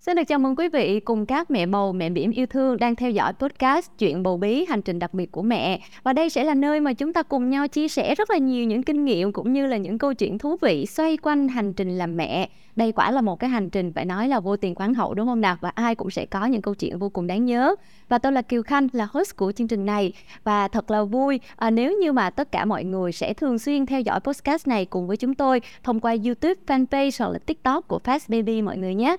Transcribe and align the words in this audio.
Xin 0.00 0.16
được 0.16 0.22
chào 0.24 0.38
mừng 0.38 0.56
quý 0.56 0.68
vị 0.68 1.00
cùng 1.00 1.26
các 1.26 1.50
mẹ 1.50 1.66
bầu, 1.66 1.92
mẹ 1.92 2.10
bỉm 2.10 2.30
yêu 2.30 2.46
thương 2.46 2.76
đang 2.76 2.96
theo 2.96 3.10
dõi 3.10 3.32
podcast 3.32 3.90
Chuyện 3.98 4.22
bầu 4.22 4.36
bí 4.36 4.64
hành 4.64 4.82
trình 4.82 4.98
đặc 4.98 5.14
biệt 5.14 5.32
của 5.32 5.42
mẹ. 5.42 5.80
Và 6.02 6.12
đây 6.12 6.30
sẽ 6.30 6.44
là 6.44 6.54
nơi 6.54 6.80
mà 6.80 6.92
chúng 6.92 7.12
ta 7.12 7.22
cùng 7.22 7.50
nhau 7.50 7.68
chia 7.68 7.88
sẻ 7.88 8.14
rất 8.14 8.30
là 8.30 8.38
nhiều 8.38 8.64
những 8.64 8.82
kinh 8.82 9.04
nghiệm 9.04 9.32
cũng 9.32 9.52
như 9.52 9.66
là 9.66 9.76
những 9.76 9.98
câu 9.98 10.14
chuyện 10.14 10.38
thú 10.38 10.56
vị 10.60 10.86
xoay 10.86 11.16
quanh 11.16 11.48
hành 11.48 11.72
trình 11.72 11.98
làm 11.98 12.16
mẹ. 12.16 12.48
Đây 12.76 12.92
quả 12.92 13.10
là 13.10 13.20
một 13.20 13.38
cái 13.38 13.50
hành 13.50 13.70
trình 13.70 13.92
phải 13.92 14.04
nói 14.04 14.28
là 14.28 14.40
vô 14.40 14.56
tiền 14.56 14.74
khoáng 14.74 14.94
hậu 14.94 15.14
đúng 15.14 15.26
không 15.26 15.40
nào? 15.40 15.56
Và 15.60 15.72
ai 15.74 15.94
cũng 15.94 16.10
sẽ 16.10 16.26
có 16.26 16.46
những 16.46 16.62
câu 16.62 16.74
chuyện 16.74 16.98
vô 16.98 17.08
cùng 17.08 17.26
đáng 17.26 17.44
nhớ. 17.44 17.74
Và 18.08 18.18
tôi 18.18 18.32
là 18.32 18.42
Kiều 18.42 18.62
Khanh 18.62 18.88
là 18.92 19.08
host 19.12 19.36
của 19.36 19.52
chương 19.52 19.68
trình 19.68 19.86
này 19.86 20.12
và 20.44 20.68
thật 20.68 20.90
là 20.90 21.02
vui 21.02 21.40
à, 21.56 21.70
nếu 21.70 21.98
như 22.00 22.12
mà 22.12 22.30
tất 22.30 22.52
cả 22.52 22.64
mọi 22.64 22.84
người 22.84 23.12
sẽ 23.12 23.34
thường 23.34 23.58
xuyên 23.58 23.86
theo 23.86 24.00
dõi 24.00 24.20
podcast 24.20 24.68
này 24.68 24.84
cùng 24.84 25.06
với 25.06 25.16
chúng 25.16 25.34
tôi 25.34 25.60
thông 25.82 26.00
qua 26.00 26.16
YouTube, 26.24 26.54
fanpage 26.66 27.10
hoặc 27.18 27.30
là 27.32 27.38
TikTok 27.38 27.88
của 27.88 28.00
Fast 28.04 28.20
Baby 28.28 28.62
mọi 28.62 28.76
người 28.76 28.94
nhé 28.94 29.16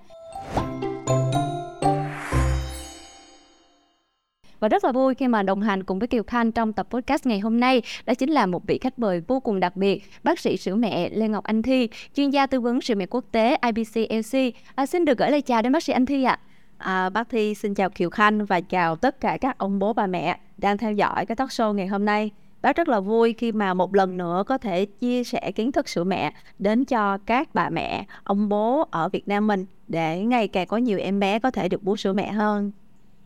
và 4.59 4.67
rất 4.67 4.83
là 4.83 4.91
vui 4.91 5.15
khi 5.15 5.27
mà 5.27 5.43
đồng 5.43 5.61
hành 5.61 5.83
cùng 5.83 5.99
với 5.99 6.07
Kiều 6.07 6.23
Khanh 6.23 6.51
trong 6.51 6.73
tập 6.73 6.87
podcast 6.89 7.25
ngày 7.25 7.39
hôm 7.39 7.59
nay 7.59 7.81
đó 8.05 8.13
chính 8.13 8.29
là 8.29 8.45
một 8.45 8.67
vị 8.67 8.77
khách 8.81 8.99
mời 8.99 9.21
vô 9.27 9.39
cùng 9.39 9.59
đặc 9.59 9.75
biệt 9.75 10.03
bác 10.23 10.39
sĩ 10.39 10.57
sữa 10.57 10.75
mẹ 10.75 11.09
Lê 11.09 11.27
Ngọc 11.27 11.43
Anh 11.43 11.61
Thi 11.61 11.89
chuyên 12.15 12.29
gia 12.29 12.47
tư 12.47 12.59
vấn 12.59 12.81
sữa 12.81 12.95
mẹ 12.95 13.05
quốc 13.05 13.25
tế 13.31 13.57
IBC 13.61 13.95
LC 13.95 14.55
à, 14.75 14.85
xin 14.85 15.05
được 15.05 15.17
gửi 15.17 15.31
lời 15.31 15.41
chào 15.41 15.61
đến 15.61 15.71
bác 15.71 15.83
sĩ 15.83 15.93
Anh 15.93 16.05
Thi 16.05 16.23
ạ. 16.23 16.39
À, 16.77 17.09
bác 17.09 17.29
Thi 17.29 17.55
xin 17.55 17.73
chào 17.73 17.89
Kiều 17.89 18.09
Khanh 18.09 18.45
và 18.45 18.61
chào 18.61 18.95
tất 18.95 19.21
cả 19.21 19.37
các 19.41 19.57
ông 19.57 19.79
bố 19.79 19.93
bà 19.93 20.07
mẹ 20.07 20.39
đang 20.57 20.77
theo 20.77 20.93
dõi 20.93 21.25
cái 21.25 21.35
talk 21.35 21.49
show 21.49 21.73
ngày 21.73 21.87
hôm 21.87 22.05
nay 22.05 22.31
bác 22.61 22.75
rất 22.75 22.87
là 22.87 22.99
vui 22.99 23.33
khi 23.37 23.51
mà 23.51 23.73
một 23.73 23.95
lần 23.95 24.17
nữa 24.17 24.43
có 24.47 24.57
thể 24.57 24.85
chia 24.85 25.23
sẻ 25.23 25.51
kiến 25.55 25.71
thức 25.71 25.89
sữa 25.89 26.03
mẹ 26.03 26.33
đến 26.59 26.85
cho 26.85 27.17
các 27.17 27.49
bà 27.53 27.69
mẹ 27.69 28.05
ông 28.23 28.49
bố 28.49 28.87
ở 28.91 29.09
Việt 29.09 29.27
Nam 29.27 29.47
mình 29.47 29.65
để 29.87 30.19
ngày 30.19 30.47
càng 30.47 30.67
có 30.67 30.77
nhiều 30.77 30.99
em 30.99 31.19
bé 31.19 31.39
có 31.39 31.51
thể 31.51 31.69
được 31.69 31.83
bú 31.83 31.95
sữa 31.95 32.13
mẹ 32.13 32.31
hơn 32.31 32.71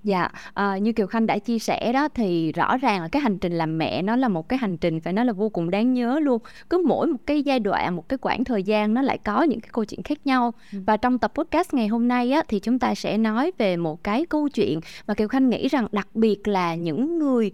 Dạ, 0.04 0.30
à, 0.54 0.78
như 0.78 0.94
Kiều 0.94 1.08
Khanh 1.08 1.28
đã 1.28 1.38
chia 1.38 1.60
sẻ 1.60 1.94
đó 1.94 2.08
thì 2.08 2.52
rõ 2.52 2.78
ràng 2.78 3.02
là 3.02 3.08
cái 3.08 3.22
hành 3.22 3.38
trình 3.38 3.54
làm 3.54 3.78
mẹ 3.78 4.02
nó 4.02 4.16
là 4.16 4.28
một 4.28 4.50
cái 4.50 4.60
hành 4.60 4.78
trình 4.78 5.00
phải 5.02 5.14
nói 5.14 5.26
là 5.26 5.34
vô 5.34 5.50
cùng 5.50 5.70
đáng 5.70 5.94
nhớ 5.94 6.20
luôn. 6.20 6.42
Cứ 6.70 6.84
mỗi 6.88 7.08
một 7.08 7.18
cái 7.26 7.44
giai 7.44 7.60
đoạn, 7.60 7.96
một 7.96 8.10
cái 8.10 8.18
quãng 8.18 8.44
thời 8.44 8.64
gian 8.64 8.94
nó 8.94 9.02
lại 9.02 9.18
có 9.18 9.44
những 9.44 9.60
cái 9.60 9.70
câu 9.74 9.86
chuyện 9.86 10.04
khác 10.04 10.18
nhau. 10.26 10.54
Ừ. 10.74 10.80
Và 10.86 10.98
trong 10.98 11.20
tập 11.20 11.32
podcast 11.36 11.74
ngày 11.74 11.88
hôm 11.88 12.08
nay 12.08 12.32
á 12.32 12.44
thì 12.48 12.60
chúng 12.60 12.80
ta 12.80 12.96
sẽ 12.96 13.18
nói 13.18 13.52
về 13.58 13.78
một 13.78 14.04
cái 14.04 14.26
câu 14.26 14.50
chuyện 14.50 14.80
mà 15.08 15.14
Kiều 15.14 15.28
Khanh 15.28 15.50
nghĩ 15.50 15.68
rằng 15.68 15.88
đặc 15.92 16.08
biệt 16.14 16.48
là 16.48 16.76
những 16.76 17.20
người 17.20 17.52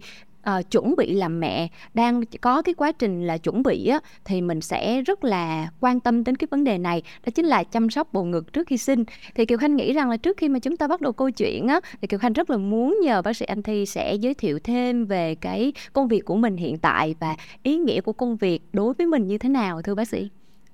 uh, 0.48 0.70
chuẩn 0.70 0.96
bị 0.96 1.14
làm 1.14 1.40
mẹ 1.40 1.68
đang 1.94 2.22
có 2.40 2.62
cái 2.62 2.74
quá 2.74 2.92
trình 2.92 3.26
là 3.26 3.38
chuẩn 3.38 3.62
bị 3.62 3.86
á 3.86 4.00
thì 4.24 4.40
mình 4.40 4.60
sẽ 4.60 5.02
rất 5.02 5.24
là 5.24 5.68
quan 5.80 6.00
tâm 6.00 6.24
đến 6.24 6.36
cái 6.36 6.48
vấn 6.50 6.64
đề 6.64 6.78
này 6.78 7.02
đó 7.26 7.30
chính 7.34 7.46
là 7.46 7.64
chăm 7.64 7.90
sóc 7.90 8.12
bầu 8.12 8.24
ngực 8.24 8.52
trước 8.52 8.66
khi 8.66 8.76
sinh 8.76 9.04
thì 9.34 9.46
kiều 9.46 9.58
khanh 9.58 9.76
nghĩ 9.76 9.92
rằng 9.92 10.10
là 10.10 10.16
trước 10.16 10.36
khi 10.36 10.48
mà 10.48 10.58
chúng 10.58 10.76
ta 10.76 10.88
bắt 10.88 11.00
đầu 11.00 11.12
câu 11.12 11.30
chuyện 11.30 11.68
á 11.68 11.80
thì 12.00 12.08
kiều 12.08 12.18
khanh 12.18 12.32
rất 12.32 12.50
là 12.50 12.56
muốn 12.56 12.98
nhờ 13.02 13.22
bác 13.22 13.36
sĩ 13.36 13.46
anh 13.46 13.62
thi 13.62 13.86
sẽ 13.86 14.14
giới 14.14 14.34
thiệu 14.34 14.58
thêm 14.58 15.04
về 15.04 15.34
cái 15.34 15.72
công 15.92 16.08
việc 16.08 16.24
của 16.24 16.36
mình 16.36 16.56
hiện 16.56 16.78
tại 16.78 17.14
và 17.20 17.36
ý 17.62 17.76
nghĩa 17.76 18.00
của 18.00 18.12
công 18.12 18.36
việc 18.36 18.62
đối 18.72 18.94
với 18.94 19.06
mình 19.06 19.26
như 19.26 19.38
thế 19.38 19.48
nào 19.48 19.82
thưa 19.82 19.94
bác 19.94 20.08
sĩ 20.08 20.30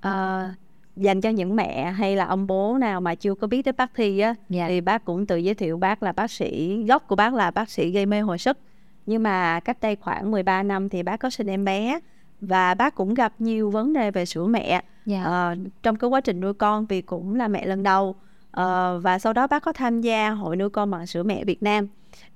uh, 0.06 0.10
dành 0.96 1.20
cho 1.20 1.30
những 1.30 1.56
mẹ 1.56 1.90
hay 1.90 2.16
là 2.16 2.24
ông 2.24 2.46
bố 2.46 2.76
nào 2.80 3.00
mà 3.00 3.14
chưa 3.14 3.34
có 3.34 3.46
biết 3.46 3.62
tới 3.62 3.72
bác 3.72 3.94
thi 3.94 4.18
á 4.18 4.26
yeah. 4.26 4.36
Dạ. 4.48 4.68
thì 4.68 4.80
bác 4.80 5.04
cũng 5.04 5.26
tự 5.26 5.36
giới 5.36 5.54
thiệu 5.54 5.78
bác 5.78 6.02
là 6.02 6.12
bác 6.12 6.30
sĩ 6.30 6.82
gốc 6.88 7.08
của 7.08 7.16
bác 7.16 7.34
là 7.34 7.50
bác 7.50 7.70
sĩ 7.70 7.90
gây 7.90 8.06
mê 8.06 8.20
hồi 8.20 8.38
sức 8.38 8.58
nhưng 9.06 9.22
mà 9.22 9.60
cách 9.60 9.76
đây 9.80 9.96
khoảng 9.96 10.30
13 10.30 10.62
năm 10.62 10.88
thì 10.88 11.02
bác 11.02 11.16
có 11.16 11.30
sinh 11.30 11.46
em 11.46 11.64
bé 11.64 12.00
và 12.40 12.74
bác 12.74 12.94
cũng 12.94 13.14
gặp 13.14 13.32
nhiều 13.38 13.70
vấn 13.70 13.92
đề 13.92 14.10
về 14.10 14.24
sữa 14.24 14.46
mẹ 14.46 14.68
yeah. 14.68 14.84
Dạ. 15.06 15.22
ờ, 15.24 15.54
trong 15.82 15.96
cái 15.96 16.10
quá 16.10 16.20
trình 16.20 16.40
nuôi 16.40 16.54
con 16.54 16.86
vì 16.86 17.02
cũng 17.02 17.34
là 17.34 17.48
mẹ 17.48 17.66
lần 17.66 17.82
đầu 17.82 18.08
uh, 18.10 19.02
và 19.02 19.18
sau 19.18 19.32
đó 19.32 19.46
bác 19.46 19.62
có 19.62 19.72
tham 19.72 20.00
gia 20.00 20.30
hội 20.30 20.56
nuôi 20.56 20.70
con 20.70 20.90
bằng 20.90 21.06
sữa 21.06 21.22
mẹ 21.22 21.44
Việt 21.44 21.62
Nam 21.62 21.86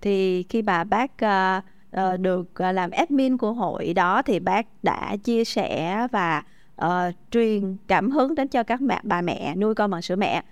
thì 0.00 0.42
khi 0.42 0.62
bà 0.62 0.84
bác 0.84 1.10
uh, 1.24 1.64
uh, 1.96 2.20
được 2.20 2.40
uh, 2.40 2.74
làm 2.74 2.90
admin 2.90 3.36
của 3.36 3.52
hội 3.52 3.94
đó 3.94 4.22
thì 4.22 4.40
bác 4.40 4.66
đã 4.82 5.16
chia 5.24 5.44
sẻ 5.44 6.06
và 6.12 6.42
uh, 6.84 6.90
truyền 7.30 7.76
cảm 7.86 8.10
hứng 8.10 8.34
đến 8.34 8.48
cho 8.48 8.62
các 8.62 8.82
mẹ 8.82 9.00
bà 9.02 9.20
mẹ 9.20 9.54
nuôi 9.56 9.74
con 9.74 9.90
bằng 9.90 10.02
sữa 10.02 10.16
mẹ 10.16 10.42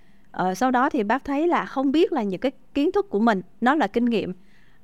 uh, 0.42 0.58
sau 0.58 0.70
đó 0.70 0.90
thì 0.90 1.02
bác 1.02 1.24
thấy 1.24 1.48
là 1.48 1.66
không 1.66 1.92
biết 1.92 2.12
là 2.12 2.22
những 2.22 2.40
cái 2.40 2.52
kiến 2.74 2.92
thức 2.92 3.10
của 3.10 3.20
mình 3.20 3.42
nó 3.60 3.74
là 3.74 3.86
kinh 3.86 4.04
nghiệm 4.04 4.32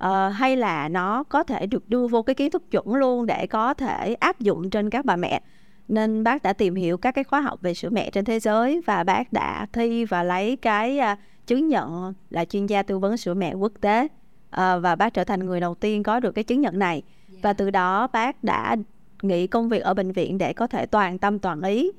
uh, 0.05 0.11
hay 0.35 0.57
là 0.57 0.89
nó 0.89 1.25
có 1.25 1.43
thể 1.43 1.67
được 1.67 1.89
đưa 1.89 2.07
vô 2.07 2.23
cái 2.23 2.35
kiến 2.35 2.51
thức 2.51 2.71
chuẩn 2.71 2.95
luôn 2.95 3.27
để 3.27 3.47
có 3.47 3.75
thể 3.75 4.15
áp 4.15 4.41
dụng 4.41 4.71
trên 4.71 4.91
các 4.91 5.05
bà 5.05 5.17
mẹ? 5.17 5.43
Nên 5.89 6.25
bác 6.25 6.43
đã 6.43 6.53
tìm 6.53 6.75
hiểu 6.75 6.97
các 6.97 7.13
cái 7.13 7.25
khóa 7.25 7.41
học 7.41 7.59
về 7.63 7.75
sữa 7.75 7.91
mẹ 7.91 8.11
trên 8.11 8.25
thế 8.25 8.41
giới 8.41 8.81
và 8.87 9.05
bác 9.05 9.33
đã 9.33 9.67
thi 9.73 10.05
và 10.05 10.23
lấy 10.23 10.57
cái 10.57 10.99
uh, 11.13 11.19
chứng 11.47 11.69
nhận 11.69 12.15
là 12.31 12.45
chuyên 12.45 12.67
gia 12.67 12.83
tư 12.83 12.99
vấn 12.99 13.17
sữa 13.17 13.35
mẹ 13.35 13.55
quốc 13.55 13.73
tế. 13.81 14.05
Uh, 14.05 14.83
và 14.83 14.97
bác 14.99 15.15
trở 15.15 15.25
thành 15.25 15.47
người 15.47 15.61
đầu 15.61 15.75
tiên 15.75 16.03
có 16.03 16.21
được 16.21 16.33
cái 16.33 16.45
chứng 16.45 16.61
nhận 16.61 16.79
này. 16.79 17.03
Và 17.43 17.53
từ 17.53 17.71
đó 17.71 18.07
bác 18.13 18.45
đã 18.45 18.77
nghỉ 19.23 19.47
công 19.47 19.69
việc 19.69 19.83
ở 19.83 19.95
bệnh 19.95 20.13
viện 20.13 20.39
để 20.39 20.53
có 20.53 20.67
thể 20.67 20.87
toàn 20.87 21.19
tâm 21.19 21.39
toàn 21.39 21.63
ý 21.63 21.91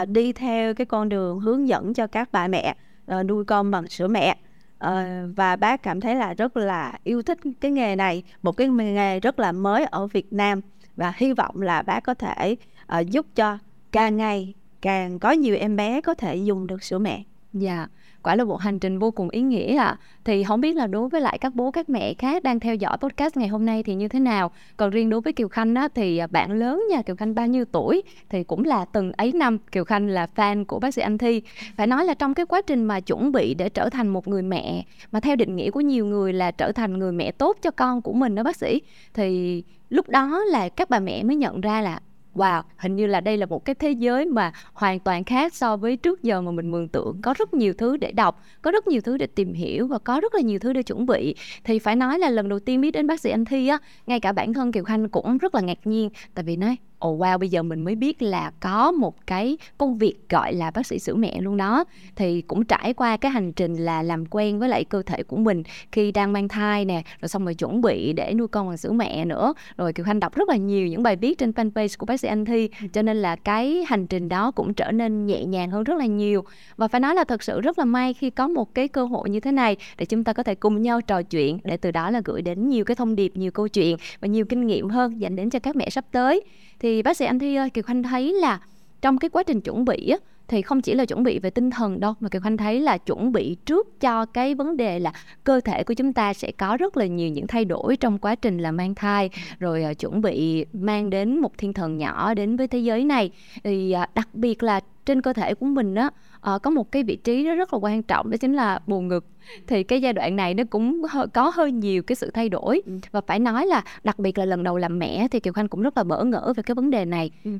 uh, 0.00 0.08
đi 0.08 0.32
theo 0.32 0.74
cái 0.74 0.84
con 0.84 1.08
đường 1.08 1.40
hướng 1.40 1.68
dẫn 1.68 1.94
cho 1.94 2.06
các 2.06 2.28
bà 2.32 2.48
mẹ 2.48 2.76
uh, 3.20 3.26
nuôi 3.26 3.44
con 3.44 3.70
bằng 3.70 3.88
sữa 3.88 4.08
mẹ 4.08 4.36
uh, 4.84 5.36
và 5.36 5.56
bác 5.56 5.82
cảm 5.82 6.00
thấy 6.00 6.14
là 6.14 6.34
rất 6.34 6.56
là 6.56 6.98
yêu 7.04 7.22
thích 7.22 7.38
cái 7.60 7.70
nghề 7.70 7.96
này 7.96 8.22
một 8.42 8.52
cái 8.52 8.68
nghề 8.68 9.20
rất 9.20 9.38
là 9.38 9.52
mới 9.52 9.84
ở 9.84 10.06
Việt 10.06 10.32
Nam 10.32 10.60
và 10.96 11.12
hy 11.16 11.32
vọng 11.32 11.62
là 11.62 11.82
bác 11.82 12.00
có 12.00 12.14
thể 12.14 12.56
uh, 12.98 13.06
giúp 13.10 13.26
cho 13.34 13.58
càng 13.92 14.16
ngày 14.16 14.54
càng 14.82 15.18
có 15.18 15.30
nhiều 15.30 15.56
em 15.56 15.76
bé 15.76 16.00
có 16.00 16.14
thể 16.14 16.36
dùng 16.36 16.66
được 16.66 16.82
sữa 16.82 16.98
mẹ. 16.98 17.22
Dạ. 17.52 17.76
Yeah 17.76 17.90
quả 18.24 18.36
là 18.36 18.44
một 18.44 18.60
hành 18.60 18.78
trình 18.78 18.98
vô 18.98 19.10
cùng 19.10 19.28
ý 19.30 19.40
nghĩa 19.40 19.76
ạ. 19.76 19.84
À. 19.84 19.98
Thì 20.24 20.44
không 20.44 20.60
biết 20.60 20.76
là 20.76 20.86
đối 20.86 21.08
với 21.08 21.20
lại 21.20 21.38
các 21.38 21.54
bố 21.54 21.70
các 21.70 21.88
mẹ 21.88 22.14
khác 22.14 22.42
đang 22.42 22.60
theo 22.60 22.74
dõi 22.74 22.96
podcast 22.96 23.36
ngày 23.36 23.48
hôm 23.48 23.66
nay 23.66 23.82
thì 23.82 23.94
như 23.94 24.08
thế 24.08 24.20
nào. 24.20 24.50
Còn 24.76 24.90
riêng 24.90 25.10
đối 25.10 25.20
với 25.20 25.32
Kiều 25.32 25.48
Khanh 25.48 25.74
á, 25.74 25.88
thì 25.94 26.18
à, 26.18 26.26
bạn 26.26 26.52
lớn 26.52 26.84
nha 26.90 27.02
Kiều 27.02 27.16
Khanh 27.16 27.34
bao 27.34 27.46
nhiêu 27.46 27.64
tuổi 27.64 28.02
thì 28.28 28.44
cũng 28.44 28.64
là 28.64 28.84
từng 28.84 29.12
ấy 29.12 29.32
năm 29.32 29.58
Kiều 29.58 29.84
Khanh 29.84 30.08
là 30.08 30.26
fan 30.36 30.64
của 30.64 30.78
bác 30.78 30.94
sĩ 30.94 31.02
Anh 31.02 31.18
Thi. 31.18 31.42
Phải 31.76 31.86
nói 31.86 32.04
là 32.04 32.14
trong 32.14 32.34
cái 32.34 32.46
quá 32.46 32.62
trình 32.62 32.84
mà 32.84 33.00
chuẩn 33.00 33.32
bị 33.32 33.54
để 33.54 33.68
trở 33.68 33.88
thành 33.90 34.08
một 34.08 34.28
người 34.28 34.42
mẹ 34.42 34.84
mà 35.12 35.20
theo 35.20 35.36
định 35.36 35.56
nghĩa 35.56 35.70
của 35.70 35.80
nhiều 35.80 36.06
người 36.06 36.32
là 36.32 36.50
trở 36.50 36.72
thành 36.72 36.98
người 36.98 37.12
mẹ 37.12 37.32
tốt 37.32 37.56
cho 37.62 37.70
con 37.70 38.02
của 38.02 38.12
mình 38.12 38.34
đó 38.34 38.42
bác 38.42 38.56
sĩ 38.56 38.80
thì 39.14 39.62
lúc 39.90 40.08
đó 40.08 40.44
là 40.44 40.68
các 40.68 40.90
bà 40.90 40.98
mẹ 40.98 41.22
mới 41.22 41.36
nhận 41.36 41.60
ra 41.60 41.80
là 41.80 42.00
wow, 42.34 42.62
hình 42.76 42.96
như 42.96 43.06
là 43.06 43.20
đây 43.20 43.36
là 43.36 43.46
một 43.46 43.64
cái 43.64 43.74
thế 43.74 43.90
giới 43.90 44.26
mà 44.26 44.52
hoàn 44.72 45.00
toàn 45.00 45.24
khác 45.24 45.54
so 45.54 45.76
với 45.76 45.96
trước 45.96 46.22
giờ 46.22 46.40
mà 46.40 46.50
mình 46.50 46.70
mường 46.70 46.88
tượng. 46.88 47.18
Có 47.22 47.34
rất 47.38 47.54
nhiều 47.54 47.74
thứ 47.78 47.96
để 47.96 48.12
đọc, 48.12 48.42
có 48.62 48.70
rất 48.70 48.86
nhiều 48.86 49.00
thứ 49.00 49.16
để 49.16 49.26
tìm 49.26 49.52
hiểu 49.52 49.86
và 49.86 49.98
có 49.98 50.20
rất 50.20 50.34
là 50.34 50.40
nhiều 50.40 50.58
thứ 50.58 50.72
để 50.72 50.82
chuẩn 50.82 51.06
bị. 51.06 51.34
Thì 51.64 51.78
phải 51.78 51.96
nói 51.96 52.18
là 52.18 52.30
lần 52.30 52.48
đầu 52.48 52.58
tiên 52.58 52.80
biết 52.80 52.90
đến 52.90 53.06
bác 53.06 53.20
sĩ 53.20 53.30
anh 53.30 53.44
thi 53.44 53.68
á, 53.68 53.78
ngay 54.06 54.20
cả 54.20 54.32
bản 54.32 54.52
thân 54.52 54.72
kiều 54.72 54.84
khanh 54.84 55.08
cũng 55.08 55.38
rất 55.38 55.54
là 55.54 55.60
ngạc 55.60 55.78
nhiên, 55.84 56.10
tại 56.34 56.44
vì 56.44 56.56
nói 56.56 56.76
ồ 57.04 57.10
oh 57.10 57.20
wow 57.20 57.38
bây 57.38 57.48
giờ 57.48 57.62
mình 57.62 57.84
mới 57.84 57.94
biết 57.94 58.22
là 58.22 58.50
có 58.60 58.92
một 58.92 59.26
cái 59.26 59.58
công 59.78 59.98
việc 59.98 60.14
gọi 60.28 60.54
là 60.54 60.70
bác 60.70 60.86
sĩ 60.86 60.98
sữa 60.98 61.14
mẹ 61.14 61.40
luôn 61.40 61.56
đó. 61.56 61.84
Thì 62.16 62.42
cũng 62.42 62.64
trải 62.64 62.94
qua 62.94 63.16
cái 63.16 63.30
hành 63.30 63.52
trình 63.52 63.76
là 63.76 64.02
làm 64.02 64.24
quen 64.26 64.58
với 64.58 64.68
lại 64.68 64.84
cơ 64.84 65.02
thể 65.02 65.22
của 65.22 65.36
mình 65.36 65.62
khi 65.92 66.12
đang 66.12 66.32
mang 66.32 66.48
thai 66.48 66.84
nè 66.84 67.02
rồi 67.20 67.28
xong 67.28 67.44
rồi 67.44 67.54
chuẩn 67.54 67.80
bị 67.80 68.12
để 68.12 68.34
nuôi 68.34 68.48
con 68.48 68.68
bằng 68.68 68.76
sữa 68.76 68.92
mẹ 68.92 69.24
nữa. 69.24 69.54
Rồi 69.76 69.92
kiều 69.92 70.04
khanh 70.04 70.20
đọc 70.20 70.34
rất 70.34 70.48
là 70.48 70.56
nhiều 70.56 70.86
những 70.86 71.02
bài 71.02 71.16
viết 71.16 71.38
trên 71.38 71.50
fanpage 71.50 71.94
của 71.98 72.06
bác 72.06 72.20
sĩ 72.20 72.28
anh 72.28 72.44
thi 72.44 72.68
cho 72.92 73.02
nên 73.02 73.16
là 73.16 73.36
cái 73.36 73.84
hành 73.88 74.06
trình 74.06 74.28
đó 74.28 74.50
cũng 74.50 74.74
trở 74.74 74.90
nên 74.90 75.26
nhẹ 75.26 75.44
nhàng 75.44 75.70
hơn 75.70 75.84
rất 75.84 75.98
là 75.98 76.06
nhiều. 76.06 76.44
Và 76.76 76.88
phải 76.88 77.00
nói 77.00 77.14
là 77.14 77.24
thật 77.24 77.42
sự 77.42 77.60
rất 77.60 77.78
là 77.78 77.84
may 77.84 78.14
khi 78.14 78.30
có 78.30 78.48
một 78.48 78.74
cái 78.74 78.88
cơ 78.88 79.04
hội 79.04 79.30
như 79.30 79.40
thế 79.40 79.52
này 79.52 79.76
để 79.98 80.04
chúng 80.04 80.24
ta 80.24 80.32
có 80.32 80.42
thể 80.42 80.54
cùng 80.54 80.82
nhau 80.82 81.00
trò 81.00 81.22
chuyện 81.22 81.58
để 81.64 81.76
từ 81.76 81.90
đó 81.90 82.10
là 82.10 82.20
gửi 82.24 82.42
đến 82.42 82.68
nhiều 82.68 82.84
cái 82.84 82.94
thông 82.94 83.16
điệp 83.16 83.32
nhiều 83.36 83.50
câu 83.50 83.68
chuyện 83.68 83.96
và 84.20 84.28
nhiều 84.28 84.44
kinh 84.44 84.66
nghiệm 84.66 84.88
hơn 84.88 85.20
dành 85.20 85.36
đến 85.36 85.50
cho 85.50 85.58
các 85.58 85.76
mẹ 85.76 85.90
sắp 85.90 86.04
tới. 86.12 86.42
Thì 86.78 86.93
bác 87.02 87.16
sĩ 87.16 87.24
anh 87.24 87.38
thi 87.38 87.54
ơi 87.54 87.70
kiều 87.70 87.82
khanh 87.82 88.02
thấy 88.02 88.32
là 88.32 88.60
trong 89.02 89.18
cái 89.18 89.28
quá 89.28 89.42
trình 89.42 89.60
chuẩn 89.60 89.84
bị 89.84 90.08
á 90.08 90.18
thì 90.48 90.62
không 90.62 90.80
chỉ 90.80 90.94
là 90.94 91.04
chuẩn 91.04 91.22
bị 91.22 91.38
về 91.38 91.50
tinh 91.50 91.70
thần 91.70 92.00
đâu 92.00 92.14
mà 92.20 92.28
kiều 92.28 92.40
khanh 92.40 92.56
thấy 92.56 92.80
là 92.80 92.98
chuẩn 92.98 93.32
bị 93.32 93.56
trước 93.66 94.00
cho 94.00 94.26
cái 94.26 94.54
vấn 94.54 94.76
đề 94.76 94.98
là 94.98 95.12
cơ 95.44 95.60
thể 95.60 95.84
của 95.84 95.94
chúng 95.94 96.12
ta 96.12 96.34
sẽ 96.34 96.52
có 96.52 96.76
rất 96.76 96.96
là 96.96 97.06
nhiều 97.06 97.28
những 97.28 97.46
thay 97.46 97.64
đổi 97.64 97.96
trong 97.96 98.18
quá 98.18 98.34
trình 98.34 98.58
là 98.58 98.70
mang 98.70 98.94
thai 98.94 99.30
rồi 99.58 99.84
uh, 99.90 99.98
chuẩn 99.98 100.20
bị 100.20 100.66
mang 100.72 101.10
đến 101.10 101.38
một 101.38 101.58
thiên 101.58 101.72
thần 101.72 101.98
nhỏ 101.98 102.34
đến 102.34 102.56
với 102.56 102.68
thế 102.68 102.78
giới 102.78 103.04
này. 103.04 103.30
Thì 103.64 103.94
uh, 104.02 104.14
đặc 104.14 104.28
biệt 104.32 104.62
là 104.62 104.80
trên 105.06 105.22
cơ 105.22 105.32
thể 105.32 105.54
của 105.54 105.66
mình 105.66 105.94
á 105.94 106.10
uh, 106.54 106.62
có 106.62 106.70
một 106.70 106.92
cái 106.92 107.02
vị 107.02 107.16
trí 107.16 107.44
đó 107.44 107.54
rất 107.54 107.72
là 107.72 107.78
quan 107.78 108.02
trọng 108.02 108.30
đó 108.30 108.36
chính 108.36 108.54
là 108.54 108.80
bù 108.86 109.00
ngực 109.00 109.26
thì 109.66 109.82
cái 109.82 110.00
giai 110.00 110.12
đoạn 110.12 110.36
này 110.36 110.54
nó 110.54 110.64
cũng 110.70 111.02
hơi, 111.10 111.26
có 111.26 111.52
hơi 111.54 111.72
nhiều 111.72 112.02
cái 112.02 112.16
sự 112.16 112.30
thay 112.30 112.48
đổi 112.48 112.82
ừ. 112.86 112.92
và 113.12 113.20
phải 113.26 113.38
nói 113.38 113.66
là 113.66 113.84
đặc 114.04 114.18
biệt 114.18 114.38
là 114.38 114.44
lần 114.44 114.62
đầu 114.62 114.78
làm 114.78 114.98
mẹ 114.98 115.28
thì 115.30 115.40
kiều 115.40 115.52
khanh 115.52 115.68
cũng 115.68 115.82
rất 115.82 115.96
là 115.96 116.04
bỡ 116.04 116.24
ngỡ 116.24 116.52
về 116.56 116.62
cái 116.62 116.74
vấn 116.74 116.90
đề 116.90 117.04
này 117.04 117.30
ừ. 117.44 117.50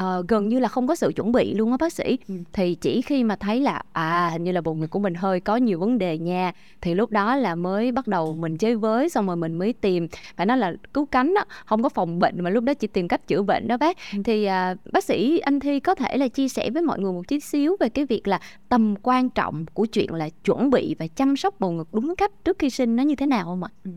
Uh, 0.00 0.28
gần 0.28 0.48
như 0.48 0.58
là 0.58 0.68
không 0.68 0.86
có 0.86 0.94
sự 0.94 1.12
chuẩn 1.16 1.32
bị 1.32 1.54
luôn 1.54 1.70
á 1.70 1.76
bác 1.80 1.92
sĩ 1.92 2.18
ừ. 2.28 2.34
thì 2.52 2.74
chỉ 2.74 3.02
khi 3.02 3.24
mà 3.24 3.36
thấy 3.36 3.60
là 3.60 3.82
à 3.92 4.28
hình 4.32 4.44
như 4.44 4.52
là 4.52 4.60
bụng 4.60 4.80
ngực 4.80 4.86
của 4.86 4.98
mình 4.98 5.14
hơi 5.14 5.40
có 5.40 5.56
nhiều 5.56 5.78
vấn 5.78 5.98
đề 5.98 6.18
nha 6.18 6.52
thì 6.80 6.94
lúc 6.94 7.10
đó 7.10 7.36
là 7.36 7.54
mới 7.54 7.92
bắt 7.92 8.06
đầu 8.06 8.34
mình 8.34 8.56
chơi 8.56 8.76
với 8.76 9.08
xong 9.08 9.26
rồi 9.26 9.36
mình 9.36 9.58
mới 9.58 9.72
tìm 9.72 10.08
phải 10.36 10.46
nói 10.46 10.58
là 10.58 10.74
cứu 10.94 11.06
cánh 11.06 11.34
đó 11.34 11.44
không 11.64 11.82
có 11.82 11.88
phòng 11.88 12.18
bệnh 12.18 12.40
mà 12.40 12.50
lúc 12.50 12.64
đó 12.64 12.74
chỉ 12.74 12.86
tìm 12.86 13.08
cách 13.08 13.28
chữa 13.28 13.42
bệnh 13.42 13.68
đó 13.68 13.76
bác 13.76 13.96
ừ. 14.12 14.18
thì 14.24 14.46
uh, 14.46 14.92
bác 14.92 15.04
sĩ 15.04 15.38
anh 15.38 15.60
thi 15.60 15.80
có 15.80 15.94
thể 15.94 16.16
là 16.16 16.28
chia 16.28 16.48
sẻ 16.48 16.70
với 16.70 16.82
mọi 16.82 16.98
người 16.98 17.12
một 17.12 17.28
chút 17.28 17.38
xíu 17.42 17.76
về 17.80 17.88
cái 17.88 18.06
việc 18.06 18.28
là 18.28 18.40
tầm 18.68 18.94
quan 19.02 19.30
trọng 19.30 19.66
của 19.74 19.86
chuyện 19.86 20.14
là 20.14 20.28
chuẩn 20.44 20.70
bị 20.70 20.96
và 20.98 21.06
chăm 21.06 21.36
sóc 21.36 21.60
bầu 21.60 21.70
ngực 21.70 21.88
đúng 21.94 22.16
cách 22.16 22.32
trước 22.44 22.58
khi 22.58 22.70
sinh 22.70 22.96
nó 22.96 23.02
như 23.02 23.14
thế 23.14 23.26
nào 23.26 23.44
không 23.44 23.62
ạ? 23.62 23.70
Ừ. 23.84 23.90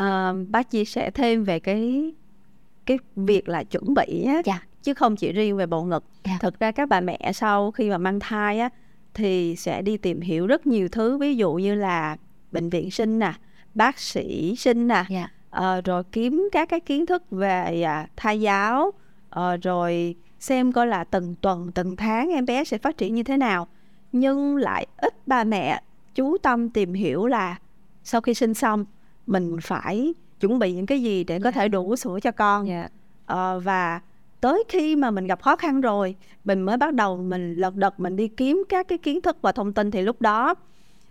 Uh, 0.00 0.48
bác 0.48 0.70
chia 0.70 0.84
sẻ 0.84 1.10
thêm 1.10 1.44
về 1.44 1.60
cái 1.60 2.12
cái 2.86 2.98
việc 3.16 3.48
là 3.48 3.64
chuẩn 3.64 3.94
bị 3.94 4.24
á 4.26 4.42
dạ. 4.44 4.60
Chứ 4.82 4.94
không 4.94 5.16
chỉ 5.16 5.32
riêng 5.32 5.56
về 5.56 5.66
bầu 5.66 5.84
ngực 5.84 6.04
dạ. 6.24 6.38
thực 6.40 6.60
ra 6.60 6.70
các 6.72 6.88
bà 6.88 7.00
mẹ 7.00 7.32
sau 7.34 7.70
khi 7.70 7.90
mà 7.90 7.98
mang 7.98 8.20
thai 8.20 8.60
á 8.60 8.68
thì 9.14 9.56
sẽ 9.56 9.82
đi 9.82 9.96
tìm 9.96 10.20
hiểu 10.20 10.46
rất 10.46 10.66
nhiều 10.66 10.88
thứ 10.88 11.18
ví 11.18 11.36
dụ 11.36 11.52
như 11.52 11.74
là 11.74 12.16
bệnh 12.52 12.70
viện 12.70 12.90
sinh 12.90 13.18
nè 13.18 13.32
bác 13.74 13.98
sĩ 13.98 14.56
sinh 14.56 14.88
nè 14.88 15.04
dạ. 15.08 15.28
uh, 15.58 15.84
rồi 15.84 16.02
kiếm 16.12 16.48
các 16.52 16.68
cái 16.68 16.80
kiến 16.80 17.06
thức 17.06 17.22
về 17.30 17.84
uh, 17.84 18.10
thai 18.16 18.40
giáo 18.40 18.92
uh, 19.36 19.62
rồi 19.62 20.14
xem 20.40 20.72
coi 20.72 20.86
là 20.86 21.04
từng 21.04 21.34
tuần 21.34 21.72
từng 21.72 21.96
tháng 21.96 22.28
em 22.28 22.46
bé 22.46 22.64
sẽ 22.64 22.78
phát 22.78 22.98
triển 22.98 23.14
như 23.14 23.22
thế 23.22 23.36
nào 23.36 23.66
nhưng 24.12 24.56
lại 24.56 24.86
ít 24.96 25.14
bà 25.26 25.44
mẹ 25.44 25.82
chú 26.14 26.36
tâm 26.38 26.70
tìm 26.70 26.94
hiểu 26.94 27.26
là 27.26 27.56
sau 28.04 28.20
khi 28.20 28.34
sinh 28.34 28.54
xong 28.54 28.84
mình 29.26 29.56
phải 29.62 30.14
chuẩn 30.40 30.58
bị 30.58 30.72
những 30.72 30.86
cái 30.86 31.02
gì 31.02 31.24
để 31.24 31.38
có 31.38 31.50
thể 31.50 31.68
đủ 31.68 31.96
sữa 31.96 32.18
cho 32.22 32.30
con 32.30 32.66
yeah. 32.66 32.92
ờ, 33.26 33.60
và 33.60 34.00
tới 34.40 34.64
khi 34.68 34.96
mà 34.96 35.10
mình 35.10 35.26
gặp 35.26 35.42
khó 35.42 35.56
khăn 35.56 35.80
rồi 35.80 36.16
mình 36.44 36.62
mới 36.62 36.76
bắt 36.76 36.94
đầu 36.94 37.16
mình 37.16 37.54
lật 37.54 37.76
đật 37.76 38.00
mình 38.00 38.16
đi 38.16 38.28
kiếm 38.28 38.64
các 38.68 38.88
cái 38.88 38.98
kiến 38.98 39.20
thức 39.20 39.36
và 39.42 39.52
thông 39.52 39.72
tin 39.72 39.90
thì 39.90 40.02
lúc 40.02 40.20
đó 40.20 40.54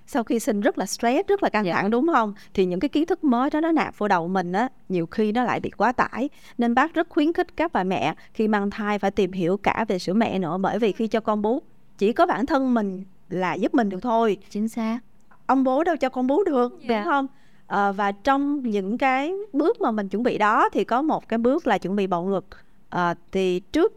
sau 0.08 0.24
khi 0.24 0.40
sinh 0.40 0.62
rất 0.62 0.78
là 0.78 0.86
stress 0.86 1.28
rất 1.28 1.44
là 1.44 1.50
căng 1.50 1.66
thẳng 1.66 1.74
yeah. 1.74 1.92
đúng 1.92 2.08
không? 2.14 2.34
Thì 2.54 2.66
những 2.66 2.80
cái 2.80 2.90
kiến 2.90 3.06
thức 3.06 3.24
mới 3.24 3.50
đó 3.50 3.62
nó 3.62 3.72
nạp 3.72 3.98
vô 3.98 4.08
đầu 4.08 4.28
mình 4.28 4.52
á 4.52 4.68
nhiều 4.90 5.06
khi 5.06 5.32
nó 5.32 5.44
lại 5.44 5.60
bị 5.60 5.70
quá 5.70 5.92
tải. 5.92 6.30
Nên 6.58 6.76
bác 6.76 6.94
rất 6.94 7.10
khuyến 7.10 7.34
khích 7.34 7.58
các 7.58 7.74
bà 7.74 7.84
mẹ 7.84 8.16
khi 8.34 8.48
mang 8.48 8.70
thai 8.70 9.00
phải 9.00 9.12
tìm 9.12 9.32
hiểu 9.32 9.58
cả 9.58 9.86
về 9.88 10.00
sữa 10.00 10.14
mẹ 10.14 10.40
nữa 10.40 10.58
bởi 10.62 10.80
vì 10.80 10.92
khi 10.92 11.08
cho 11.08 11.20
con 11.20 11.42
bú 11.42 11.62
chỉ 11.98 12.14
có 12.14 12.26
bản 12.26 12.46
thân 12.46 12.74
mình 12.74 13.04
là 13.30 13.54
giúp 13.54 13.74
mình 13.74 13.90
được 13.90 14.00
thôi. 14.02 14.38
Chính 14.50 14.68
xác. 14.68 15.00
Ông 15.46 15.64
bố 15.64 15.84
đâu 15.84 15.96
cho 15.96 16.10
con 16.10 16.28
bú 16.28 16.44
được 16.44 16.80
yeah. 16.82 16.90
đúng 16.90 17.14
không? 17.14 17.28
À, 17.68 17.92
và 17.92 18.12
trong 18.12 18.62
những 18.64 18.98
cái 18.98 19.34
bước 19.54 19.82
mà 19.82 19.92
mình 19.92 20.10
chuẩn 20.10 20.24
bị 20.24 20.38
đó 20.38 20.70
thì 20.70 20.84
có 20.84 21.02
một 21.02 21.30
cái 21.30 21.38
bước 21.38 21.68
là 21.68 21.78
chuẩn 21.78 21.96
bị 21.96 22.08
bầu 22.08 22.26
ngực 22.26 22.46
à, 22.90 23.16
thì 23.32 23.60
trước 23.60 23.94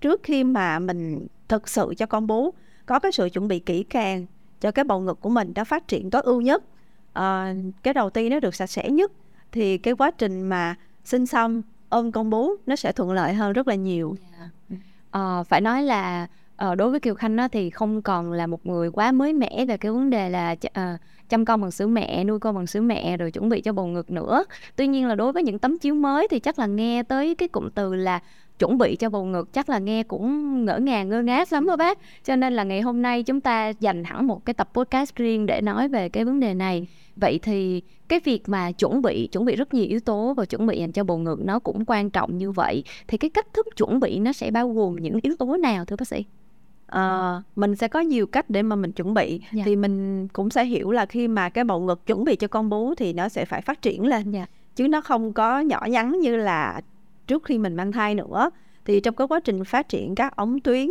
trước 0.00 0.20
khi 0.22 0.44
mà 0.44 0.78
mình 0.78 1.26
thực 1.48 1.68
sự 1.68 1.94
cho 1.96 2.06
con 2.06 2.26
bú 2.26 2.54
có 2.86 2.98
cái 2.98 3.12
sự 3.12 3.28
chuẩn 3.28 3.48
bị 3.48 3.58
kỹ 3.58 3.82
càng 3.82 4.26
cho 4.60 4.70
cái 4.70 4.84
bầu 4.84 5.00
ngực 5.00 5.20
của 5.20 5.30
mình 5.30 5.54
đã 5.54 5.64
phát 5.64 5.88
triển 5.88 6.10
tối 6.10 6.22
ưu 6.22 6.40
nhất 6.40 6.64
à, 7.12 7.54
cái 7.82 7.94
đầu 7.94 8.10
tiên 8.10 8.30
nó 8.30 8.40
được 8.40 8.54
sạch 8.54 8.66
sẽ 8.66 8.90
nhất 8.90 9.12
thì 9.52 9.78
cái 9.78 9.94
quá 9.94 10.10
trình 10.10 10.42
mà 10.42 10.74
sinh 11.04 11.26
xong 11.26 11.62
ôm 11.88 12.12
con 12.12 12.30
bú 12.30 12.50
nó 12.66 12.76
sẽ 12.76 12.92
thuận 12.92 13.12
lợi 13.12 13.34
hơn 13.34 13.52
rất 13.52 13.68
là 13.68 13.74
nhiều 13.74 14.16
yeah. 14.38 14.50
À, 15.10 15.42
phải 15.42 15.60
nói 15.60 15.82
là 15.82 16.26
đối 16.58 16.90
với 16.90 17.00
kiều 17.00 17.14
khanh 17.14 17.36
đó 17.36 17.48
thì 17.48 17.70
không 17.70 18.02
còn 18.02 18.32
là 18.32 18.46
một 18.46 18.66
người 18.66 18.90
quá 18.90 19.12
mới 19.12 19.32
mẻ 19.32 19.64
về 19.68 19.76
cái 19.76 19.92
vấn 19.92 20.10
đề 20.10 20.30
là 20.30 20.56
uh, 20.66 21.00
chăm 21.28 21.44
con 21.44 21.60
bằng 21.60 21.70
sữa 21.70 21.86
mẹ, 21.86 22.24
nuôi 22.24 22.38
con 22.38 22.54
bằng 22.54 22.66
sữa 22.66 22.80
mẹ, 22.80 23.16
rồi 23.16 23.30
chuẩn 23.30 23.48
bị 23.48 23.60
cho 23.60 23.72
bầu 23.72 23.86
ngực 23.86 24.10
nữa. 24.10 24.44
Tuy 24.76 24.86
nhiên 24.86 25.06
là 25.06 25.14
đối 25.14 25.32
với 25.32 25.42
những 25.42 25.58
tấm 25.58 25.78
chiếu 25.78 25.94
mới 25.94 26.28
thì 26.30 26.38
chắc 26.38 26.58
là 26.58 26.66
nghe 26.66 27.02
tới 27.02 27.34
cái 27.34 27.48
cụm 27.48 27.68
từ 27.74 27.94
là 27.94 28.20
chuẩn 28.58 28.78
bị 28.78 28.96
cho 28.96 29.10
bầu 29.10 29.24
ngực, 29.24 29.52
chắc 29.52 29.68
là 29.68 29.78
nghe 29.78 30.02
cũng 30.02 30.64
ngỡ 30.64 30.78
ngàng, 30.78 31.08
ngơ 31.08 31.22
ngác 31.22 31.52
lắm 31.52 31.66
đó 31.66 31.76
bác. 31.76 31.98
Cho 32.24 32.36
nên 32.36 32.52
là 32.52 32.64
ngày 32.64 32.80
hôm 32.80 33.02
nay 33.02 33.22
chúng 33.22 33.40
ta 33.40 33.68
dành 33.80 34.04
hẳn 34.04 34.26
một 34.26 34.44
cái 34.44 34.54
tập 34.54 34.70
podcast 34.74 35.14
riêng 35.14 35.46
để 35.46 35.60
nói 35.60 35.88
về 35.88 36.08
cái 36.08 36.24
vấn 36.24 36.40
đề 36.40 36.54
này. 36.54 36.86
Vậy 37.16 37.38
thì 37.42 37.82
cái 38.08 38.20
việc 38.24 38.48
mà 38.48 38.72
chuẩn 38.72 39.02
bị 39.02 39.26
chuẩn 39.26 39.44
bị 39.44 39.56
rất 39.56 39.74
nhiều 39.74 39.86
yếu 39.88 40.00
tố 40.00 40.34
và 40.36 40.44
chuẩn 40.44 40.66
bị 40.66 40.78
dành 40.78 40.92
cho 40.92 41.04
bầu 41.04 41.18
ngực 41.18 41.40
nó 41.44 41.58
cũng 41.58 41.84
quan 41.86 42.10
trọng 42.10 42.38
như 42.38 42.50
vậy. 42.50 42.84
Thì 43.08 43.18
cái 43.18 43.30
cách 43.30 43.46
thức 43.52 43.66
chuẩn 43.76 44.00
bị 44.00 44.18
nó 44.18 44.32
sẽ 44.32 44.50
bao 44.50 44.68
gồm 44.68 44.96
những 44.96 45.18
yếu 45.22 45.36
tố 45.38 45.56
nào 45.56 45.84
thưa 45.84 45.96
bác 45.96 46.08
sĩ? 46.08 46.24
Uh, 46.92 47.42
mình 47.56 47.76
sẽ 47.76 47.88
có 47.88 48.00
nhiều 48.00 48.26
cách 48.26 48.50
để 48.50 48.62
mà 48.62 48.76
mình 48.76 48.92
chuẩn 48.92 49.14
bị 49.14 49.28
yeah. 49.28 49.52
Dạ. 49.52 49.62
thì 49.66 49.76
mình 49.76 50.28
cũng 50.28 50.50
sẽ 50.50 50.64
hiểu 50.64 50.90
là 50.90 51.06
khi 51.06 51.28
mà 51.28 51.48
cái 51.48 51.64
bầu 51.64 51.80
ngực 51.80 52.06
chuẩn 52.06 52.24
bị 52.24 52.36
cho 52.36 52.48
con 52.48 52.68
bú 52.68 52.94
thì 52.94 53.12
nó 53.12 53.28
sẽ 53.28 53.44
phải 53.44 53.62
phát 53.62 53.82
triển 53.82 54.06
lên 54.06 54.32
yeah. 54.32 54.48
Dạ. 54.48 54.56
chứ 54.76 54.88
nó 54.88 55.00
không 55.00 55.32
có 55.32 55.60
nhỏ 55.60 55.86
nhắn 55.90 56.20
như 56.20 56.36
là 56.36 56.80
trước 57.26 57.44
khi 57.44 57.58
mình 57.58 57.76
mang 57.76 57.92
thai 57.92 58.14
nữa 58.14 58.50
thì 58.84 59.00
trong 59.00 59.14
cái 59.14 59.26
quá 59.26 59.40
trình 59.40 59.64
phát 59.64 59.88
triển 59.88 60.14
các 60.14 60.36
ống 60.36 60.60
tuyến 60.60 60.88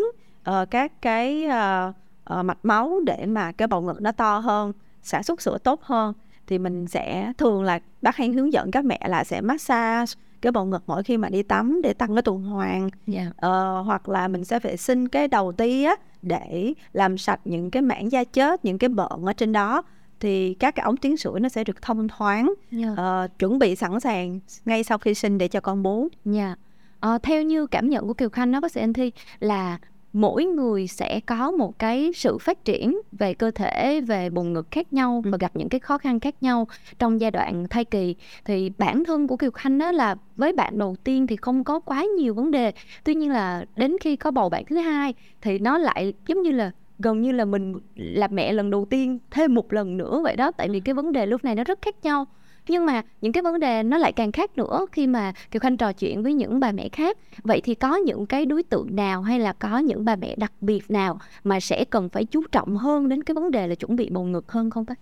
uh, 0.50 0.72
các 0.72 1.02
cái 1.02 1.46
uh, 1.46 1.96
uh, 2.40 2.46
mạch 2.46 2.66
máu 2.66 3.00
để 3.06 3.26
mà 3.26 3.52
cái 3.52 3.68
bầu 3.68 3.82
ngực 3.82 4.02
nó 4.02 4.12
to 4.12 4.38
hơn 4.38 4.74
sản 5.02 5.24
xuất 5.24 5.42
sữa 5.42 5.58
tốt 5.64 5.82
hơn 5.84 6.14
thì 6.48 6.58
mình 6.58 6.88
sẽ 6.88 7.34
thường 7.38 7.64
là 7.64 7.80
bác 8.02 8.16
hay 8.16 8.30
hướng 8.30 8.54
dẫn 8.54 8.72
các 8.72 8.86
mẹ 8.86 9.00
là 9.08 9.24
sẽ 9.24 9.42
massage 9.42 10.14
cái 10.46 10.52
bầu 10.52 10.66
ngực 10.66 10.84
mỗi 10.88 11.04
khi 11.04 11.18
mà 11.18 11.30
đi 11.30 11.44
tắm 11.44 11.82
để 11.84 11.94
tăng 11.94 12.16
cái 12.16 12.22
tuần 12.22 12.44
hoàn 12.44 12.82
yeah. 12.82 12.92
Dạ. 13.08 13.32
ờ, 13.38 13.82
hoặc 13.82 14.10
là 14.10 14.28
mình 14.28 14.46
sẽ 14.46 14.60
vệ 14.60 14.78
sinh 14.78 15.08
cái 15.08 15.28
đầu 15.28 15.52
ti 15.52 15.84
á 15.84 15.96
để 16.22 16.74
làm 16.94 17.18
sạch 17.18 17.40
những 17.46 17.72
cái 17.72 17.82
mảng 17.82 18.12
da 18.12 18.24
chết 18.24 18.66
những 18.66 18.78
cái 18.78 18.90
bợn 18.90 19.26
ở 19.26 19.34
trên 19.34 19.52
đó 19.52 19.84
thì 20.20 20.54
các 20.54 20.76
cái 20.76 20.84
ống 20.84 20.98
tiến 20.98 21.18
sữa 21.18 21.40
nó 21.40 21.50
sẽ 21.50 21.64
được 21.64 21.82
thông 21.82 22.08
thoáng 22.08 22.54
yeah. 22.72 22.86
Dạ. 22.86 22.94
ờ, 22.98 23.28
chuẩn 23.40 23.60
bị 23.60 23.76
sẵn 23.76 24.00
sàng 24.00 24.40
ngay 24.66 24.84
sau 24.84 24.98
khi 24.98 25.14
sinh 25.14 25.38
để 25.38 25.48
cho 25.48 25.60
con 25.60 25.84
bú. 25.84 26.00
Yeah. 26.00 26.36
Dạ. 26.36 26.56
Ờ, 27.00 27.18
theo 27.24 27.42
như 27.42 27.68
cảm 27.68 27.90
nhận 27.90 28.08
của 28.08 28.14
Kiều 28.14 28.30
Khanh 28.30 28.52
đó 28.52 28.60
bác 28.60 28.72
sĩ 28.72 28.82
Anh 28.82 28.94
Thi 28.94 29.12
là 29.40 29.78
mỗi 30.16 30.46
người 30.46 30.88
sẽ 30.88 31.20
có 31.20 31.52
một 31.52 31.80
cái 31.80 32.12
sự 32.16 32.38
phát 32.38 32.66
triển 32.66 33.02
về 33.12 33.34
cơ 33.34 33.52
thể 33.52 34.02
về 34.02 34.30
bụng 34.30 34.54
ngực 34.54 34.68
khác 34.72 34.94
nhau 34.94 35.22
và 35.26 35.38
gặp 35.38 35.52
những 35.56 35.70
cái 35.70 35.80
khó 35.80 35.98
khăn 35.98 36.20
khác 36.20 36.44
nhau 36.44 36.68
trong 37.00 37.22
giai 37.22 37.32
đoạn 37.32 37.68
thai 37.70 37.86
kỳ. 37.86 38.16
Thì 38.46 38.72
bản 38.78 39.06
thân 39.06 39.28
của 39.28 39.38
kiều 39.38 39.52
khanh 39.52 39.78
đó 39.78 39.92
là 39.92 40.16
với 40.36 40.54
bạn 40.54 40.78
đầu 40.78 40.96
tiên 41.04 41.28
thì 41.28 41.36
không 41.36 41.64
có 41.64 41.80
quá 41.80 42.06
nhiều 42.18 42.34
vấn 42.34 42.52
đề. 42.52 42.72
Tuy 43.04 43.16
nhiên 43.16 43.32
là 43.32 43.66
đến 43.76 43.96
khi 44.02 44.16
có 44.16 44.32
bầu 44.32 44.50
bạn 44.50 44.64
thứ 44.66 44.78
hai 44.78 45.14
thì 45.42 45.60
nó 45.60 45.78
lại 45.78 46.14
giống 46.28 46.42
như 46.42 46.52
là 46.52 46.72
gần 47.00 47.22
như 47.22 47.32
là 47.32 47.46
mình 47.46 47.74
là 47.96 48.28
mẹ 48.28 48.54
lần 48.54 48.70
đầu 48.70 48.86
tiên 48.86 49.20
thêm 49.32 49.56
một 49.56 49.74
lần 49.74 49.98
nữa 49.98 50.22
vậy 50.24 50.36
đó. 50.36 50.52
Tại 50.52 50.70
vì 50.70 50.80
cái 50.80 50.96
vấn 50.96 51.12
đề 51.12 51.26
lúc 51.26 51.44
này 51.44 51.56
nó 51.56 51.64
rất 51.64 51.80
khác 51.82 51.96
nhau 52.04 52.26
nhưng 52.68 52.86
mà 52.86 53.02
những 53.22 53.32
cái 53.32 53.44
vấn 53.44 53.60
đề 53.60 53.84
nó 53.84 53.98
lại 53.98 54.12
càng 54.12 54.32
khác 54.32 54.58
nữa 54.58 54.86
khi 54.92 55.08
mà 55.08 55.34
kiều 55.52 55.60
khanh 55.60 55.78
trò 55.78 55.94
chuyện 55.94 56.24
với 56.24 56.34
những 56.34 56.60
bà 56.60 56.72
mẹ 56.72 56.90
khác. 56.90 57.18
Vậy 57.44 57.62
thì 57.62 57.76
có 57.76 57.96
những 57.96 58.26
cái 58.26 58.46
đối 58.46 58.64
tượng 58.64 58.96
nào 58.96 59.22
hay 59.22 59.40
là 59.40 59.54
có 59.54 59.78
những 59.78 60.06
bà 60.06 60.16
mẹ 60.16 60.36
đặc 60.36 60.52
biệt 60.62 60.92
nào 60.92 61.20
mà 61.44 61.60
sẽ 61.60 61.86
cần 61.86 62.10
phải 62.10 62.26
chú 62.26 62.44
trọng 62.52 62.78
hơn 62.78 63.10
đến 63.10 63.24
cái 63.24 63.36
vấn 63.36 63.52
đề 63.52 63.68
là 63.68 63.76
chuẩn 63.76 63.96
bị 63.96 64.10
bầu 64.10 64.24
ngực 64.24 64.52
hơn 64.52 64.70
không 64.70 64.86
ta? 64.86 64.96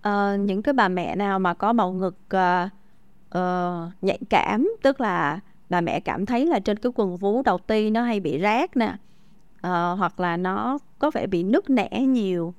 À, 0.00 0.36
những 0.36 0.62
cái 0.62 0.72
bà 0.72 0.88
mẹ 0.88 1.16
nào 1.16 1.38
mà 1.38 1.54
có 1.54 1.72
bầu 1.72 1.92
ngực 1.92 2.16
uh, 2.34 2.70
uh, 3.38 3.92
nhạy 4.02 4.18
cảm 4.30 4.70
tức 4.82 5.00
là 5.00 5.40
bà 5.68 5.80
mẹ 5.80 6.00
cảm 6.00 6.26
thấy 6.26 6.46
là 6.46 6.58
trên 6.58 6.76
cái 6.76 6.92
quần 6.94 7.16
vú 7.16 7.42
đầu 7.42 7.58
ti 7.58 7.90
nó 7.90 8.02
hay 8.02 8.20
bị 8.20 8.38
rác 8.38 8.76
nè 8.76 8.94
uh, 9.56 9.98
hoặc 9.98 10.20
là 10.20 10.36
nó 10.36 10.78
có 10.98 11.10
vẻ 11.10 11.26
bị 11.26 11.42
nứt 11.42 11.70
nẻ 11.70 11.90
nhiều 12.00 12.54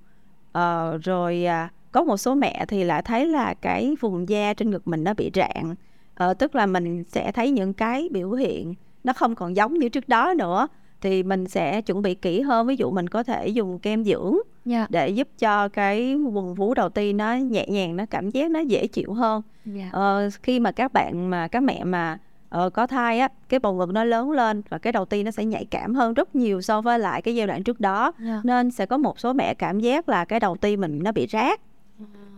uh, 0.57 1.03
rồi 1.03 1.45
uh, 1.65 1.78
có 1.91 2.03
một 2.03 2.17
số 2.17 2.35
mẹ 2.35 2.65
thì 2.67 2.83
lại 2.83 3.01
thấy 3.01 3.27
là 3.27 3.53
cái 3.53 3.95
vùng 3.99 4.29
da 4.29 4.53
trên 4.53 4.71
ngực 4.71 4.87
mình 4.87 5.03
nó 5.03 5.13
bị 5.13 5.31
rạn 5.33 5.75
ờ, 6.15 6.33
tức 6.33 6.55
là 6.55 6.65
mình 6.65 7.03
sẽ 7.03 7.31
thấy 7.31 7.51
những 7.51 7.73
cái 7.73 8.09
biểu 8.11 8.31
hiện 8.31 8.73
nó 9.03 9.13
không 9.13 9.35
còn 9.35 9.55
giống 9.55 9.73
như 9.73 9.89
trước 9.89 10.09
đó 10.09 10.33
nữa 10.37 10.67
thì 11.01 11.23
mình 11.23 11.47
sẽ 11.47 11.81
chuẩn 11.81 12.01
bị 12.01 12.15
kỹ 12.15 12.41
hơn 12.41 12.67
ví 12.67 12.75
dụ 12.75 12.91
mình 12.91 13.07
có 13.07 13.23
thể 13.23 13.47
dùng 13.47 13.79
kem 13.79 14.03
dưỡng 14.03 14.33
yeah. 14.33 14.41
Dạ. 14.65 14.87
để 14.89 15.09
giúp 15.09 15.27
cho 15.39 15.67
cái 15.67 16.15
vùng 16.15 16.55
vú 16.55 16.73
đầu 16.73 16.89
tiên 16.89 17.17
nó 17.17 17.33
nhẹ 17.33 17.65
nhàng 17.67 17.95
nó 17.95 18.05
cảm 18.09 18.29
giác 18.29 18.51
nó 18.51 18.59
dễ 18.59 18.87
chịu 18.87 19.13
hơn 19.13 19.41
yeah. 19.65 19.77
Dạ. 19.77 19.89
ờ, 19.91 20.29
khi 20.43 20.59
mà 20.59 20.71
các 20.71 20.93
bạn 20.93 21.29
mà 21.29 21.47
các 21.47 21.63
mẹ 21.63 21.83
mà 21.83 22.17
uh, 22.65 22.73
có 22.73 22.87
thai 22.87 23.19
á 23.19 23.27
cái 23.49 23.59
bầu 23.59 23.73
ngực 23.73 23.89
nó 23.89 24.03
lớn 24.03 24.31
lên 24.31 24.61
và 24.69 24.77
cái 24.77 24.93
đầu 24.93 25.05
tiên 25.05 25.25
nó 25.25 25.31
sẽ 25.31 25.45
nhạy 25.45 25.65
cảm 25.65 25.95
hơn 25.95 26.13
rất 26.13 26.35
nhiều 26.35 26.61
so 26.61 26.81
với 26.81 26.99
lại 26.99 27.21
cái 27.21 27.35
giai 27.35 27.47
đoạn 27.47 27.63
trước 27.63 27.79
đó 27.79 28.01
yeah. 28.01 28.13
Dạ. 28.19 28.41
nên 28.43 28.71
sẽ 28.71 28.85
có 28.85 28.97
một 28.97 29.19
số 29.19 29.33
mẹ 29.33 29.53
cảm 29.53 29.79
giác 29.79 30.09
là 30.09 30.25
cái 30.25 30.39
đầu 30.39 30.55
tiên 30.55 30.81
mình 30.81 30.99
nó 31.03 31.11
bị 31.11 31.27
rát 31.31 31.59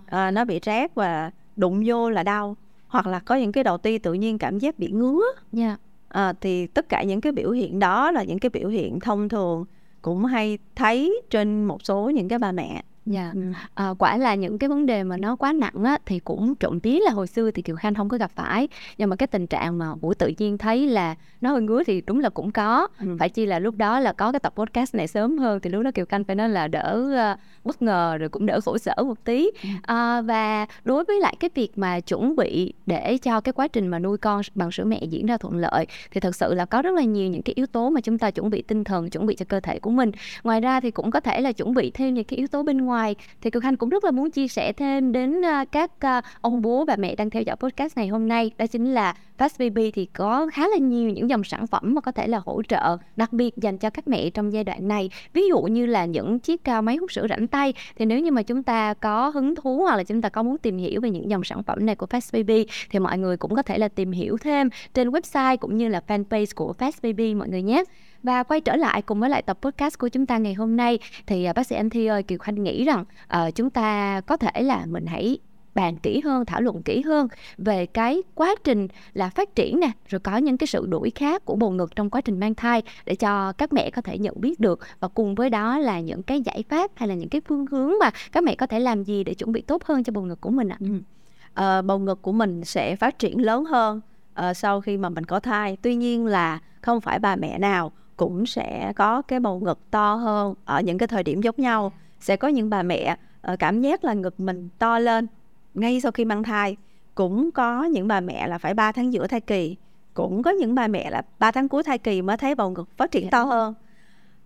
à, 0.06 0.32
nó 0.32 0.46
bị 0.46 0.60
rát 0.66 0.96
và 0.96 1.32
đụng 1.56 1.84
vô 1.86 2.10
là 2.10 2.24
đau. 2.24 2.56
Hoặc 2.88 3.08
là 3.08 3.20
có 3.20 3.36
những 3.36 3.52
cái 3.52 3.64
đầu 3.64 3.78
ti 3.78 3.98
tự 3.98 4.14
nhiên 4.14 4.38
cảm 4.38 4.60
giác 4.60 4.80
bị 4.80 4.92
ngứa. 4.92 5.22
Yeah. 5.58 5.80
à, 6.08 6.34
thì 6.42 6.68
tất 6.68 6.90
cả 6.90 7.04
những 7.04 7.22
cái 7.22 7.32
biểu 7.32 7.52
hiện 7.52 7.80
đó 7.80 8.12
là 8.12 8.24
những 8.24 8.40
cái 8.40 8.50
biểu 8.50 8.70
hiện 8.70 9.00
thông 9.00 9.30
thường 9.30 9.66
cũng 10.02 10.26
hay 10.26 10.58
thấy 10.76 11.22
trên 11.30 11.66
một 11.66 11.86
số 11.86 12.10
những 12.10 12.30
cái 12.30 12.40
bà 12.40 12.52
mẹ 12.52 12.84
Dạ, 13.06 13.34
à, 13.74 13.94
quả 14.00 14.18
là 14.18 14.36
những 14.36 14.58
cái 14.58 14.70
vấn 14.70 14.86
đề 14.86 15.04
mà 15.04 15.18
nó 15.18 15.36
quá 15.36 15.54
nặng 15.54 15.84
á, 15.84 15.98
thì 16.06 16.20
cũng 16.20 16.56
trộm 16.56 16.80
vía 16.80 17.00
là 17.06 17.12
hồi 17.12 17.28
xưa 17.28 17.52
thì 17.52 17.62
Kiều 17.62 17.76
Khanh 17.76 17.96
không 17.96 18.10
có 18.10 18.18
gặp 18.18 18.32
phải. 18.36 18.68
Nhưng 18.98 19.10
mà 19.10 19.16
cái 19.16 19.28
tình 19.28 19.48
trạng 19.48 19.78
mà 19.78 19.96
buổi 19.96 20.16
tự 20.16 20.32
nhiên 20.38 20.58
thấy 20.58 20.88
là 20.88 21.16
nó 21.42 21.52
hơi 21.52 21.62
ngứa 21.62 21.84
thì 21.84 22.02
đúng 22.02 22.20
là 22.20 22.30
cũng 22.30 22.52
có. 22.52 22.88
Ừ. 23.00 23.16
phải 23.20 23.30
chi 23.30 23.46
là 23.46 23.60
lúc 23.60 23.76
đó 23.78 24.00
là 24.00 24.14
có 24.14 24.32
cái 24.32 24.40
tập 24.40 24.54
podcast 24.56 24.96
này 24.96 25.08
sớm 25.08 25.38
hơn 25.38 25.60
thì 25.60 25.70
lúc 25.70 25.84
đó 25.84 25.92
Kiều 25.92 26.06
Khanh 26.06 26.24
phải 26.24 26.36
nói 26.36 26.50
là 26.50 26.68
đỡ 26.68 27.04
uh, 27.34 27.40
bất 27.66 27.82
ngờ 27.82 28.18
rồi 28.18 28.30
cũng 28.30 28.46
đỡ 28.46 28.62
khổ 28.62 28.78
sở 28.78 28.94
một 28.98 29.24
tí. 29.24 29.52
À, 29.82 30.22
và 30.22 30.66
đối 30.84 31.04
với 31.04 31.20
lại 31.20 31.36
cái 31.40 31.50
việc 31.56 31.78
mà 31.78 32.00
chuẩn 32.00 32.36
bị 32.36 32.74
để 32.86 33.18
cho 33.18 33.42
cái 33.42 33.54
quá 33.54 33.68
trình 33.68 33.88
mà 33.88 34.00
nuôi 34.00 34.18
con 34.18 34.42
bằng 34.56 34.72
sữa 34.72 34.84
mẹ 34.84 35.04
diễn 35.04 35.26
ra 35.26 35.38
thuận 35.38 35.58
lợi 35.58 35.88
thì 36.12 36.20
thật 36.20 36.36
sự 36.36 36.54
là 36.54 36.66
có 36.66 36.82
rất 36.82 36.92
là 36.92 37.04
nhiều 37.04 37.30
những 37.30 37.42
cái 37.42 37.54
yếu 37.56 37.66
tố 37.66 37.90
mà 37.90 38.02
chúng 38.02 38.18
ta 38.18 38.32
chuẩn 38.32 38.50
bị 38.50 38.62
tinh 38.62 38.84
thần 38.84 39.10
chuẩn 39.10 39.26
bị 39.26 39.36
cho 39.36 39.46
cơ 39.50 39.60
thể 39.60 39.80
của 39.80 39.92
mình. 39.92 40.12
Ngoài 40.44 40.62
ra 40.62 40.80
thì 40.80 40.92
cũng 40.92 41.12
có 41.12 41.20
thể 41.20 41.42
là 41.42 41.52
chuẩn 41.52 41.74
bị 41.74 41.92
thêm 41.92 42.14
những 42.14 42.24
cái 42.24 42.38
yếu 42.38 42.48
tố 42.48 42.64
bên 42.64 42.78
ngoài 42.78 43.01
thì 43.42 43.50
Kiều 43.50 43.62
Khanh 43.62 43.78
cũng 43.78 43.90
rất 43.90 44.04
là 44.04 44.12
muốn 44.12 44.32
chia 44.32 44.48
sẻ 44.48 44.74
thêm 44.74 45.12
đến 45.12 45.46
à, 45.46 45.66
các 45.66 45.92
à, 46.00 46.22
ông 46.42 46.62
bố 46.62 46.86
bà 46.86 46.96
mẹ 46.96 47.16
đang 47.16 47.30
theo 47.30 47.44
dõi 47.44 47.56
podcast 47.56 47.98
này 47.98 48.08
hôm 48.08 48.28
nay. 48.28 48.52
Đó 48.58 48.68
chính 48.68 48.94
là 48.94 49.16
Fast 49.38 49.50
Baby 49.60 49.92
thì 49.92 50.06
có 50.06 50.48
khá 50.54 50.68
là 50.68 50.78
nhiều 50.78 51.10
những 51.10 51.30
dòng 51.30 51.44
sản 51.44 51.68
phẩm 51.68 51.94
mà 51.96 52.02
có 52.02 52.12
thể 52.12 52.28
là 52.28 52.42
hỗ 52.46 52.64
trợ 52.64 52.98
đặc 53.16 53.34
biệt 53.34 53.58
dành 53.58 53.78
cho 53.78 53.90
các 53.90 54.08
mẹ 54.08 54.30
trong 54.30 54.54
giai 54.54 54.64
đoạn 54.64 54.88
này. 54.88 55.10
Ví 55.34 55.48
dụ 55.48 55.62
như 55.62 55.86
là 55.86 56.06
những 56.06 56.40
chiếc 56.40 56.70
à, 56.70 56.82
máy 56.82 56.96
hút 56.96 57.12
sữa 57.12 57.28
rảnh 57.30 57.48
tay. 57.48 57.74
Thì 57.96 58.06
nếu 58.06 58.20
như 58.20 58.32
mà 58.32 58.44
chúng 58.44 58.64
ta 58.64 58.94
có 58.94 59.30
hứng 59.30 59.56
thú 59.56 59.78
hoặc 59.78 59.96
là 59.96 60.04
chúng 60.04 60.22
ta 60.22 60.30
có 60.30 60.44
muốn 60.44 60.58
tìm 60.58 60.78
hiểu 60.78 61.02
về 61.02 61.10
những 61.10 61.30
dòng 61.30 61.44
sản 61.44 61.64
phẩm 61.64 61.86
này 61.86 61.96
của 61.96 62.06
Fast 62.06 62.30
Baby, 62.34 62.66
thì 62.90 63.00
mọi 63.00 63.18
người 63.18 63.38
cũng 63.38 63.56
có 63.56 63.62
thể 63.62 63.78
là 63.78 63.88
tìm 63.88 64.12
hiểu 64.12 64.38
thêm 64.38 64.70
trên 64.94 65.10
website 65.10 65.58
cũng 65.58 65.78
như 65.78 65.88
là 65.88 66.02
fanpage 66.08 66.52
của 66.56 66.74
Fast 66.80 67.00
Baby 67.04 67.34
mọi 67.34 67.50
người 67.50 67.62
nhé 67.62 67.84
và 68.24 68.44
quay 68.44 68.62
trở 68.62 68.76
lại 68.76 69.02
cùng 69.02 69.20
với 69.20 69.30
lại 69.30 69.42
tập 69.42 69.58
podcast 69.62 69.98
của 69.98 70.10
chúng 70.10 70.26
ta 70.26 70.38
ngày 70.38 70.54
hôm 70.54 70.78
nay 70.78 71.00
thì 71.28 71.44
à, 71.44 71.54
bác 71.54 71.68
sĩ 71.68 71.76
anh 71.76 71.90
Thi 71.90 72.06
ơi 72.06 72.24
Kiều 72.24 72.38
Khanh 72.38 72.64
nghĩ 72.64 72.86
rằng 72.86 73.06
uh, 73.34 73.56
chúng 73.56 73.70
ta 73.70 74.22
có 74.22 74.38
thể 74.38 74.62
là 74.62 74.86
mình 74.86 75.06
hãy 75.06 75.38
bàn 75.76 75.98
kỹ 75.98 76.22
hơn 76.26 76.46
thảo 76.46 76.62
luận 76.62 76.84
kỹ 76.84 77.02
hơn 77.02 77.28
về 77.58 77.86
cái 77.86 78.24
quá 78.36 78.56
trình 78.64 78.88
là 79.14 79.30
phát 79.30 79.56
triển 79.56 79.80
nè 79.80 79.92
rồi 80.08 80.20
có 80.20 80.38
những 80.38 80.58
cái 80.58 80.68
sự 80.68 80.86
đuổi 80.86 81.12
khác 81.16 81.46
của 81.46 81.56
bầu 81.56 81.72
ngực 81.72 81.96
trong 81.96 82.10
quá 82.10 82.22
trình 82.22 82.40
mang 82.40 82.56
thai 82.56 82.82
để 83.06 83.16
cho 83.16 83.52
các 83.52 83.74
mẹ 83.74 83.90
có 83.90 84.02
thể 84.02 84.18
nhận 84.18 84.42
biết 84.42 84.60
được. 84.60 84.80
Và 85.00 85.08
cùng 85.08 85.36
với 85.36 85.50
đó 85.50 85.78
là 85.78 86.00
những 86.00 86.24
cái 86.24 86.42
giải 86.42 86.64
pháp 86.70 86.92
hay 86.96 87.10
là 87.10 87.16
những 87.16 87.30
cái 87.30 87.42
phương 87.48 87.66
hướng 87.72 87.92
mà 88.00 88.12
các 88.32 88.44
mẹ 88.44 88.56
có 88.56 88.68
thể 88.68 88.80
làm 88.80 89.04
gì 89.04 89.24
để 89.24 89.34
chuẩn 89.34 89.52
bị 89.52 89.62
tốt 89.62 89.84
hơn 89.84 90.04
cho 90.04 90.12
bầu 90.12 90.24
ngực 90.24 90.42
của 90.42 90.50
mình 90.50 90.70
ạ? 90.70 90.78
Ừ. 90.80 90.88
à, 91.54 91.82
bầu 91.82 92.00
ngực 92.00 92.22
của 92.22 92.32
mình 92.32 92.66
sẽ 92.66 92.96
phát 92.96 93.20
triển 93.20 93.42
lớn 93.42 93.66
hơn 93.66 94.02
uh, 94.40 94.58
sau 94.58 94.82
khi 94.82 94.98
mà 94.98 95.10
mình 95.10 95.26
có 95.26 95.40
thai. 95.40 95.78
Tuy 95.82 95.96
nhiên 95.96 96.26
là 96.26 96.60
không 96.82 97.02
phải 97.02 97.20
bà 97.20 97.36
mẹ 97.36 97.60
nào 97.60 97.92
cũng 98.22 98.46
sẽ 98.46 98.94
có 98.96 99.22
cái 99.22 99.40
bầu 99.40 99.60
ngực 99.60 99.80
to 99.92 100.14
hơn 100.14 100.54
ở 100.66 100.82
những 100.82 100.98
cái 100.98 101.08
thời 101.08 101.24
điểm 101.24 101.42
giống 101.42 101.56
nhau. 101.58 101.92
Sẽ 102.20 102.36
có 102.36 102.48
những 102.48 102.70
bà 102.70 102.84
mẹ 102.84 103.18
uh, 103.52 103.60
cảm 103.60 103.82
giác 103.82 104.04
là 104.04 104.14
ngực 104.14 104.40
mình 104.40 104.70
to 104.80 105.00
lên 105.00 105.28
ngay 105.74 106.02
sau 106.02 106.12
khi 106.12 106.26
mang 106.26 106.44
thai. 106.44 106.78
Cũng 107.16 107.52
có 107.52 107.84
những 107.84 108.08
bà 108.08 108.20
mẹ 108.20 108.48
là 108.48 108.58
phải 108.58 108.74
3 108.74 108.92
tháng 108.92 109.14
giữa 109.14 109.28
thai 109.28 109.42
kỳ. 109.42 109.76
Cũng 110.14 110.44
có 110.44 110.52
những 110.52 110.76
bà 110.76 110.88
mẹ 110.88 111.10
là 111.10 111.22
3 111.40 111.52
tháng 111.52 111.70
cuối 111.70 111.84
thai 111.84 111.98
kỳ 111.98 112.22
mới 112.22 112.38
thấy 112.38 112.56
bầu 112.56 112.70
ngực 112.70 112.98
phát 112.98 113.12
triển 113.12 113.30
to 113.30 113.44
hơn. 113.44 113.74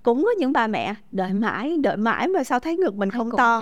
Cũng 0.03 0.23
có 0.23 0.31
những 0.39 0.53
bà 0.53 0.67
mẹ 0.67 0.95
đợi 1.11 1.33
mãi 1.33 1.77
đợi 1.77 1.97
mãi 1.97 2.27
mà 2.27 2.43
sao 2.43 2.59
thấy 2.59 2.77
ngực 2.77 2.95
mình 2.95 3.09
không 3.09 3.31
to. 3.37 3.61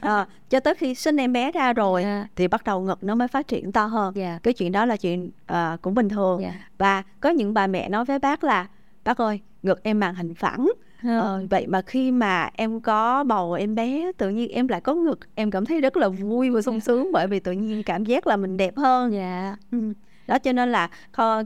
à, 0.00 0.26
cho 0.50 0.60
tới 0.60 0.74
khi 0.74 0.94
sinh 0.94 1.16
em 1.16 1.32
bé 1.32 1.52
ra 1.52 1.72
rồi 1.72 2.02
yeah. 2.02 2.26
thì 2.36 2.48
bắt 2.48 2.64
đầu 2.64 2.80
ngực 2.80 3.04
nó 3.04 3.14
mới 3.14 3.28
phát 3.28 3.48
triển 3.48 3.72
to 3.72 3.86
hơn. 3.86 4.14
Yeah. 4.14 4.42
cái 4.42 4.54
chuyện 4.54 4.72
đó 4.72 4.84
là 4.84 4.96
chuyện 4.96 5.30
uh, 5.52 5.82
cũng 5.82 5.94
bình 5.94 6.08
thường. 6.08 6.42
Yeah. 6.42 6.54
và 6.78 7.02
có 7.20 7.30
những 7.30 7.54
bà 7.54 7.66
mẹ 7.66 7.88
nói 7.88 8.04
với 8.04 8.18
bác 8.18 8.44
là 8.44 8.66
bác 9.04 9.18
ơi 9.18 9.40
ngực 9.62 9.82
em 9.82 10.00
màn 10.00 10.14
hình 10.14 10.34
phẳng. 10.34 10.68
Ờ, 11.02 11.46
vậy 11.50 11.66
mà 11.66 11.82
khi 11.82 12.10
mà 12.10 12.50
em 12.54 12.80
có 12.80 13.24
bầu 13.24 13.52
em 13.52 13.74
bé 13.74 14.12
tự 14.18 14.30
nhiên 14.30 14.50
em 14.50 14.68
lại 14.68 14.80
có 14.80 14.94
ngực 14.94 15.18
em 15.34 15.50
cảm 15.50 15.64
thấy 15.66 15.80
rất 15.80 15.96
là 15.96 16.08
vui 16.08 16.50
và 16.50 16.62
sung 16.62 16.80
sướng 16.80 17.12
bởi 17.12 17.26
vì 17.26 17.40
tự 17.40 17.52
nhiên 17.52 17.82
cảm 17.82 18.04
giác 18.04 18.26
là 18.26 18.36
mình 18.36 18.56
đẹp 18.56 18.76
hơn. 18.76 19.12
Dạ. 19.12 19.56
Ừ. 19.72 19.92
đó 20.26 20.38
cho 20.38 20.52
nên 20.52 20.72
là 20.72 20.90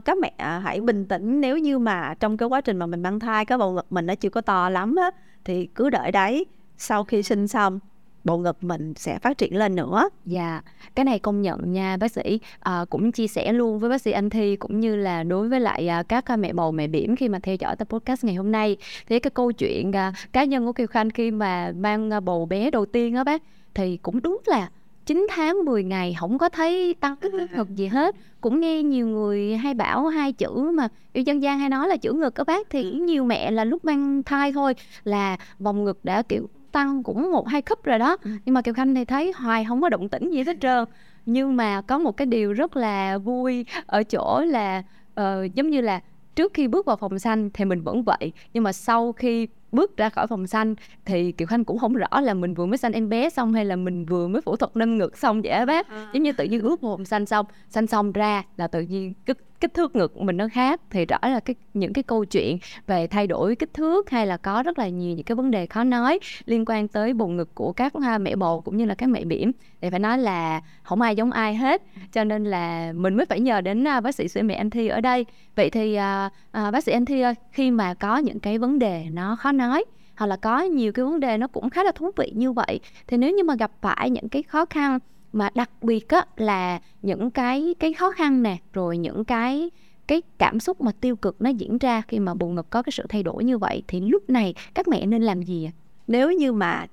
các 0.05 0.17
mẹ 0.21 0.33
hãy 0.63 0.81
bình 0.81 1.05
tĩnh 1.05 1.41
nếu 1.41 1.57
như 1.57 1.79
mà 1.79 2.13
trong 2.19 2.37
cái 2.37 2.49
quá 2.49 2.61
trình 2.61 2.77
mà 2.77 2.85
mình 2.85 3.01
mang 3.01 3.19
thai 3.19 3.45
cái 3.45 3.57
bầu 3.57 3.71
ngực 3.71 3.91
mình 3.91 4.05
nó 4.05 4.15
chưa 4.15 4.29
có 4.29 4.41
to 4.41 4.69
lắm 4.69 4.95
á 4.95 5.11
thì 5.45 5.65
cứ 5.75 5.89
đợi 5.89 6.11
đấy 6.11 6.45
sau 6.77 7.03
khi 7.03 7.23
sinh 7.23 7.47
xong 7.47 7.79
bộ 8.23 8.37
ngực 8.37 8.63
mình 8.63 8.93
sẽ 8.95 9.19
phát 9.19 9.37
triển 9.37 9.57
lên 9.57 9.75
nữa. 9.75 10.09
Dạ, 10.25 10.61
cái 10.95 11.05
này 11.05 11.19
công 11.19 11.41
nhận 11.41 11.71
nha 11.73 11.97
bác 11.97 12.11
sĩ. 12.11 12.39
À, 12.59 12.85
cũng 12.89 13.11
chia 13.11 13.27
sẻ 13.27 13.53
luôn 13.53 13.79
với 13.79 13.89
bác 13.89 14.01
sĩ 14.01 14.11
Anh 14.11 14.29
Thi 14.29 14.55
cũng 14.55 14.79
như 14.79 14.95
là 14.95 15.23
đối 15.23 15.49
với 15.49 15.59
lại 15.59 15.87
à, 15.87 16.03
các 16.03 16.31
à, 16.31 16.35
mẹ 16.35 16.53
bầu 16.53 16.71
mẹ 16.71 16.87
bỉm 16.87 17.15
khi 17.15 17.29
mà 17.29 17.39
theo 17.43 17.55
dõi 17.55 17.75
tập 17.75 17.87
podcast 17.89 18.23
ngày 18.23 18.35
hôm 18.35 18.51
nay. 18.51 18.77
Thì 19.07 19.19
cái 19.19 19.31
câu 19.31 19.51
chuyện 19.51 19.91
à, 19.91 20.13
cá 20.31 20.43
nhân 20.43 20.65
của 20.65 20.73
Kiều 20.73 20.87
Khanh 20.87 21.09
khi 21.09 21.31
mà 21.31 21.71
mang 21.77 22.13
à, 22.13 22.19
bầu 22.19 22.45
bé 22.45 22.71
đầu 22.71 22.85
tiên 22.85 23.15
á 23.15 23.23
bác 23.23 23.41
thì 23.73 23.97
cũng 23.97 24.21
đúng 24.21 24.41
là 24.45 24.69
9 25.05 25.27
tháng 25.29 25.65
10 25.65 25.83
ngày 25.83 26.15
không 26.19 26.37
có 26.37 26.49
thấy 26.49 26.95
tăng 26.99 27.15
kích 27.15 27.33
ngực 27.33 27.69
gì 27.69 27.87
hết 27.87 28.15
cũng 28.41 28.59
nghe 28.59 28.83
nhiều 28.83 29.07
người 29.07 29.57
hay 29.57 29.73
bảo 29.73 30.07
hai 30.07 30.33
chữ 30.33 30.71
mà 30.73 30.87
yêu 31.13 31.23
dân 31.23 31.41
gian 31.41 31.59
hay 31.59 31.69
nói 31.69 31.87
là 31.87 31.97
chữ 31.97 32.13
ngực 32.13 32.35
các 32.35 32.47
bác 32.47 32.69
thì 32.69 32.83
ừ. 32.83 32.97
nhiều 32.97 33.25
mẹ 33.25 33.51
là 33.51 33.63
lúc 33.63 33.85
mang 33.85 34.23
thai 34.23 34.53
thôi 34.53 34.75
là 35.03 35.37
vòng 35.59 35.83
ngực 35.83 36.05
đã 36.05 36.21
kiểu 36.21 36.49
tăng 36.73 37.03
cũng 37.03 37.31
một 37.31 37.47
hai 37.47 37.61
khúc 37.61 37.83
rồi 37.83 37.99
đó 37.99 38.17
ừ. 38.23 38.31
nhưng 38.45 38.53
mà 38.53 38.61
kiều 38.61 38.73
khanh 38.73 38.95
thì 38.95 39.05
thấy 39.05 39.31
hoài 39.35 39.65
không 39.65 39.81
có 39.81 39.89
động 39.89 40.09
tĩnh 40.09 40.31
gì 40.31 40.43
hết 40.43 40.57
trơn 40.61 40.85
nhưng 41.25 41.55
mà 41.55 41.81
có 41.81 41.97
một 41.97 42.17
cái 42.17 42.25
điều 42.25 42.53
rất 42.53 42.75
là 42.77 43.17
vui 43.17 43.65
ở 43.85 44.03
chỗ 44.03 44.41
là 44.47 44.83
uh, 45.21 45.53
giống 45.53 45.69
như 45.69 45.81
là 45.81 46.01
trước 46.35 46.53
khi 46.53 46.67
bước 46.67 46.85
vào 46.85 46.97
phòng 46.97 47.19
xanh 47.19 47.49
thì 47.53 47.65
mình 47.65 47.81
vẫn 47.81 48.03
vậy 48.03 48.31
nhưng 48.53 48.63
mà 48.63 48.73
sau 48.73 49.11
khi 49.11 49.47
bước 49.71 49.97
ra 49.97 50.09
khỏi 50.09 50.27
phòng 50.27 50.47
xanh 50.47 50.75
thì 51.05 51.31
Kiều 51.31 51.47
Khanh 51.47 51.65
cũng 51.65 51.79
không 51.79 51.93
rõ 51.93 52.21
là 52.21 52.33
mình 52.33 52.53
vừa 52.53 52.65
mới 52.65 52.77
sanh 52.77 52.93
em 52.93 53.09
bé 53.09 53.29
xong 53.29 53.53
hay 53.53 53.65
là 53.65 53.75
mình 53.75 54.05
vừa 54.05 54.27
mới 54.27 54.41
phẫu 54.41 54.55
thuật 54.55 54.75
nâng 54.75 54.97
ngực 54.97 55.17
xong 55.17 55.41
vậy 55.41 55.51
á 55.51 55.65
bác 55.65 55.87
à. 55.87 56.09
giống 56.13 56.23
như 56.23 56.31
tự 56.31 56.43
nhiên 56.43 56.63
bước 56.63 56.81
vào 56.81 56.97
phòng 56.97 57.05
xanh 57.05 57.25
xong 57.25 57.45
xanh 57.69 57.87
xong 57.87 58.11
ra 58.11 58.43
là 58.57 58.67
tự 58.67 58.81
nhiên 58.81 59.13
cái 59.25 59.35
kích 59.63 59.73
thước 59.73 59.95
ngực 59.95 60.17
mình 60.17 60.37
nó 60.37 60.47
khác 60.53 60.81
thì 60.89 61.05
rõ 61.05 61.17
là 61.21 61.39
cái 61.39 61.55
những 61.73 61.93
cái 61.93 62.03
câu 62.03 62.25
chuyện 62.25 62.57
về 62.87 63.07
thay 63.07 63.27
đổi 63.27 63.55
kích 63.55 63.73
thước 63.73 64.09
hay 64.09 64.27
là 64.27 64.37
có 64.37 64.63
rất 64.63 64.79
là 64.79 64.87
nhiều 64.87 65.15
những 65.15 65.25
cái 65.25 65.35
vấn 65.35 65.51
đề 65.51 65.65
khó 65.65 65.83
nói 65.83 66.19
liên 66.45 66.65
quan 66.65 66.87
tới 66.87 67.13
bụng 67.13 67.37
ngực 67.37 67.55
của 67.55 67.73
các 67.73 67.93
à, 68.03 68.17
mẹ 68.17 68.35
bầu 68.35 68.61
cũng 68.61 68.77
như 68.77 68.85
là 68.85 68.95
các 68.95 69.09
mẹ 69.09 69.25
bỉm. 69.25 69.51
Thì 69.81 69.89
phải 69.89 69.99
nói 69.99 70.17
là 70.17 70.61
không 70.83 71.01
ai 71.01 71.15
giống 71.15 71.31
ai 71.31 71.55
hết 71.55 71.81
cho 72.11 72.23
nên 72.23 72.43
là 72.43 72.93
mình 72.95 73.17
mới 73.17 73.25
phải 73.25 73.39
nhờ 73.39 73.61
đến 73.61 73.87
à, 73.87 74.01
bác 74.01 74.15
sĩ 74.15 74.27
sữa 74.27 74.41
mẹ 74.41 74.55
anh 74.55 74.69
thi 74.69 74.87
ở 74.87 75.01
đây. 75.01 75.25
Vậy 75.55 75.69
thì 75.69 75.95
à, 75.95 76.29
à, 76.51 76.71
bác 76.71 76.83
sĩ 76.83 76.91
anh 76.91 77.05
thi 77.05 77.21
ơi 77.21 77.33
khi 77.51 77.71
mà 77.71 77.93
có 77.93 78.17
những 78.17 78.39
cái 78.39 78.57
vấn 78.57 78.79
đề 78.79 79.05
nó 79.11 79.35
khó 79.35 79.51
nói 79.51 79.85
hoặc 80.15 80.27
là 80.27 80.35
có 80.35 80.61
nhiều 80.61 80.91
cái 80.91 81.05
vấn 81.05 81.19
đề 81.19 81.37
nó 81.37 81.47
cũng 81.47 81.69
khá 81.69 81.83
là 81.83 81.91
thú 81.91 82.11
vị 82.17 82.31
như 82.35 82.51
vậy 82.51 82.79
thì 83.07 83.17
nếu 83.17 83.31
như 83.31 83.43
mà 83.43 83.55
gặp 83.55 83.71
phải 83.81 84.09
những 84.09 84.29
cái 84.29 84.43
khó 84.43 84.65
khăn 84.65 84.99
mà 85.33 85.49
đặc 85.55 85.69
biệt 85.81 86.09
á 86.09 86.25
là 86.35 86.79
những 87.01 87.31
cái 87.31 87.75
cái 87.79 87.93
khó 87.93 88.11
khăn 88.11 88.43
nè 88.43 88.57
rồi 88.73 88.97
những 88.97 89.25
cái 89.25 89.71
cái 90.07 90.21
cảm 90.37 90.59
xúc 90.59 90.81
mà 90.81 90.91
tiêu 91.01 91.15
cực 91.15 91.41
nó 91.41 91.49
diễn 91.49 91.77
ra 91.77 92.01
khi 92.01 92.19
mà 92.19 92.33
bụng 92.33 92.55
ngực 92.55 92.69
có 92.69 92.83
cái 92.83 92.91
sự 92.91 93.03
thay 93.09 93.23
đổi 93.23 93.43
như 93.43 93.57
vậy 93.57 93.83
thì 93.87 93.99
lúc 93.99 94.29
này 94.29 94.53
các 94.73 94.87
mẹ 94.87 95.05
nên 95.05 95.21
làm 95.21 95.41
gì 95.41 95.71
nếu 96.07 96.31
như 96.31 96.51
mà 96.51 96.85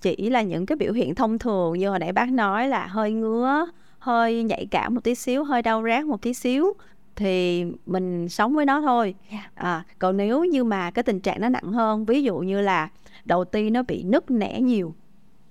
chỉ 0.00 0.30
là 0.30 0.42
những 0.42 0.66
cái 0.66 0.76
biểu 0.76 0.92
hiện 0.92 1.14
thông 1.14 1.38
thường 1.38 1.78
như 1.78 1.88
hồi 1.88 1.98
nãy 1.98 2.12
bác 2.12 2.32
nói 2.32 2.68
là 2.68 2.86
hơi 2.86 3.12
ngứa 3.12 3.66
hơi 3.98 4.42
nhạy 4.42 4.66
cảm 4.70 4.94
một 4.94 5.00
tí 5.04 5.14
xíu 5.14 5.44
hơi 5.44 5.62
đau 5.62 5.84
rát 5.88 6.04
một 6.04 6.22
tí 6.22 6.34
xíu 6.34 6.72
thì 7.16 7.64
mình 7.86 8.28
sống 8.28 8.54
với 8.54 8.66
nó 8.66 8.80
thôi. 8.80 9.14
Dạ. 9.32 9.50
à, 9.54 9.84
còn 9.98 10.16
nếu 10.16 10.44
như 10.44 10.64
mà 10.64 10.90
cái 10.90 11.02
tình 11.02 11.20
trạng 11.20 11.40
nó 11.40 11.48
nặng 11.48 11.72
hơn 11.72 12.04
ví 12.04 12.22
dụ 12.22 12.38
như 12.38 12.60
là 12.60 12.88
đầu 13.24 13.44
tiên 13.44 13.72
nó 13.72 13.82
bị 13.82 14.02
nứt 14.02 14.30
nẻ 14.30 14.60
nhiều 14.60 14.94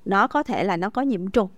nó 0.06 0.28
có 0.28 0.44
thể 0.44 0.64
là 0.64 0.78
nó 0.78 0.90
có 0.90 1.02
nhiễm 1.02 1.28
trùng 1.28 1.50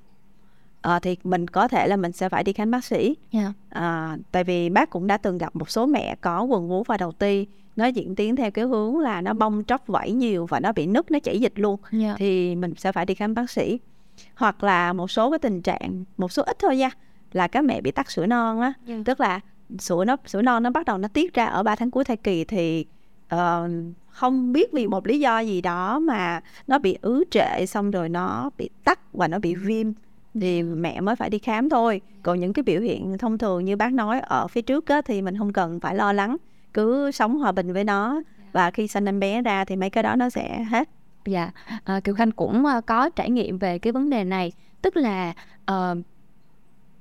à, 0.81 0.99
thì 0.99 1.17
mình 1.23 1.47
có 1.47 1.67
thể 1.67 1.87
là 1.87 1.95
mình 1.95 2.11
sẽ 2.11 2.29
phải 2.29 2.43
đi 2.43 2.53
khám 2.53 2.71
bác 2.71 2.85
sĩ 2.85 3.15
yeah. 3.31 3.45
Dạ. 3.45 3.53
à, 3.69 4.17
tại 4.31 4.43
vì 4.43 4.69
bác 4.69 4.89
cũng 4.89 5.07
đã 5.07 5.17
từng 5.17 5.37
gặp 5.37 5.55
một 5.55 5.69
số 5.69 5.85
mẹ 5.85 6.15
có 6.21 6.43
quần 6.43 6.69
vú 6.69 6.83
và 6.83 6.97
đầu 6.97 7.11
ti 7.11 7.47
nó 7.75 7.85
diễn 7.85 8.15
tiến 8.15 8.35
theo 8.35 8.51
cái 8.51 8.65
hướng 8.65 8.99
là 8.99 9.21
nó 9.21 9.33
bong 9.33 9.63
tróc 9.67 9.87
vảy 9.87 10.11
nhiều 10.11 10.45
và 10.45 10.59
nó 10.59 10.71
bị 10.71 10.87
nứt 10.87 11.11
nó 11.11 11.19
chảy 11.19 11.39
dịch 11.39 11.53
luôn 11.55 11.79
yeah. 11.91 12.03
Dạ. 12.03 12.15
thì 12.17 12.55
mình 12.55 12.73
sẽ 12.77 12.91
phải 12.91 13.05
đi 13.05 13.15
khám 13.15 13.33
bác 13.33 13.49
sĩ 13.49 13.79
hoặc 14.35 14.63
là 14.63 14.93
một 14.93 15.11
số 15.11 15.31
cái 15.31 15.39
tình 15.39 15.61
trạng 15.61 16.03
một 16.17 16.31
số 16.31 16.43
ít 16.43 16.57
thôi 16.59 16.77
nha 16.77 16.89
là 17.31 17.47
các 17.47 17.63
mẹ 17.63 17.81
bị 17.81 17.91
tắc 17.91 18.11
sữa 18.11 18.25
non 18.25 18.61
á 18.61 18.73
yeah. 18.87 19.01
tức 19.05 19.19
là 19.19 19.39
sữa 19.79 20.05
nó 20.05 20.17
sữa 20.25 20.41
non 20.41 20.63
nó 20.63 20.69
bắt 20.69 20.85
đầu 20.85 20.97
nó 20.97 21.07
tiết 21.07 21.33
ra 21.33 21.45
ở 21.45 21.63
3 21.63 21.75
tháng 21.75 21.91
cuối 21.91 22.03
thai 22.03 22.17
kỳ 22.17 22.43
thì 22.43 22.85
uh, 23.35 23.39
không 24.09 24.53
biết 24.53 24.73
vì 24.73 24.87
một 24.87 25.07
lý 25.07 25.19
do 25.19 25.39
gì 25.39 25.61
đó 25.61 25.99
mà 25.99 26.41
nó 26.67 26.79
bị 26.79 26.97
ứ 27.01 27.23
trệ 27.31 27.65
xong 27.65 27.91
rồi 27.91 28.09
nó 28.09 28.49
bị 28.57 28.69
tắc 28.83 29.13
và 29.13 29.27
nó 29.27 29.39
bị 29.39 29.55
viêm 29.55 29.93
thì 30.39 30.63
mẹ 30.63 31.01
mới 31.01 31.15
phải 31.15 31.29
đi 31.29 31.39
khám 31.39 31.69
thôi. 31.69 32.01
Còn 32.23 32.39
những 32.39 32.53
cái 32.53 32.63
biểu 32.63 32.81
hiện 32.81 33.17
thông 33.17 33.37
thường 33.37 33.65
như 33.65 33.75
bác 33.75 33.93
nói 33.93 34.19
ở 34.19 34.47
phía 34.47 34.61
trước 34.61 34.87
á, 34.87 35.01
thì 35.01 35.21
mình 35.21 35.37
không 35.37 35.53
cần 35.53 35.79
phải 35.79 35.95
lo 35.95 36.13
lắng. 36.13 36.37
Cứ 36.73 37.11
sống 37.11 37.37
hòa 37.37 37.51
bình 37.51 37.73
với 37.73 37.83
nó. 37.83 38.21
Và 38.51 38.71
khi 38.71 38.87
sinh 38.87 39.05
em 39.05 39.19
bé 39.19 39.41
ra 39.41 39.65
thì 39.65 39.75
mấy 39.75 39.89
cái 39.89 40.03
đó 40.03 40.15
nó 40.15 40.29
sẽ 40.29 40.63
hết. 40.63 40.89
Dạ 41.25 41.51
à, 41.83 41.99
kiều 41.99 42.15
khanh 42.15 42.31
cũng 42.31 42.65
à, 42.65 42.81
có 42.81 43.09
trải 43.09 43.29
nghiệm 43.29 43.57
về 43.57 43.79
cái 43.79 43.93
vấn 43.93 44.09
đề 44.09 44.23
này. 44.23 44.51
Tức 44.81 44.97
là 44.97 45.33
uh, 45.71 45.97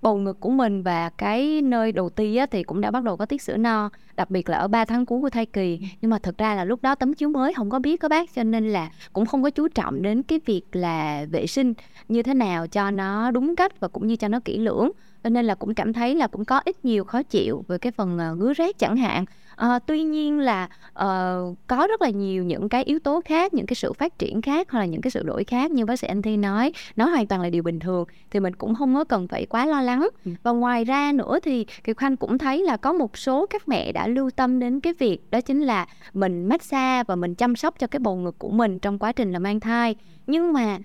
bầu 0.02 0.16
ngực 0.16 0.40
của 0.40 0.50
mình 0.50 0.82
và 0.82 1.10
cái 1.10 1.62
nơi 1.62 1.92
đầu 1.92 2.10
ti 2.10 2.36
á, 2.36 2.46
thì 2.46 2.62
cũng 2.62 2.80
đã 2.80 2.90
bắt 2.90 3.04
đầu 3.04 3.16
có 3.16 3.26
tiết 3.26 3.42
sữa 3.42 3.56
no. 3.56 3.90
Đặc 4.16 4.30
biệt 4.30 4.48
là 4.48 4.58
ở 4.58 4.68
3 4.68 4.84
tháng 4.84 5.06
cuối 5.06 5.20
của 5.20 5.30
thai 5.30 5.46
kỳ. 5.46 5.80
Nhưng 6.00 6.10
mà 6.10 6.18
thực 6.18 6.38
ra 6.38 6.54
là 6.54 6.64
lúc 6.64 6.82
đó 6.82 6.94
tấm 6.94 7.14
chiếu 7.14 7.28
mới 7.28 7.54
không 7.54 7.70
có 7.70 7.78
biết 7.78 8.00
các 8.00 8.08
bác 8.08 8.34
cho 8.34 8.42
nên 8.42 8.68
là 8.68 8.90
cũng 9.12 9.26
không 9.26 9.42
có 9.42 9.50
chú 9.50 9.68
trọng 9.68 10.02
đến 10.02 10.22
cái 10.22 10.40
việc 10.46 10.62
là 10.72 11.26
vệ 11.30 11.46
sinh 11.46 11.74
như 12.08 12.22
thế 12.22 12.34
nào 12.34 12.66
cho 12.66 12.90
nó 12.90 13.30
đúng 13.30 13.56
cách 13.56 13.80
và 13.80 13.88
cũng 13.88 14.06
như 14.06 14.16
cho 14.16 14.28
nó 14.28 14.40
kỹ 14.44 14.58
lưỡng. 14.58 14.90
Cho 15.24 15.30
nên 15.30 15.44
là 15.44 15.54
cũng 15.54 15.74
cảm 15.74 15.92
thấy 15.92 16.14
là 16.14 16.26
cũng 16.26 16.44
có 16.44 16.60
ít 16.64 16.84
nhiều 16.84 17.04
khó 17.04 17.22
chịu 17.22 17.64
về 17.68 17.78
cái 17.78 17.92
phần 17.92 18.18
uh, 18.32 18.38
ngứa 18.38 18.52
rét 18.52 18.78
chẳng 18.78 18.96
hạn 18.96 19.24
à, 19.58 19.78
tuy 19.78 20.02
nhiên 20.02 20.38
là 20.38 20.68
uh, 20.88 21.56
có 21.66 21.86
rất 21.88 22.02
là 22.02 22.10
nhiều 22.10 22.44
những 22.44 22.68
cái 22.68 22.84
yếu 22.84 22.98
tố 22.98 23.20
khác 23.24 23.54
những 23.54 23.66
cái 23.66 23.74
sự 23.74 23.92
phát 23.92 24.18
triển 24.18 24.42
khác 24.42 24.70
hoặc 24.70 24.80
là 24.80 24.86
những 24.86 25.00
cái 25.00 25.10
sự 25.10 25.22
đổi 25.22 25.44
khác 25.44 25.70
như 25.70 25.84
bác 25.84 25.98
sĩ 25.98 26.08
anh 26.08 26.22
thi 26.22 26.36
nói 26.36 26.72
nó 26.96 27.08
hoàn 27.08 27.26
toàn 27.26 27.40
là 27.40 27.50
điều 27.50 27.62
bình 27.62 27.78
thường 27.78 28.04
thì 28.30 28.40
mình 28.40 28.54
cũng 28.54 28.74
không 28.74 28.94
có 28.94 29.04
cần 29.04 29.28
phải 29.28 29.46
quá 29.46 29.66
lo 29.66 29.82
lắng 29.82 30.08
ừ. 30.24 30.32
và 30.42 30.50
ngoài 30.50 30.84
ra 30.84 31.12
nữa 31.12 31.38
thì 31.42 31.66
kiều 31.84 31.94
khanh 31.94 32.16
cũng 32.16 32.38
thấy 32.38 32.62
là 32.62 32.76
có 32.76 32.92
một 32.92 33.18
số 33.18 33.46
các 33.46 33.68
mẹ 33.68 33.92
đã 33.92 34.06
lưu 34.08 34.30
tâm 34.30 34.58
đến 34.58 34.80
cái 34.80 34.92
việc 34.98 35.30
đó 35.30 35.40
chính 35.40 35.62
là 35.62 35.86
mình 36.12 36.48
massage 36.48 37.04
và 37.06 37.16
mình 37.16 37.34
chăm 37.34 37.56
sóc 37.56 37.74
cho 37.78 37.86
cái 37.86 38.00
bầu 38.00 38.16
ngực 38.16 38.38
của 38.38 38.50
mình 38.50 38.78
trong 38.78 38.98
quá 38.98 39.12
trình 39.12 39.32
là 39.32 39.38
mang 39.38 39.60
thai 39.60 39.96
nhưng 40.26 40.52
mà 40.52 40.78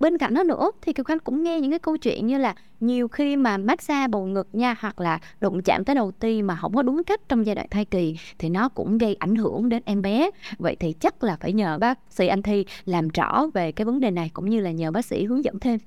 bên 0.00 0.18
cạnh 0.18 0.34
đó 0.34 0.42
nữa 0.42 0.70
thì 0.82 0.92
kiều 0.92 1.04
khanh 1.04 1.18
cũng 1.18 1.42
nghe 1.42 1.60
những 1.60 1.70
cái 1.70 1.78
câu 1.78 1.96
chuyện 1.96 2.26
như 2.26 2.38
là 2.38 2.54
nhiều 2.80 3.08
khi 3.08 3.36
mà 3.36 3.56
massage 3.56 4.08
bầu 4.08 4.26
ngực 4.26 4.48
nha 4.52 4.76
hoặc 4.80 5.00
là 5.00 5.18
đụng 5.40 5.62
chạm 5.62 5.84
tới 5.84 5.94
đầu 5.94 6.10
ti 6.10 6.42
mà 6.42 6.56
không 6.56 6.74
có 6.74 6.82
đúng 6.82 7.04
cách 7.04 7.20
trong 7.28 7.46
giai 7.46 7.54
đoạn 7.54 7.66
thai 7.70 7.84
kỳ 7.84 8.16
thì 8.38 8.48
nó 8.48 8.68
cũng 8.68 8.98
gây 8.98 9.14
ảnh 9.14 9.36
hưởng 9.36 9.68
đến 9.68 9.82
em 9.84 10.02
bé 10.02 10.30
vậy 10.58 10.76
thì 10.80 10.92
chắc 10.92 11.24
là 11.24 11.36
phải 11.40 11.52
nhờ 11.52 11.78
bác 11.78 11.98
sĩ 12.10 12.26
anh 12.26 12.42
thi 12.42 12.64
làm 12.84 13.08
rõ 13.08 13.46
về 13.54 13.72
cái 13.72 13.84
vấn 13.84 14.00
đề 14.00 14.10
này 14.10 14.30
cũng 14.34 14.50
như 14.50 14.60
là 14.60 14.70
nhờ 14.70 14.90
bác 14.90 15.04
sĩ 15.04 15.24
hướng 15.24 15.44
dẫn 15.44 15.60
thêm 15.60 15.78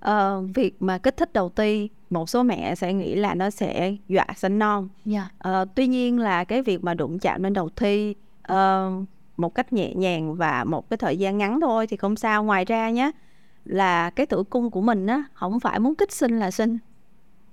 ờ, 0.00 0.42
việc 0.54 0.82
mà 0.82 0.98
kích 0.98 1.16
thích 1.16 1.32
đầu 1.32 1.48
ti 1.48 1.88
một 2.10 2.28
số 2.28 2.42
mẹ 2.42 2.74
sẽ 2.74 2.92
nghĩ 2.92 3.14
là 3.14 3.34
nó 3.34 3.50
sẽ 3.50 3.96
dọa 4.08 4.26
sinh 4.36 4.58
non 4.58 4.88
yeah. 5.06 5.24
Dạ. 5.24 5.28
ờ, 5.38 5.64
tuy 5.74 5.86
nhiên 5.86 6.18
là 6.18 6.44
cái 6.44 6.62
việc 6.62 6.84
mà 6.84 6.94
đụng 6.94 7.18
chạm 7.18 7.42
lên 7.42 7.52
đầu 7.52 7.68
thi 7.76 8.14
uh, 8.52 9.04
một 9.36 9.54
cách 9.54 9.72
nhẹ 9.72 9.94
nhàng 9.94 10.34
và 10.34 10.64
một 10.64 10.90
cái 10.90 10.96
thời 10.96 11.16
gian 11.16 11.38
ngắn 11.38 11.60
thôi 11.60 11.86
thì 11.86 11.96
không 11.96 12.16
sao 12.16 12.44
ngoài 12.44 12.64
ra 12.64 12.90
nhé 12.90 13.10
là 13.64 14.10
cái 14.10 14.26
tử 14.26 14.42
cung 14.42 14.70
của 14.70 14.80
mình 14.80 15.06
á 15.06 15.24
không 15.34 15.60
phải 15.60 15.80
muốn 15.80 15.94
kích 15.94 16.12
sinh 16.12 16.38
là 16.38 16.50
sinh 16.50 16.78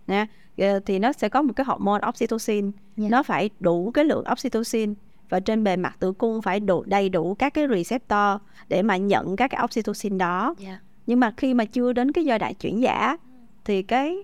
nè 0.08 0.26
ờ, 0.58 0.80
thì 0.86 1.00
nó 1.00 1.12
sẽ 1.12 1.30
có 1.30 1.42
một 1.42 1.54
cái 1.56 1.66
hormone 1.66 2.02
oxytocin 2.10 2.64
yeah. 2.64 2.74
Dạ. 2.98 3.08
nó 3.10 3.24
phải 3.24 3.50
đủ 3.60 3.92
cái 3.92 4.06
lượng 4.06 4.24
oxytocin 4.32 4.94
và 5.30 5.40
trên 5.40 5.64
bề 5.64 5.76
mặt 5.76 5.96
tử 6.00 6.12
cung 6.12 6.42
phải 6.42 6.60
đủ 6.60 6.84
đầy 6.84 7.10
đủ 7.10 7.36
các 7.40 7.54
cái 7.54 7.68
receptor 7.68 8.42
để 8.70 8.82
mà 8.82 8.98
nhận 8.98 9.36
các 9.36 9.48
cái 9.48 9.62
oxytocin 9.64 10.18
đó 10.18 10.44
yeah. 10.44 10.58
Dạ. 10.60 10.80
nhưng 11.08 11.20
mà 11.20 11.34
khi 11.38 11.54
mà 11.54 11.66
chưa 11.66 11.94
đến 11.94 12.12
cái 12.12 12.26
giai 12.26 12.40
đoạn 12.40 12.54
chuyển 12.56 12.82
giả 12.82 13.18
thì 13.66 13.82
cái 13.82 14.18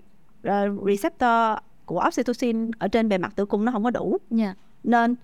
uh, 0.48 0.86
receptor 0.86 1.58
của 1.84 2.04
oxytocin 2.08 2.70
ở 2.78 2.88
trên 2.88 3.08
bề 3.08 3.18
mặt 3.18 3.32
tử 3.36 3.44
cung 3.44 3.64
nó 3.64 3.72
không 3.72 3.84
có 3.84 3.90
đủ 3.90 4.18
yeah. 4.30 4.40
Dạ. 4.40 4.54
nên 4.84 5.14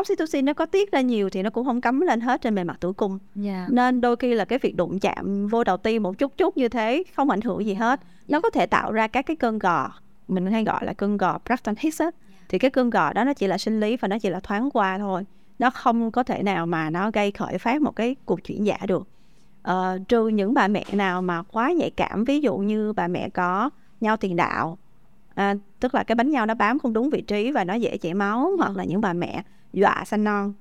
oxytocin 0.00 0.44
nó 0.44 0.52
có 0.52 0.66
tiết 0.66 0.92
ra 0.92 1.00
nhiều 1.00 1.30
thì 1.30 1.42
nó 1.42 1.50
cũng 1.50 1.64
không 1.64 1.80
cắm 1.80 2.00
lên 2.00 2.20
hết 2.20 2.40
trên 2.40 2.54
bề 2.54 2.64
mặt 2.64 2.76
tử 2.80 2.92
cung 2.92 3.18
yeah. 3.44 3.46
Dạ. 3.46 3.66
nên 3.70 4.00
đôi 4.00 4.16
khi 4.16 4.34
là 4.34 4.44
cái 4.44 4.58
việc 4.58 4.76
đụng 4.76 4.98
chạm 4.98 5.46
vô 5.46 5.64
đầu 5.64 5.76
ti 5.76 5.98
một 5.98 6.18
chút 6.18 6.32
chút 6.36 6.56
như 6.56 6.68
thế 6.68 7.04
không 7.16 7.30
ảnh 7.30 7.40
hưởng 7.40 7.66
gì 7.66 7.74
hết 7.74 8.00
nó 8.28 8.40
có 8.40 8.50
thể 8.50 8.66
tạo 8.66 8.92
ra 8.92 9.06
các 9.06 9.26
cái 9.26 9.36
cơn 9.36 9.58
gò 9.58 9.92
mình 10.28 10.46
hay 10.46 10.64
gọi 10.64 10.84
là 10.84 10.92
cơn 10.92 11.16
gò 11.16 11.38
Braxton 11.44 11.74
Hicks 11.78 12.02
thì 12.48 12.58
cái 12.58 12.70
cơn 12.70 12.90
gò 12.90 13.12
đó 13.12 13.24
nó 13.24 13.34
chỉ 13.34 13.46
là 13.46 13.58
sinh 13.58 13.80
lý 13.80 13.96
và 13.96 14.08
nó 14.08 14.18
chỉ 14.18 14.30
là 14.30 14.40
thoáng 14.40 14.70
qua 14.70 14.98
thôi 14.98 15.24
nó 15.58 15.70
không 15.70 16.10
có 16.10 16.22
thể 16.22 16.42
nào 16.42 16.66
mà 16.66 16.90
nó 16.90 17.10
gây 17.10 17.30
khởi 17.30 17.58
phát 17.58 17.82
một 17.82 17.96
cái 17.96 18.16
cuộc 18.24 18.44
chuyển 18.44 18.66
dạ 18.66 18.78
được 18.86 19.08
ờ, 19.62 19.98
trừ 20.08 20.28
những 20.28 20.54
bà 20.54 20.68
mẹ 20.68 20.84
nào 20.92 21.22
mà 21.22 21.42
quá 21.42 21.72
nhạy 21.72 21.90
cảm 21.90 22.24
ví 22.24 22.40
dụ 22.40 22.56
như 22.56 22.92
bà 22.92 23.08
mẹ 23.08 23.28
có 23.28 23.70
nhau 24.00 24.16
tiền 24.16 24.36
đạo 24.36 24.78
à, 25.34 25.54
tức 25.80 25.94
là 25.94 26.04
cái 26.04 26.14
bánh 26.14 26.30
nhau 26.30 26.46
nó 26.46 26.54
bám 26.54 26.78
không 26.78 26.92
đúng 26.92 27.10
vị 27.10 27.20
trí 27.20 27.50
và 27.50 27.64
nó 27.64 27.74
dễ 27.74 27.96
chảy 27.96 28.14
máu 28.14 28.46
yeah. 28.46 28.58
hoặc 28.58 28.76
là 28.76 28.84
những 28.84 29.00
bà 29.00 29.12
mẹ 29.12 29.42
dọa 29.72 30.04
sanh 30.06 30.24
non. 30.24 30.52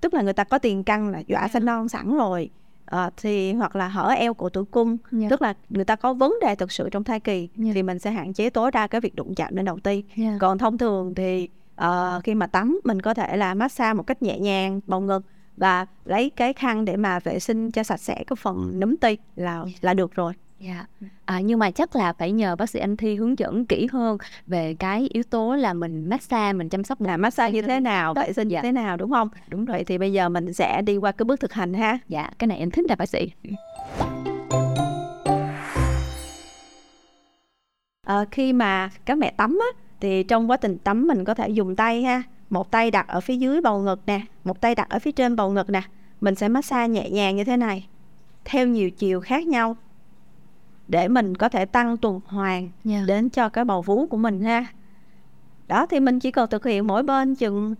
Tức 0.00 0.14
là 0.14 0.22
người 0.22 0.32
ta 0.32 0.44
có 0.44 0.58
tiền 0.58 0.84
căn 0.84 1.08
là 1.08 1.22
dọa 1.26 1.48
sanh 1.48 1.64
non 1.64 1.88
sẵn 1.88 2.16
rồi. 2.16 2.50
À, 2.84 3.10
thì 3.16 3.52
hoặc 3.52 3.76
là 3.76 3.88
hở 3.88 4.08
eo 4.08 4.34
của 4.34 4.48
tử 4.48 4.64
cung. 4.64 4.96
Yeah. 5.12 5.30
Tức 5.30 5.42
là 5.42 5.54
người 5.68 5.84
ta 5.84 5.96
có 5.96 6.14
vấn 6.14 6.34
đề 6.42 6.54
thực 6.54 6.72
sự 6.72 6.88
trong 6.90 7.04
thai 7.04 7.20
kỳ 7.20 7.48
yeah. 7.62 7.74
Thì 7.74 7.82
mình 7.82 7.98
sẽ 7.98 8.10
hạn 8.10 8.32
chế 8.32 8.50
tối 8.50 8.70
đa 8.70 8.86
cái 8.86 9.00
việc 9.00 9.14
đụng 9.14 9.34
chạm 9.34 9.56
lên 9.56 9.64
đầu 9.64 9.78
ti 9.78 10.04
yeah. 10.16 10.34
Còn 10.40 10.58
thông 10.58 10.78
thường 10.78 11.14
thì 11.14 11.48
uh, 11.80 12.24
khi 12.24 12.34
mà 12.34 12.46
tắm 12.46 12.80
mình 12.84 13.02
có 13.02 13.14
thể 13.14 13.36
là 13.36 13.54
massage 13.54 13.94
một 13.94 14.02
cách 14.02 14.22
nhẹ 14.22 14.38
nhàng 14.38 14.80
bầu 14.86 15.00
ngực 15.00 15.22
và 15.56 15.86
lấy 16.04 16.30
cái 16.30 16.52
khăn 16.52 16.84
để 16.84 16.96
mà 16.96 17.18
vệ 17.20 17.38
sinh 17.38 17.70
cho 17.70 17.82
sạch 17.82 18.00
sẽ 18.00 18.14
cái 18.14 18.36
phần 18.36 18.70
nấm 18.74 18.96
ti 18.96 19.16
là 19.36 19.64
là 19.80 19.94
được 19.94 20.14
rồi 20.14 20.32
Dạ. 20.62 20.86
À, 21.24 21.40
nhưng 21.40 21.58
mà 21.58 21.70
chắc 21.70 21.96
là 21.96 22.12
phải 22.12 22.32
nhờ 22.32 22.56
bác 22.56 22.70
sĩ 22.70 22.78
anh 22.78 22.96
Thi 22.96 23.14
hướng 23.14 23.38
dẫn 23.38 23.64
kỹ 23.64 23.88
hơn 23.92 24.18
về 24.46 24.74
cái 24.74 25.08
yếu 25.12 25.22
tố 25.22 25.54
là 25.54 25.74
mình 25.74 26.08
massage, 26.08 26.52
mình 26.52 26.68
chăm 26.68 26.84
sóc 26.84 27.00
là 27.00 27.16
massage 27.16 27.52
như 27.52 27.62
thế 27.62 27.80
nào, 27.80 28.14
vệ 28.14 28.32
sinh 28.32 28.48
dạ. 28.48 28.58
như 28.58 28.62
thế 28.62 28.72
nào 28.72 28.96
đúng 28.96 29.10
không? 29.10 29.28
Đúng 29.48 29.64
rồi. 29.64 29.84
Thì 29.84 29.98
bây 29.98 30.12
giờ 30.12 30.28
mình 30.28 30.52
sẽ 30.52 30.82
đi 30.82 30.96
qua 30.96 31.12
cái 31.12 31.24
bước 31.24 31.40
thực 31.40 31.52
hành 31.52 31.74
ha. 31.74 31.98
Dạ, 32.08 32.30
cái 32.38 32.46
này 32.48 32.58
em 32.58 32.70
thích 32.70 32.84
là 32.88 32.94
bác 32.94 33.06
sĩ. 33.06 33.30
À, 38.06 38.24
khi 38.30 38.52
mà 38.52 38.90
các 39.04 39.18
mẹ 39.18 39.30
tắm 39.36 39.58
á, 39.60 39.82
thì 40.00 40.22
trong 40.22 40.50
quá 40.50 40.56
trình 40.56 40.78
tắm 40.78 41.06
mình 41.06 41.24
có 41.24 41.34
thể 41.34 41.48
dùng 41.48 41.76
tay 41.76 42.02
ha. 42.02 42.22
Một 42.50 42.70
tay 42.70 42.90
đặt 42.90 43.08
ở 43.08 43.20
phía 43.20 43.36
dưới 43.36 43.60
bầu 43.60 43.80
ngực 43.80 44.02
nè, 44.06 44.20
một 44.44 44.60
tay 44.60 44.74
đặt 44.74 44.88
ở 44.88 44.98
phía 44.98 45.12
trên 45.12 45.36
bầu 45.36 45.50
ngực 45.50 45.70
nè. 45.70 45.82
Mình 46.20 46.34
sẽ 46.34 46.48
massage 46.48 46.88
nhẹ 46.88 47.10
nhàng 47.10 47.36
như 47.36 47.44
thế 47.44 47.56
này 47.56 47.88
theo 48.44 48.66
nhiều 48.66 48.90
chiều 48.90 49.20
khác 49.20 49.46
nhau 49.46 49.76
để 50.88 51.08
mình 51.08 51.34
có 51.34 51.48
thể 51.48 51.64
tăng 51.64 51.96
tuần 51.96 52.20
hoàn 52.26 52.68
yeah. 52.84 53.06
Đến 53.06 53.28
cho 53.28 53.48
cái 53.48 53.64
bầu 53.64 53.82
vú 53.82 54.06
của 54.06 54.16
mình 54.16 54.40
ha 54.40 54.66
đó 55.68 55.86
thì 55.86 56.00
mình 56.00 56.20
chỉ 56.20 56.30
cần 56.30 56.50
thực 56.50 56.64
hiện 56.64 56.86
mỗi 56.86 57.02
bên 57.02 57.34
chừng 57.34 57.74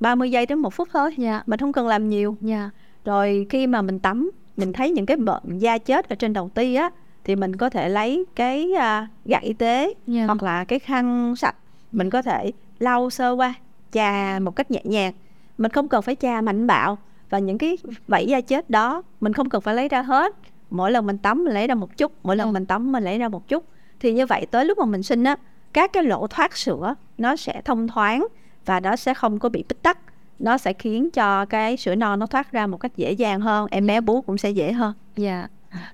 30 0.00 0.30
giây 0.30 0.46
đến 0.46 0.58
một 0.58 0.74
phút 0.74 0.88
thôi 0.92 1.14
yeah. 1.18 1.48
Mình 1.48 1.60
không 1.60 1.72
cần 1.72 1.86
làm 1.86 2.08
nhiều 2.08 2.36
yeah. 2.46 2.70
Rồi 3.04 3.46
khi 3.50 3.66
mà 3.66 3.82
mình 3.82 3.98
tắm 3.98 4.30
mình 4.56 4.72
thấy 4.72 4.90
những 4.90 5.06
cái 5.06 5.16
bệnh 5.16 5.58
da 5.58 5.78
chết 5.78 6.08
ở 6.08 6.14
trên 6.14 6.32
đầu 6.32 6.50
ti 6.54 6.74
á 6.74 6.90
thì 7.24 7.36
mình 7.36 7.56
có 7.56 7.70
thể 7.70 7.88
lấy 7.88 8.24
cái 8.36 8.70
uh, 8.72 9.08
gạt 9.24 9.42
y 9.42 9.52
tế 9.52 9.94
yeah. 10.06 10.26
hoặc 10.26 10.42
là 10.42 10.64
cái 10.64 10.78
khăn 10.78 11.36
sạch 11.36 11.56
mình 11.92 12.10
có 12.10 12.22
thể 12.22 12.52
lau 12.78 13.10
sơ 13.10 13.32
qua 13.32 13.54
chà 13.92 14.38
một 14.42 14.56
cách 14.56 14.70
nhẹ 14.70 14.80
nhàng 14.84 15.12
mình 15.58 15.72
không 15.72 15.88
cần 15.88 16.02
phải 16.02 16.16
chà 16.16 16.40
mạnh 16.40 16.66
bạo 16.66 16.98
và 17.30 17.38
những 17.38 17.58
cái 17.58 17.78
vảy 18.06 18.26
da 18.26 18.40
chết 18.40 18.70
đó 18.70 19.02
mình 19.20 19.32
không 19.32 19.48
cần 19.48 19.62
phải 19.62 19.74
lấy 19.74 19.88
ra 19.88 20.02
hết 20.02 20.36
mỗi 20.70 20.90
lần 20.92 21.06
mình 21.06 21.18
tắm 21.18 21.44
mình 21.44 21.54
lấy 21.54 21.66
ra 21.66 21.74
một 21.74 21.96
chút 21.96 22.12
mỗi 22.22 22.36
lần 22.36 22.48
ừ. 22.48 22.52
mình 22.52 22.66
tắm 22.66 22.92
mình 22.92 23.04
lấy 23.04 23.18
ra 23.18 23.28
một 23.28 23.48
chút 23.48 23.64
thì 24.00 24.12
như 24.12 24.26
vậy 24.26 24.46
tới 24.50 24.64
lúc 24.64 24.78
mà 24.78 24.84
mình 24.84 25.02
sinh 25.02 25.24
á 25.24 25.36
các 25.72 25.92
cái 25.92 26.02
lỗ 26.02 26.26
thoát 26.26 26.56
sữa 26.56 26.94
nó 27.18 27.36
sẽ 27.36 27.62
thông 27.64 27.88
thoáng 27.88 28.26
và 28.64 28.80
nó 28.80 28.96
sẽ 28.96 29.14
không 29.14 29.38
có 29.38 29.48
bị 29.48 29.64
bít 29.68 29.82
tắc 29.82 29.98
nó 30.38 30.58
sẽ 30.58 30.72
khiến 30.72 31.10
cho 31.10 31.44
cái 31.44 31.76
sữa 31.76 31.94
non 31.94 32.18
nó 32.18 32.26
thoát 32.26 32.52
ra 32.52 32.66
một 32.66 32.76
cách 32.76 32.96
dễ 32.96 33.12
dàng 33.12 33.40
hơn 33.40 33.66
em 33.70 33.86
bé 33.86 34.00
bú 34.00 34.22
cũng 34.22 34.38
sẽ 34.38 34.50
dễ 34.50 34.72
hơn 34.72 34.94
dạ 35.16 35.40
yeah. 35.40 35.50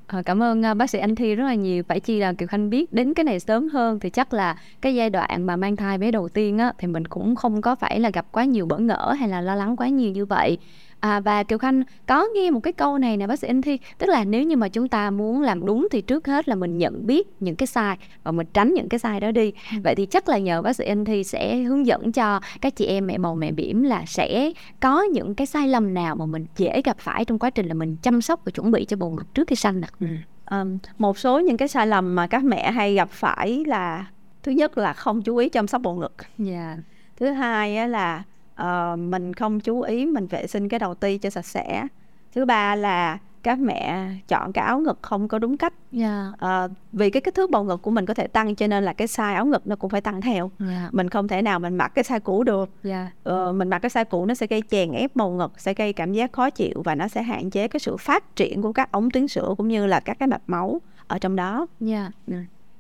À, 0.07 0.23
cảm 0.23 0.43
ơn 0.43 0.63
uh, 0.71 0.77
bác 0.77 0.91
sĩ 0.91 0.99
Anh 0.99 1.15
Thi 1.15 1.35
rất 1.35 1.45
là 1.45 1.55
nhiều. 1.55 1.83
Phải 1.89 2.01
chi 2.01 2.19
là 2.19 2.33
Kiều 2.33 2.49
Khanh 2.49 2.71
biết 2.71 2.93
đến 2.93 3.15
cái 3.15 3.25
này 3.25 3.41
sớm 3.41 3.69
hơn 3.69 4.01
thì 4.01 4.11
chắc 4.11 4.35
là 4.35 4.57
cái 4.81 4.95
giai 4.95 5.11
đoạn 5.11 5.47
mà 5.47 5.57
mang 5.57 5.77
thai 5.77 5.99
bé 5.99 6.11
đầu 6.11 6.29
tiên 6.29 6.59
á 6.59 6.73
thì 6.79 6.87
mình 6.87 7.07
cũng 7.07 7.37
không 7.37 7.63
có 7.63 7.75
phải 7.75 8.01
là 8.01 8.11
gặp 8.11 8.27
quá 8.33 8.45
nhiều 8.45 8.67
bỡ 8.67 8.79
ngỡ 8.79 9.15
hay 9.19 9.29
là 9.29 9.41
lo 9.41 9.55
lắng 9.55 9.77
quá 9.77 9.89
nhiều 9.89 10.13
như 10.13 10.25
vậy 10.25 10.59
à, 11.05 11.21
và 11.21 11.43
kiều 11.43 11.59
khanh 11.59 11.83
có 12.07 12.27
nghe 12.35 12.51
một 12.51 12.61
cái 12.61 12.73
câu 12.73 12.99
này 12.99 13.17
nè 13.17 13.27
bác 13.27 13.39
sĩ 13.39 13.49
anh 13.49 13.63
thi 13.63 13.79
tức 13.99 14.07
là 14.07 14.25
nếu 14.25 14.43
như 14.43 14.57
mà 14.57 14.69
chúng 14.69 14.89
ta 14.89 15.11
muốn 15.11 15.43
làm 15.43 15.67
đúng 15.67 15.89
thì 15.91 16.01
trước 16.01 16.27
hết 16.27 16.49
là 16.49 16.55
mình 16.55 16.79
nhận 16.79 17.07
biết 17.07 17.29
những 17.41 17.57
cái 17.57 17.67
sai 17.67 17.97
và 18.23 18.33
mình 18.33 18.47
tránh 18.53 18.75
những 18.75 18.89
cái 18.89 18.99
sai 18.99 19.21
đó 19.21 19.31
đi 19.31 19.53
ừ. 19.73 19.79
vậy 19.85 19.95
thì 19.95 20.07
chắc 20.07 20.29
là 20.29 20.39
nhờ 20.39 20.63
bác 20.63 20.73
sĩ 20.73 20.85
anh 20.85 21.05
thi 21.05 21.25
sẽ 21.25 21.57
hướng 21.57 21.87
dẫn 21.87 22.13
cho 22.13 22.41
các 22.61 22.77
chị 22.77 22.87
em 22.87 23.07
mẹ 23.07 23.19
bầu 23.19 23.35
mẹ 23.35 23.53
bỉm 23.53 23.83
là 23.83 24.05
sẽ 24.07 24.53
có 24.81 25.03
những 25.03 25.35
cái 25.35 25.47
sai 25.47 25.69
lầm 25.69 25.95
nào 25.95 26.17
mà 26.17 26.27
mình 26.27 26.47
dễ 26.57 26.83
gặp 26.85 26.97
phải 26.99 27.25
trong 27.25 27.39
quá 27.39 27.51
trình 27.51 27.67
là 27.67 27.75
mình 27.75 27.97
chăm 28.03 28.23
sóc 28.23 28.41
và 28.45 28.51
chuẩn 28.51 28.71
bị 28.71 28.85
cho 28.85 28.97
bầu 28.97 29.11
ngực 29.11 29.35
trước 29.35 29.49
khi 29.49 29.57
sanh 29.57 29.81
nè 29.81 29.89
ừ. 30.01 30.07
um, 30.51 30.79
một 30.99 31.19
số 31.19 31.41
những 31.41 31.57
cái 31.57 31.69
sai 31.69 31.87
lầm 31.87 32.15
mà 32.15 32.27
các 32.27 32.45
mẹ 32.45 32.71
hay 32.71 32.95
gặp 32.95 33.09
phải 33.11 33.65
là 33.67 34.07
thứ 34.43 34.53
nhất 34.53 34.79
là 34.79 34.93
không 34.93 35.23
chú 35.23 35.37
ý 35.37 35.49
chăm 35.49 35.67
sóc 35.67 35.83
bầu 35.83 35.95
ngực 35.95 36.15
yeah. 36.19 36.39
Dạ. 36.39 36.77
thứ 37.17 37.31
hai 37.31 37.89
là 37.89 38.23
uh, 38.63 38.99
mình 38.99 39.35
không 39.35 39.61
chú 39.61 39.81
ý 39.81 40.07
mình 40.07 40.27
vệ 40.27 40.47
sinh 40.47 40.69
cái 40.69 40.79
đầu 40.79 40.95
ti 40.95 41.19
cho 41.19 41.31
sạch 41.31 41.47
sẽ 41.47 41.87
thứ 42.35 42.45
ba 42.45 42.75
là 42.75 43.19
các 43.45 43.59
mẹ 43.59 44.09
chọn 44.29 44.53
cái 44.53 44.65
áo 44.65 44.81
ngực 44.81 44.99
không 45.03 45.29
có 45.29 45.39
đúng 45.39 45.57
cách 45.57 45.75
yeah. 45.93 46.27
uh, 46.35 46.71
vì 46.93 47.11
cái 47.11 47.21
kích 47.21 47.35
thước 47.35 47.51
bầu 47.51 47.65
ngực 47.65 47.83
của 47.83 47.91
mình 47.91 48.07
có 48.07 48.15
thể 48.15 48.27
tăng 48.27 48.55
cho 48.55 48.67
nên 48.67 48.85
là 48.85 48.93
cái 48.93 49.07
size 49.07 49.35
áo 49.35 49.47
ngực 49.47 49.67
nó 49.67 49.77
cũng 49.77 49.91
phải 49.91 50.01
tăng 50.01 50.21
theo 50.21 50.51
yeah. 50.69 50.95
mình 50.95 51.11
không 51.11 51.29
thể 51.29 51.43
nào 51.43 51.59
mình 51.59 51.77
mặc 51.77 51.93
cái 51.95 52.05
size 52.05 52.21
cũ 52.21 52.45
được 52.45 52.71
yeah. 52.85 53.09
uh, 53.29 53.55
mình 53.55 53.69
mặc 53.69 53.79
cái 53.79 53.89
size 53.89 54.05
cũ 54.05 54.27
nó 54.27 54.35
sẽ 54.35 54.47
gây 54.47 54.63
chèn 54.71 54.93
ép 54.93 55.17
bầu 55.17 55.31
ngực 55.31 55.61
sẽ 55.61 55.75
gây 55.75 55.93
cảm 55.93 56.13
giác 56.13 56.33
khó 56.33 56.51
chịu 56.51 56.83
và 56.85 56.95
nó 56.95 57.09
sẽ 57.09 57.23
hạn 57.23 57.51
chế 57.51 57.69
cái 57.69 57.81
sự 57.81 57.97
phát 57.97 58.37
triển 58.37 58.63
của 58.63 58.73
các 58.73 58.93
ống 58.93 59.11
tuyến 59.11 59.29
sữa 59.29 59.55
cũng 59.57 59.69
như 59.69 59.87
là 59.87 60.01
các 60.01 60.19
cái 60.19 60.27
mạch 60.27 60.43
máu 60.47 60.81
ở 61.07 61.19
trong 61.19 61.37
đó 61.37 61.67
yeah. 61.87 62.13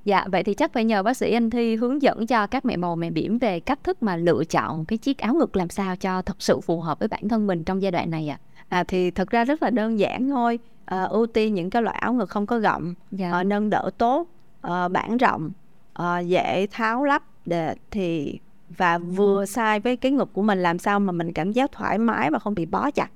Dạ, 0.04 0.24
vậy 0.32 0.42
thì 0.42 0.54
chắc 0.54 0.72
phải 0.72 0.84
nhờ 0.84 1.02
bác 1.02 1.16
sĩ 1.16 1.32
Anh 1.32 1.50
Thi 1.50 1.76
hướng 1.76 2.02
dẫn 2.02 2.26
cho 2.26 2.46
các 2.46 2.64
mẹ 2.64 2.76
bầu 2.76 2.96
mẹ 2.96 3.10
bỉm 3.10 3.38
về 3.38 3.60
cách 3.60 3.84
thức 3.84 4.02
mà 4.02 4.16
lựa 4.16 4.44
chọn 4.44 4.84
cái 4.84 4.98
chiếc 4.98 5.18
áo 5.18 5.34
ngực 5.34 5.56
làm 5.56 5.68
sao 5.68 5.96
cho 5.96 6.22
thật 6.22 6.36
sự 6.38 6.60
phù 6.60 6.80
hợp 6.80 6.98
với 6.98 7.08
bản 7.08 7.28
thân 7.28 7.46
mình 7.46 7.64
trong 7.64 7.82
giai 7.82 7.92
đoạn 7.92 8.10
này 8.10 8.28
ạ. 8.28 8.38
À. 8.68 8.78
à 8.78 8.84
thì 8.84 9.10
thật 9.10 9.30
ra 9.30 9.44
rất 9.44 9.62
là 9.62 9.70
đơn 9.70 9.98
giản 9.98 10.30
thôi. 10.30 10.58
À, 10.84 11.02
ưu 11.02 11.26
tiên 11.26 11.54
những 11.54 11.70
cái 11.70 11.82
loại 11.82 11.96
áo 12.00 12.14
ngực 12.14 12.30
không 12.30 12.46
có 12.46 12.58
gậm, 12.58 12.94
dạ. 13.10 13.32
à, 13.32 13.42
nâng 13.42 13.70
đỡ 13.70 13.90
tốt, 13.98 14.28
à, 14.60 14.88
bản 14.88 15.16
rộng, 15.16 15.50
à, 15.92 16.18
dễ 16.18 16.66
tháo 16.70 17.04
lắp 17.04 17.22
để 17.46 17.74
thì 17.90 18.38
và 18.76 18.98
vừa 18.98 19.46
sai 19.46 19.80
với 19.80 19.96
cái 19.96 20.12
ngực 20.12 20.32
của 20.32 20.42
mình 20.42 20.62
làm 20.62 20.78
sao 20.78 21.00
mà 21.00 21.12
mình 21.12 21.32
cảm 21.32 21.52
giác 21.52 21.72
thoải 21.72 21.98
mái 21.98 22.30
và 22.30 22.38
không 22.38 22.54
bị 22.54 22.66
bó 22.66 22.90
chặt 22.90 23.10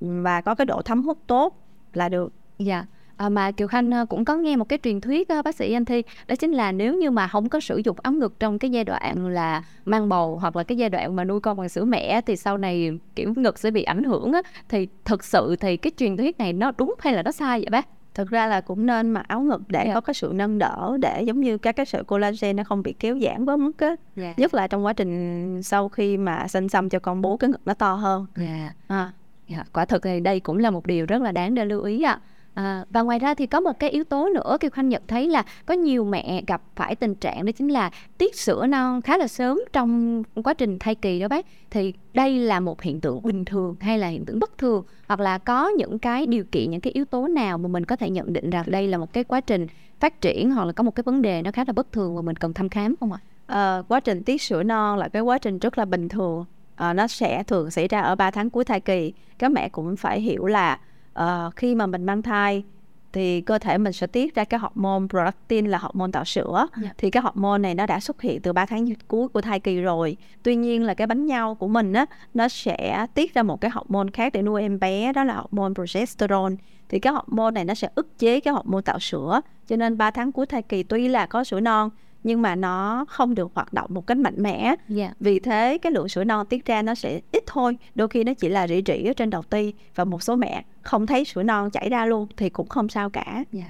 và 0.00 0.40
có 0.40 0.54
cái 0.54 0.64
độ 0.64 0.82
thấm 0.82 1.02
hút 1.02 1.18
tốt 1.26 1.58
là 1.92 2.08
được. 2.08 2.32
Dạ. 2.58 2.86
À, 3.18 3.28
mà 3.28 3.50
Kiều 3.50 3.68
Khanh 3.68 3.90
ờ, 3.90 4.06
cũng 4.06 4.24
có 4.24 4.36
nghe 4.36 4.56
một 4.56 4.68
cái 4.68 4.78
truyền 4.82 5.00
thuyết 5.00 5.28
đó, 5.28 5.42
bác 5.42 5.54
sĩ 5.54 5.72
Anh 5.72 5.84
Thi 5.84 6.02
đó 6.28 6.36
chính 6.36 6.52
là 6.52 6.72
nếu 6.72 6.94
như 6.94 7.10
mà 7.10 7.28
không 7.28 7.48
có 7.48 7.60
sử 7.60 7.80
dụng 7.84 7.96
ống 8.02 8.18
ngực 8.18 8.40
trong 8.40 8.58
cái 8.58 8.70
giai 8.70 8.84
đoạn 8.84 9.28
là 9.28 9.62
mang 9.84 10.08
bầu 10.08 10.38
hoặc 10.40 10.56
là 10.56 10.62
cái 10.62 10.78
giai 10.78 10.88
đoạn 10.88 11.16
mà 11.16 11.24
nuôi 11.24 11.40
con 11.40 11.56
bằng 11.56 11.68
sữa 11.68 11.84
mẹ 11.84 12.20
thì 12.26 12.36
sau 12.36 12.58
này 12.58 12.98
kiểu 13.14 13.32
ngực 13.36 13.58
sẽ 13.58 13.70
bị 13.70 13.82
ảnh 13.82 14.04
hưởng 14.04 14.32
á 14.32 14.42
thì 14.68 14.88
thực 15.04 15.24
sự 15.24 15.56
thì 15.60 15.76
cái 15.76 15.92
truyền 15.96 16.16
thuyết 16.16 16.38
này 16.38 16.52
nó 16.52 16.72
đúng 16.78 16.94
hay 16.98 17.12
là 17.12 17.22
nó 17.22 17.32
sai 17.32 17.60
vậy 17.60 17.70
bác? 17.70 17.86
thực 18.14 18.30
ra 18.30 18.46
là 18.46 18.60
cũng 18.60 18.86
nên 18.86 19.10
mặc 19.10 19.24
áo 19.28 19.40
ngực 19.40 19.60
để 19.68 19.82
yeah. 19.84 19.94
có 19.94 20.00
cái 20.00 20.14
sự 20.14 20.30
nâng 20.34 20.58
đỡ 20.58 20.96
để 21.00 21.22
giống 21.22 21.40
như 21.40 21.58
các 21.58 21.72
cái 21.72 21.86
sợi 21.86 22.04
collagen 22.04 22.56
nó 22.56 22.64
không 22.64 22.82
bị 22.82 22.92
kéo 22.92 23.18
giãn 23.18 23.44
quá 23.44 23.56
mức 23.56 23.78
á 23.78 23.96
yeah. 24.16 24.38
nhất 24.38 24.54
là 24.54 24.66
trong 24.66 24.84
quá 24.84 24.92
trình 24.92 25.62
sau 25.62 25.88
khi 25.88 26.16
mà 26.16 26.48
sinh 26.48 26.68
xong 26.68 26.88
cho 26.88 26.98
con 26.98 27.22
bú 27.22 27.36
cái 27.36 27.50
ngực 27.50 27.60
nó 27.64 27.74
to 27.74 27.94
hơn 27.94 28.26
yeah. 28.36 28.74
à. 28.86 29.12
yeah. 29.48 29.66
quả 29.72 29.84
thực 29.84 30.02
thì 30.02 30.20
đây 30.20 30.40
cũng 30.40 30.58
là 30.58 30.70
một 30.70 30.86
điều 30.86 31.06
rất 31.06 31.22
là 31.22 31.32
đáng 31.32 31.54
để 31.54 31.64
lưu 31.64 31.82
ý 31.82 32.02
ạ 32.02 32.12
à. 32.12 32.20
À, 32.58 32.84
và 32.90 33.02
ngoài 33.02 33.18
ra 33.18 33.34
thì 33.34 33.46
có 33.46 33.60
một 33.60 33.78
cái 33.78 33.90
yếu 33.90 34.04
tố 34.04 34.28
nữa 34.28 34.56
Kiều 34.60 34.70
Khanh 34.70 34.88
nhận 34.88 35.02
thấy 35.08 35.28
là 35.28 35.42
có 35.66 35.74
nhiều 35.74 36.04
mẹ 36.04 36.42
gặp 36.46 36.62
phải 36.76 36.94
tình 36.94 37.14
trạng 37.14 37.46
đó 37.46 37.52
chính 37.52 37.68
là 37.68 37.90
tiết 38.18 38.36
sữa 38.36 38.66
non 38.66 39.02
khá 39.02 39.16
là 39.16 39.28
sớm 39.28 39.60
trong 39.72 40.22
quá 40.44 40.54
trình 40.54 40.78
thai 40.78 40.94
kỳ 40.94 41.20
đó 41.20 41.28
bác. 41.28 41.46
Thì 41.70 41.92
đây 42.14 42.38
là 42.38 42.60
một 42.60 42.82
hiện 42.82 43.00
tượng 43.00 43.22
bình 43.22 43.44
thường 43.44 43.76
hay 43.80 43.98
là 43.98 44.08
hiện 44.08 44.24
tượng 44.24 44.38
bất 44.38 44.58
thường? 44.58 44.84
Hoặc 45.06 45.20
là 45.20 45.38
có 45.38 45.68
những 45.68 45.98
cái 45.98 46.26
điều 46.26 46.44
kiện 46.44 46.70
những 46.70 46.80
cái 46.80 46.92
yếu 46.92 47.04
tố 47.04 47.28
nào 47.28 47.58
mà 47.58 47.68
mình 47.68 47.84
có 47.84 47.96
thể 47.96 48.10
nhận 48.10 48.32
định 48.32 48.50
rằng 48.50 48.64
đây 48.66 48.88
là 48.88 48.98
một 48.98 49.12
cái 49.12 49.24
quá 49.24 49.40
trình 49.40 49.66
phát 50.00 50.20
triển 50.20 50.50
hoặc 50.50 50.64
là 50.64 50.72
có 50.72 50.82
một 50.82 50.94
cái 50.94 51.02
vấn 51.02 51.22
đề 51.22 51.42
nó 51.42 51.50
khá 51.52 51.64
là 51.66 51.72
bất 51.72 51.92
thường 51.92 52.16
và 52.16 52.22
mình 52.22 52.36
cần 52.36 52.52
thăm 52.52 52.68
khám 52.68 52.94
không 53.00 53.12
ạ? 53.12 53.18
À, 53.46 53.82
quá 53.88 54.00
trình 54.00 54.22
tiết 54.22 54.42
sữa 54.42 54.62
non 54.62 54.98
là 54.98 55.08
cái 55.08 55.22
quá 55.22 55.38
trình 55.38 55.58
rất 55.58 55.78
là 55.78 55.84
bình 55.84 56.08
thường. 56.08 56.44
À, 56.76 56.92
nó 56.92 57.06
sẽ 57.06 57.42
thường 57.42 57.70
xảy 57.70 57.88
ra 57.88 58.00
ở 58.00 58.14
3 58.14 58.30
tháng 58.30 58.50
cuối 58.50 58.64
thai 58.64 58.80
kỳ. 58.80 59.12
Các 59.38 59.52
mẹ 59.52 59.68
cũng 59.68 59.96
phải 59.96 60.20
hiểu 60.20 60.46
là 60.46 60.78
uh, 61.20 61.56
khi 61.56 61.74
mà 61.74 61.86
mình 61.86 62.04
mang 62.04 62.22
thai 62.22 62.64
thì 63.12 63.40
cơ 63.40 63.58
thể 63.58 63.78
mình 63.78 63.92
sẽ 63.92 64.06
tiết 64.06 64.34
ra 64.34 64.44
cái 64.44 64.60
hormone 64.60 65.06
prolactin 65.10 65.66
là 65.66 65.78
hormone 65.78 66.10
tạo 66.12 66.24
sữa 66.24 66.56
yeah. 66.56 66.84
Dạ. 66.84 66.90
thì 66.98 67.10
cái 67.10 67.22
hormone 67.22 67.58
này 67.58 67.74
nó 67.74 67.86
đã 67.86 68.00
xuất 68.00 68.22
hiện 68.22 68.42
từ 68.42 68.52
3 68.52 68.66
tháng 68.66 68.86
cuối 69.08 69.28
của 69.28 69.40
thai 69.40 69.60
kỳ 69.60 69.80
rồi 69.80 70.16
tuy 70.42 70.56
nhiên 70.56 70.82
là 70.82 70.94
cái 70.94 71.06
bánh 71.06 71.26
nhau 71.26 71.54
của 71.54 71.68
mình 71.68 71.92
á 71.92 72.06
nó 72.34 72.48
sẽ 72.48 73.06
tiết 73.14 73.34
ra 73.34 73.42
một 73.42 73.60
cái 73.60 73.70
hormone 73.70 74.08
khác 74.12 74.32
để 74.32 74.42
nuôi 74.42 74.62
em 74.62 74.80
bé 74.80 75.12
đó 75.12 75.24
là 75.24 75.34
hormone 75.34 75.74
progesterone 75.74 76.54
thì 76.88 76.98
cái 76.98 77.12
hormone 77.12 77.50
này 77.50 77.64
nó 77.64 77.74
sẽ 77.74 77.88
ức 77.94 78.18
chế 78.18 78.40
cái 78.40 78.54
hormone 78.54 78.82
tạo 78.82 78.98
sữa 78.98 79.40
cho 79.66 79.76
nên 79.76 79.98
3 79.98 80.10
tháng 80.10 80.32
cuối 80.32 80.46
thai 80.46 80.62
kỳ 80.62 80.82
tuy 80.82 81.08
là 81.08 81.26
có 81.26 81.44
sữa 81.44 81.60
non 81.60 81.90
nhưng 82.24 82.42
mà 82.42 82.54
nó 82.54 83.04
không 83.08 83.34
được 83.34 83.50
hoạt 83.54 83.72
động 83.72 83.90
một 83.94 84.06
cách 84.06 84.18
mạnh 84.18 84.42
mẽ 84.42 84.64
yeah. 84.64 84.78
Dạ. 84.88 85.12
vì 85.20 85.38
thế 85.38 85.78
cái 85.78 85.92
lượng 85.92 86.08
sữa 86.08 86.24
non 86.24 86.46
tiết 86.46 86.66
ra 86.66 86.82
nó 86.82 86.94
sẽ 86.94 87.20
ít 87.32 87.42
thôi 87.46 87.76
đôi 87.94 88.08
khi 88.08 88.24
nó 88.24 88.34
chỉ 88.34 88.48
là 88.48 88.68
rỉ 88.68 88.82
rỉ 88.86 89.06
ở 89.06 89.12
trên 89.12 89.30
đầu 89.30 89.42
ti 89.42 89.72
và 89.94 90.04
một 90.04 90.22
số 90.22 90.36
mẹ 90.36 90.64
không 90.82 91.06
thấy 91.06 91.24
sữa 91.24 91.42
non 91.42 91.70
chảy 91.70 91.88
ra 91.88 92.06
luôn 92.06 92.26
thì 92.36 92.50
cũng 92.50 92.68
không 92.68 92.88
sao 92.88 93.10
cả 93.10 93.24
yeah. 93.32 93.46
Dạ. 93.52 93.64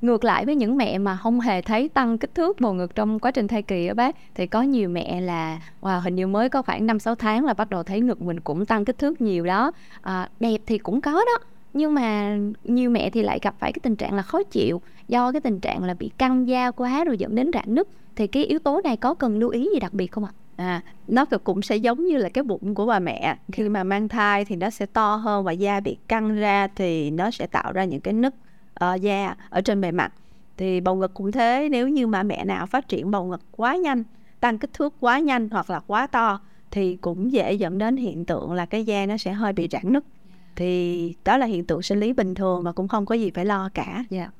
ngược 0.00 0.24
lại 0.24 0.46
với 0.46 0.54
những 0.54 0.76
mẹ 0.76 0.98
mà 0.98 1.16
không 1.16 1.40
hề 1.40 1.62
thấy 1.62 1.88
tăng 1.88 2.18
kích 2.18 2.34
thước 2.34 2.60
bầu 2.60 2.74
ngực 2.74 2.94
trong 2.94 3.18
quá 3.18 3.30
trình 3.30 3.48
thai 3.48 3.62
kỳ 3.62 3.86
á 3.86 3.94
bác 3.94 4.16
thì 4.34 4.46
có 4.46 4.62
nhiều 4.62 4.88
mẹ 4.88 5.20
là 5.20 5.60
wow, 5.80 6.00
hình 6.00 6.14
như 6.14 6.26
mới 6.26 6.48
có 6.48 6.62
khoảng 6.62 6.86
5 6.86 6.98
6 6.98 7.14
tháng 7.14 7.44
là 7.44 7.54
bắt 7.54 7.70
đầu 7.70 7.82
thấy 7.82 8.00
ngực 8.00 8.22
mình 8.22 8.40
cũng 8.40 8.66
tăng 8.66 8.84
kích 8.84 8.98
thước 8.98 9.20
nhiều 9.20 9.44
đó 9.44 9.72
à, 10.02 10.28
đẹp 10.40 10.58
thì 10.66 10.78
cũng 10.78 11.00
có 11.00 11.12
đó 11.12 11.38
nhưng 11.74 11.94
mà 11.94 12.36
nhiều 12.64 12.90
mẹ 12.90 13.10
thì 13.10 13.22
lại 13.22 13.38
gặp 13.42 13.54
phải 13.58 13.72
cái 13.72 13.80
tình 13.82 13.96
trạng 13.96 14.14
là 14.14 14.22
khó 14.22 14.42
chịu 14.42 14.80
do 15.08 15.32
cái 15.32 15.40
tình 15.40 15.60
trạng 15.60 15.84
là 15.84 15.94
bị 15.94 16.10
căng 16.18 16.48
da 16.48 16.70
quá 16.70 17.04
rồi 17.04 17.18
dẫn 17.18 17.34
đến 17.34 17.50
rạn 17.54 17.74
nứt 17.74 17.88
thì 18.16 18.26
cái 18.26 18.44
yếu 18.44 18.58
tố 18.58 18.80
này 18.84 18.96
có 18.96 19.14
cần 19.14 19.38
lưu 19.38 19.50
ý 19.50 19.68
gì 19.72 19.80
đặc 19.80 19.94
biệt 19.94 20.06
không 20.06 20.24
ạ? 20.24 20.32
À, 20.56 20.82
nó 21.08 21.24
cũng 21.44 21.62
sẽ 21.62 21.76
giống 21.76 22.06
như 22.06 22.16
là 22.16 22.28
cái 22.28 22.44
bụng 22.44 22.74
của 22.74 22.86
bà 22.86 22.98
mẹ 22.98 23.36
khi 23.52 23.68
mà 23.68 23.84
mang 23.84 24.08
thai 24.08 24.44
thì 24.44 24.56
nó 24.56 24.70
sẽ 24.70 24.86
to 24.86 25.16
hơn 25.16 25.44
và 25.44 25.52
da 25.52 25.80
bị 25.80 25.96
căng 26.08 26.36
ra 26.36 26.68
thì 26.76 27.10
nó 27.10 27.30
sẽ 27.30 27.46
tạo 27.46 27.72
ra 27.72 27.84
những 27.84 28.00
cái 28.00 28.14
nứt 28.14 28.34
uh, 28.84 29.00
da 29.00 29.36
ở 29.50 29.60
trên 29.60 29.80
bề 29.80 29.90
mặt 29.90 30.12
thì 30.56 30.80
bầu 30.80 30.96
ngực 30.96 31.14
cũng 31.14 31.32
thế 31.32 31.68
nếu 31.70 31.88
như 31.88 32.06
mà 32.06 32.22
mẹ 32.22 32.44
nào 32.44 32.66
phát 32.66 32.88
triển 32.88 33.10
bầu 33.10 33.24
ngực 33.24 33.40
quá 33.50 33.76
nhanh 33.76 34.04
tăng 34.40 34.58
kích 34.58 34.72
thước 34.72 34.94
quá 35.00 35.18
nhanh 35.18 35.48
hoặc 35.48 35.70
là 35.70 35.80
quá 35.86 36.06
to 36.06 36.40
thì 36.70 36.96
cũng 36.96 37.32
dễ 37.32 37.52
dẫn 37.52 37.78
đến 37.78 37.96
hiện 37.96 38.24
tượng 38.24 38.52
là 38.52 38.66
cái 38.66 38.84
da 38.84 39.06
nó 39.06 39.16
sẽ 39.16 39.32
hơi 39.32 39.52
bị 39.52 39.68
rạn 39.70 39.92
nứt 39.92 40.04
thì 40.56 41.14
đó 41.24 41.36
là 41.36 41.46
hiện 41.46 41.64
tượng 41.64 41.82
sinh 41.82 42.00
lý 42.00 42.12
bình 42.12 42.34
thường 42.34 42.64
mà 42.64 42.72
cũng 42.72 42.88
không 42.88 43.06
có 43.06 43.14
gì 43.14 43.30
phải 43.34 43.44
lo 43.44 43.68
cả. 43.74 44.04
Yeah. 44.10 44.30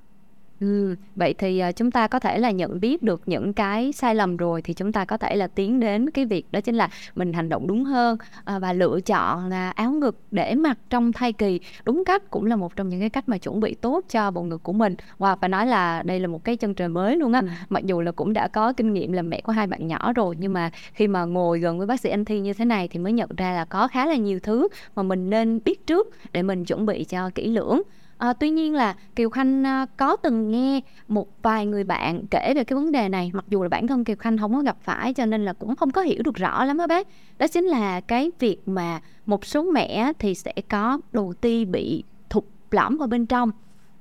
Ừ, 0.60 0.96
vậy 1.16 1.34
thì 1.38 1.62
uh, 1.68 1.76
chúng 1.76 1.90
ta 1.90 2.06
có 2.06 2.18
thể 2.18 2.38
là 2.38 2.50
nhận 2.50 2.80
biết 2.80 3.02
được 3.02 3.22
những 3.26 3.52
cái 3.52 3.92
sai 3.92 4.14
lầm 4.14 4.36
rồi 4.36 4.62
thì 4.62 4.74
chúng 4.74 4.92
ta 4.92 5.04
có 5.04 5.16
thể 5.16 5.36
là 5.36 5.46
tiến 5.46 5.80
đến 5.80 6.10
cái 6.10 6.24
việc 6.24 6.46
đó 6.52 6.60
chính 6.60 6.74
là 6.74 6.88
mình 7.14 7.32
hành 7.32 7.48
động 7.48 7.66
đúng 7.66 7.84
hơn 7.84 8.18
uh, 8.56 8.62
và 8.62 8.72
lựa 8.72 9.00
chọn 9.00 9.48
là 9.48 9.70
áo 9.70 9.92
ngực 9.92 10.18
để 10.30 10.54
mặc 10.54 10.78
trong 10.90 11.12
thai 11.12 11.32
kỳ 11.32 11.60
đúng 11.84 12.04
cách 12.04 12.30
cũng 12.30 12.46
là 12.46 12.56
một 12.56 12.76
trong 12.76 12.88
những 12.88 13.00
cái 13.00 13.10
cách 13.10 13.28
mà 13.28 13.38
chuẩn 13.38 13.60
bị 13.60 13.74
tốt 13.74 14.04
cho 14.10 14.30
bộ 14.30 14.42
ngực 14.42 14.62
của 14.62 14.72
mình. 14.72 14.94
Và 15.18 15.32
wow, 15.32 15.36
phải 15.40 15.48
nói 15.48 15.66
là 15.66 16.02
đây 16.02 16.20
là 16.20 16.26
một 16.26 16.44
cái 16.44 16.56
chân 16.56 16.74
trời 16.74 16.88
mới 16.88 17.16
luôn 17.16 17.32
á. 17.32 17.40
Ừ. 17.40 17.48
Mặc 17.68 17.84
dù 17.84 18.00
là 18.00 18.12
cũng 18.12 18.32
đã 18.32 18.48
có 18.48 18.72
kinh 18.72 18.92
nghiệm 18.92 19.12
làm 19.12 19.30
mẹ 19.30 19.40
của 19.40 19.52
hai 19.52 19.66
bạn 19.66 19.86
nhỏ 19.86 20.12
rồi 20.12 20.36
nhưng 20.38 20.52
mà 20.52 20.70
khi 20.92 21.06
mà 21.06 21.24
ngồi 21.24 21.60
gần 21.60 21.78
với 21.78 21.86
bác 21.86 22.00
sĩ 22.00 22.10
anh 22.10 22.24
Thi 22.24 22.40
như 22.40 22.52
thế 22.52 22.64
này 22.64 22.88
thì 22.88 22.98
mới 22.98 23.12
nhận 23.12 23.30
ra 23.36 23.52
là 23.52 23.64
có 23.64 23.88
khá 23.88 24.06
là 24.06 24.16
nhiều 24.16 24.40
thứ 24.42 24.68
mà 24.96 25.02
mình 25.02 25.30
nên 25.30 25.60
biết 25.64 25.86
trước 25.86 26.08
để 26.32 26.42
mình 26.42 26.64
chuẩn 26.64 26.86
bị 26.86 27.04
cho 27.04 27.30
kỹ 27.34 27.46
lưỡng 27.46 27.82
À, 28.18 28.32
tuy 28.32 28.50
nhiên 28.50 28.74
là 28.74 28.94
Kiều 29.16 29.30
Khanh 29.30 29.64
ờ, 29.64 29.86
có 29.96 30.16
từng 30.16 30.50
nghe 30.50 30.80
một 31.08 31.42
vài 31.42 31.66
người 31.66 31.84
bạn 31.84 32.26
kể 32.30 32.52
về 32.56 32.64
cái 32.64 32.74
vấn 32.74 32.92
đề 32.92 33.08
này 33.08 33.30
mặc 33.34 33.44
dù 33.48 33.62
là 33.62 33.68
bản 33.68 33.86
thân 33.86 34.04
Kiều 34.04 34.16
Khanh 34.16 34.38
không 34.38 34.54
có 34.54 34.60
gặp 34.62 34.76
phải 34.82 35.14
cho 35.14 35.26
nên 35.26 35.44
là 35.44 35.52
cũng 35.52 35.76
không 35.76 35.90
có 35.90 36.02
hiểu 36.02 36.22
được 36.22 36.34
rõ 36.34 36.64
lắm 36.64 36.78
á 36.78 36.86
bác 36.86 37.06
đó 37.38 37.46
chính 37.48 37.64
là 37.64 38.00
cái 38.00 38.30
việc 38.38 38.58
mà 38.66 39.00
một 39.26 39.44
số 39.44 39.62
mẹ 39.62 40.12
thì 40.18 40.34
sẽ 40.34 40.52
có 40.68 41.00
đầu 41.12 41.34
ti 41.40 41.64
bị 41.64 42.04
thụt 42.30 42.44
lõm 42.70 42.98
ở 42.98 43.06
bên 43.06 43.26
trong 43.26 43.50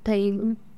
thì 0.04 0.32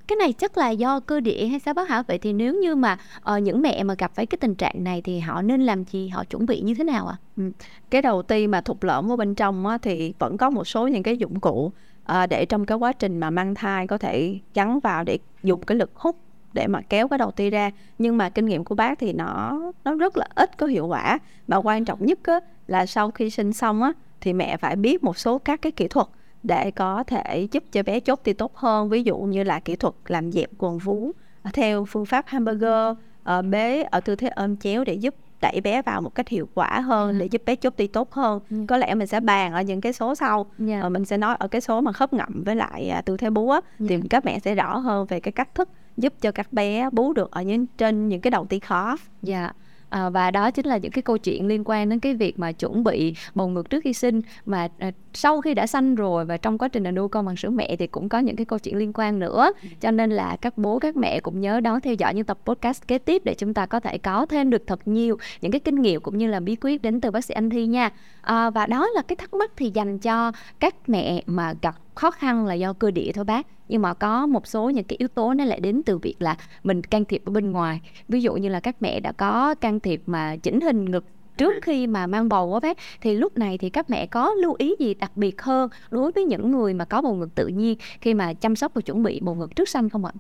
cái 0.09 0.17
này 0.17 0.33
chắc 0.33 0.59
là 0.59 0.71
do 0.71 1.01
cơ 1.01 1.21
địa 1.21 1.47
hay 1.47 1.61
sao 1.61 1.75
bác 1.75 1.89
hả 1.89 2.03
vậy 2.03 2.19
thì 2.19 2.33
nếu 2.33 2.55
như 2.55 2.75
mà 2.75 2.99
uh, 3.37 3.43
những 3.43 3.63
mẹ 3.63 3.83
mà 3.83 3.95
gặp 3.99 4.13
phải 4.15 4.27
cái 4.27 4.39
tình 4.41 4.55
trạng 4.55 4.85
này 4.85 5.03
thì 5.03 5.19
họ 5.19 5.43
nên 5.43 5.61
làm 5.61 5.85
gì 5.85 6.09
họ 6.09 6.25
chuẩn 6.25 6.47
bị 6.47 6.61
như 6.61 6.75
thế 6.75 6.85
nào 6.85 7.07
ạ 7.07 7.17
à? 7.21 7.23
ừ. 7.37 7.43
cái 7.91 8.03
đầu 8.03 8.23
ti 8.23 8.47
mà 8.47 8.61
thụt 8.61 8.85
lõm 8.85 9.13
ở 9.13 9.17
bên 9.17 9.35
trong 9.35 9.67
á, 9.67 9.79
thì 9.79 10.15
vẫn 10.19 10.37
có 10.37 10.51
một 10.51 10.65
số 10.65 10.87
những 10.87 11.03
cái 11.03 11.17
dụng 11.17 11.41
cụ 11.41 11.73
à, 12.05 12.27
để 12.27 12.47
trong 12.47 12.67
cái 12.67 12.79
quá 12.79 12.93
trình 12.93 13.21
mà 13.21 13.31
mang 13.31 13.55
thai 13.55 13.87
có 13.87 13.99
thể 13.99 14.39
gắn 14.55 14.81
vào 14.81 15.05
để 15.05 15.19
dùng 15.43 15.63
cái 15.63 15.77
lực 15.77 15.91
hút 15.95 16.17
để 16.53 16.67
mà 16.67 16.81
kéo 16.89 17.09
cái 17.09 17.19
đầu 17.19 17.31
ti 17.31 17.51
ra. 17.51 17.71
Nhưng 17.99 18.17
mà 18.17 18.31
kinh 18.31 18.47
nghiệm 18.47 18.65
của 18.65 18.75
bác 18.75 18.99
thì 18.99 19.13
nó 19.13 19.61
nó 19.85 19.95
rất 19.95 20.17
là 20.17 20.27
ít 20.35 20.59
có 20.59 20.67
hiệu 20.67 20.87
quả. 20.87 21.19
Mà 21.49 21.57
quan 21.57 21.85
trọng 21.85 22.07
nhất 22.07 22.19
á, 22.23 22.41
là 22.67 22.87
sau 22.87 23.11
khi 23.11 23.31
sinh 23.31 23.53
xong 23.53 23.83
á 23.83 23.93
thì 24.21 24.33
mẹ 24.33 24.57
phải 24.57 24.77
biết 24.77 25.05
một 25.05 25.19
số 25.19 25.39
các 25.39 25.63
cái 25.63 25.73
kỹ 25.73 25.89
thuật 25.89 26.07
để 26.43 26.71
có 26.71 27.05
thể 27.05 27.49
giúp 27.53 27.65
cho 27.73 27.83
bé 27.83 28.01
chốt 28.01 28.21
ti 28.25 28.33
tốt 28.33 28.57
hơn. 28.57 28.89
Ví 28.89 29.03
dụ 29.03 29.19
như 29.19 29.43
là 29.43 29.61
kỹ 29.61 29.77
thuật 29.77 29.95
làm 30.07 30.33
dẹp 30.33 30.51
quần 30.59 30.79
vú 30.79 31.13
theo 31.53 31.85
phương 31.85 32.07
pháp 32.07 32.25
hamburger 32.27 32.97
ờ, 33.23 33.43
bế 33.43 33.83
ở 33.83 34.01
tư 34.01 34.17
thế 34.17 34.29
ôm 34.29 34.57
chéo 34.57 34.85
để 34.85 34.95
giúp 34.95 35.15
đẩy 35.41 35.61
bé 35.61 35.83
vào 35.83 36.01
một 36.01 36.15
cách 36.15 36.29
hiệu 36.29 36.49
quả 36.55 36.81
hơn 36.81 37.19
để 37.19 37.27
giúp 37.27 37.43
bé 37.47 37.57
chốt 37.57 37.77
ti 37.77 37.87
tốt 37.87 38.13
hơn 38.13 38.41
ừ. 38.51 38.57
có 38.69 38.77
lẽ 38.77 38.95
mình 38.95 39.07
sẽ 39.07 39.21
bàn 39.21 39.53
ở 39.53 39.63
những 39.63 39.81
cái 39.81 39.93
số 39.93 40.15
sau 40.15 40.47
yeah. 40.59 40.83
Dạ. 40.83 40.89
mình 40.89 41.05
sẽ 41.05 41.19
nói 41.19 41.37
ở 41.39 41.49
cái 41.49 41.61
số 41.61 41.81
mà 41.81 41.93
khớp 41.93 42.13
ngậm 42.13 42.45
với 42.45 42.57
lại 42.57 42.89
à, 42.89 43.03
tư 43.03 43.17
thế 43.17 43.31
bú 43.31 43.51
á, 43.51 43.61
yeah. 43.79 43.89
thì 43.89 44.09
các 44.11 44.25
mẹ 44.25 44.39
sẽ 44.39 44.55
rõ 44.55 44.79
hơn 44.79 45.07
về 45.07 45.21
cái 45.21 45.33
cách 45.33 45.55
thức 45.55 45.69
giúp 45.97 46.13
cho 46.21 46.33
các 46.33 46.53
bé 46.53 46.91
bú 46.93 47.13
được 47.13 47.31
ở 47.31 47.43
những 47.43 47.67
trên 47.67 48.09
những 48.09 48.21
cái 48.21 48.31
đầu 48.31 48.45
ti 48.45 48.59
khó 48.59 48.97
dạ 49.23 49.41
yeah 49.41 49.57
à, 49.91 50.11
và 50.11 50.31
đó 50.31 50.51
chính 50.51 50.67
là 50.67 50.77
những 50.77 50.93
cái 50.93 51.03
câu 51.03 51.19
chuyện 51.19 51.47
liên 51.47 51.63
quan 51.65 51.89
đến 51.89 52.01
cái 52.01 52.15
việc 52.15 52.39
mà 52.39 52.53
chuẩn 52.53 52.85
bị 52.85 53.15
bầu 53.35 53.49
ngực 53.49 53.71
trước 53.71 53.81
khi 53.85 53.93
sinh. 53.93 54.21
Mà 54.47 54.69
à, 54.79 54.91
sau 55.15 55.41
khi 55.41 55.55
đã 55.55 55.67
sanh 55.67 55.95
rồi 55.95 56.25
và 56.25 56.37
trong 56.37 56.59
quá 56.59 56.69
trình 56.69 56.83
là 56.83 56.91
nuôi 56.91 57.09
con 57.09 57.27
bằng 57.27 57.37
sữa 57.37 57.51
mẹ 57.51 57.77
thì 57.77 57.87
cũng 57.87 58.09
có 58.09 58.19
những 58.19 58.37
cái 58.37 58.45
câu 58.45 58.59
chuyện 58.59 58.77
liên 58.77 58.93
quan 58.95 59.19
nữa. 59.19 59.53
Cho 59.81 59.91
nên 59.91 60.11
là 60.11 60.37
các 60.41 60.59
bố 60.59 60.79
các 60.79 60.97
mẹ 60.97 61.21
cũng 61.21 61.41
nhớ 61.41 61.61
đón 61.61 61.81
theo 61.81 61.95
dõi 61.95 62.15
những 62.15 62.25
tập 62.25 62.39
podcast 62.45 62.87
kế 62.89 62.99
tiếp 62.99 63.23
để 63.25 63.35
chúng 63.35 63.55
ta 63.55 63.67
có 63.67 63.81
thể 63.81 63.99
có 63.99 64.27
thêm 64.27 64.51
được 64.51 64.63
thật 64.67 64.89
nhiều 64.89 65.19
những 65.41 65.53
cái 65.53 65.61
kinh 65.61 65.83
nghiệm 65.83 66.01
cũng 66.01 66.19
như 66.19 66.27
là 66.27 66.41
bí 66.41 66.57
quyết 66.61 66.83
đến 66.83 67.01
từ 67.01 67.11
bác 67.11 67.25
sĩ 67.25 67.35
anh 67.35 67.51
thi 67.51 67.67
nha. 67.67 67.91
À, 68.21 68.51
và 68.51 68.67
đó 68.67 68.89
là 68.95 69.03
cái 69.03 69.17
thắc 69.17 69.35
mắc 69.35 69.53
thì 69.57 69.71
dành 69.75 69.99
cho 69.99 70.33
các 70.59 70.75
mẹ 70.89 71.23
mà 71.27 71.55
gặp 71.63 71.75
khó 71.95 72.11
khăn 72.11 72.47
là 72.47 72.55
do 72.55 72.73
cơ 72.73 72.91
địa 72.91 73.13
thôi 73.15 73.25
bác 73.25 73.47
nhưng 73.69 73.83
mà 73.83 73.95
có 73.95 74.27
một 74.27 74.47
số 74.47 74.71
những 74.71 74.85
cái 74.85 74.97
yếu 74.97 75.09
tố 75.09 75.35
nó 75.35 75.45
lại 75.45 75.61
đến 75.61 75.83
từ 75.87 75.99
việc 75.99 76.15
là 76.19 76.37
mình 76.65 76.83
can 76.83 77.05
thiệp 77.05 77.23
ở 77.25 77.33
bên 77.33 77.53
ngoài 77.53 77.81
ví 78.09 78.23
dụ 78.23 78.35
như 78.35 78.49
là 78.49 78.61
các 78.61 78.77
mẹ 78.81 79.01
đã 79.01 79.13
có 79.13 79.55
can 79.55 79.81
thiệp 79.81 80.03
mà 80.07 80.37
chỉnh 80.37 80.61
hình 80.61 80.91
ngực 80.91 81.05
trước 81.37 81.55
khi 81.63 81.87
mà 81.87 82.07
mang 82.07 82.29
bầu 82.29 82.55
á 82.55 82.61
bác 82.61 82.79
thì 83.01 83.17
lúc 83.17 83.39
này 83.39 83.59
thì 83.59 83.71
các 83.71 83.91
mẹ 83.91 84.07
có 84.07 84.35
lưu 84.35 84.55
ý 84.59 84.75
gì 84.79 84.95
đặc 84.95 85.17
biệt 85.17 85.43
hơn 85.43 85.71
đối 85.91 86.13
với 86.13 86.25
những 86.25 86.51
người 86.51 86.75
mà 86.75 86.85
có 86.85 87.03
bầu 87.03 87.15
ngực 87.15 87.35
tự 87.35 87.47
nhiên 87.47 87.79
khi 88.01 88.15
mà 88.15 88.33
chăm 88.33 88.57
sóc 88.57 88.75
và 88.75 88.81
chuẩn 88.81 89.03
bị 89.03 89.21
bầu 89.23 89.35
ngực 89.35 89.57
trước 89.57 89.69
sanh 89.69 89.91
không 89.91 90.05
ạ? 90.05 90.13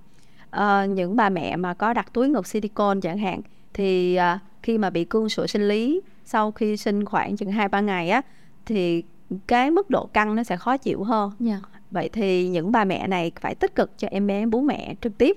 À, 0.50 0.86
những 0.86 1.16
bà 1.16 1.28
mẹ 1.28 1.56
mà 1.56 1.74
có 1.74 1.92
đặt 1.92 2.12
túi 2.12 2.28
ngực 2.28 2.46
silicone 2.46 3.00
chẳng 3.00 3.18
hạn 3.18 3.40
thì 3.74 4.14
à, 4.14 4.38
khi 4.62 4.78
mà 4.78 4.90
bị 4.90 5.04
cương 5.04 5.28
sụi 5.28 5.48
sinh 5.48 5.68
lý 5.68 6.00
sau 6.24 6.52
khi 6.52 6.76
sinh 6.76 7.04
khoảng 7.04 7.36
chừng 7.36 7.52
hai 7.52 7.68
ba 7.68 7.80
ngày 7.80 8.10
á 8.10 8.22
thì 8.66 9.02
cái 9.46 9.70
mức 9.70 9.90
độ 9.90 10.06
căng 10.06 10.36
nó 10.36 10.42
sẽ 10.42 10.56
khó 10.56 10.76
chịu 10.76 11.02
hơn. 11.04 11.32
Yeah. 11.46 11.60
Dạ. 11.62 11.68
Vậy 11.90 12.08
thì 12.12 12.48
những 12.48 12.72
bà 12.72 12.84
mẹ 12.84 13.06
này 13.06 13.32
phải 13.40 13.54
tích 13.54 13.74
cực 13.74 13.98
cho 13.98 14.08
em 14.10 14.26
bé 14.26 14.46
bú 14.46 14.60
mẹ 14.60 14.94
trực 15.00 15.18
tiếp. 15.18 15.36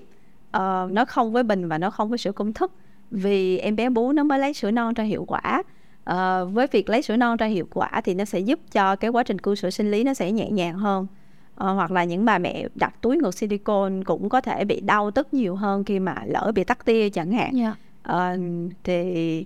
Uh, 0.57 0.91
nó 0.91 1.05
không 1.07 1.31
với 1.31 1.43
bình 1.43 1.67
và 1.67 1.77
nó 1.77 1.89
không 1.89 2.09
với 2.09 2.17
sữa 2.17 2.31
công 2.31 2.53
thức 2.53 2.71
vì 3.11 3.57
em 3.57 3.75
bé 3.75 3.89
bú 3.89 4.11
nó 4.11 4.23
mới 4.23 4.39
lấy 4.39 4.53
sữa 4.53 4.71
non 4.71 4.93
cho 4.93 5.03
hiệu 5.03 5.25
quả 5.25 5.63
uh, 6.09 6.53
với 6.53 6.67
việc 6.71 6.89
lấy 6.89 7.01
sữa 7.01 7.15
non 7.15 7.37
ra 7.37 7.45
hiệu 7.45 7.67
quả 7.73 8.01
thì 8.03 8.13
nó 8.13 8.25
sẽ 8.25 8.39
giúp 8.39 8.59
cho 8.71 8.95
cái 8.95 9.09
quá 9.09 9.23
trình 9.23 9.39
cưu 9.39 9.55
sữa 9.55 9.69
sinh 9.69 9.91
lý 9.91 10.03
nó 10.03 10.13
sẽ 10.13 10.31
nhẹ 10.31 10.49
nhàng 10.49 10.77
hơn 10.77 11.03
uh, 11.03 11.07
hoặc 11.57 11.91
là 11.91 12.03
những 12.03 12.25
bà 12.25 12.37
mẹ 12.37 12.67
đặt 12.75 12.93
túi 13.01 13.17
ngực 13.17 13.33
silicone 13.33 14.03
cũng 14.05 14.29
có 14.29 14.41
thể 14.41 14.65
bị 14.65 14.81
đau 14.81 15.11
tức 15.11 15.33
nhiều 15.33 15.55
hơn 15.55 15.83
khi 15.83 15.99
mà 15.99 16.15
lỡ 16.25 16.51
bị 16.55 16.63
tắc 16.63 16.85
tia 16.85 17.09
chẳng 17.09 17.31
hạn 17.31 17.57
yeah. 17.57 17.77
Dạ. 18.07 18.33
uh, 18.33 18.39
thì 18.83 19.45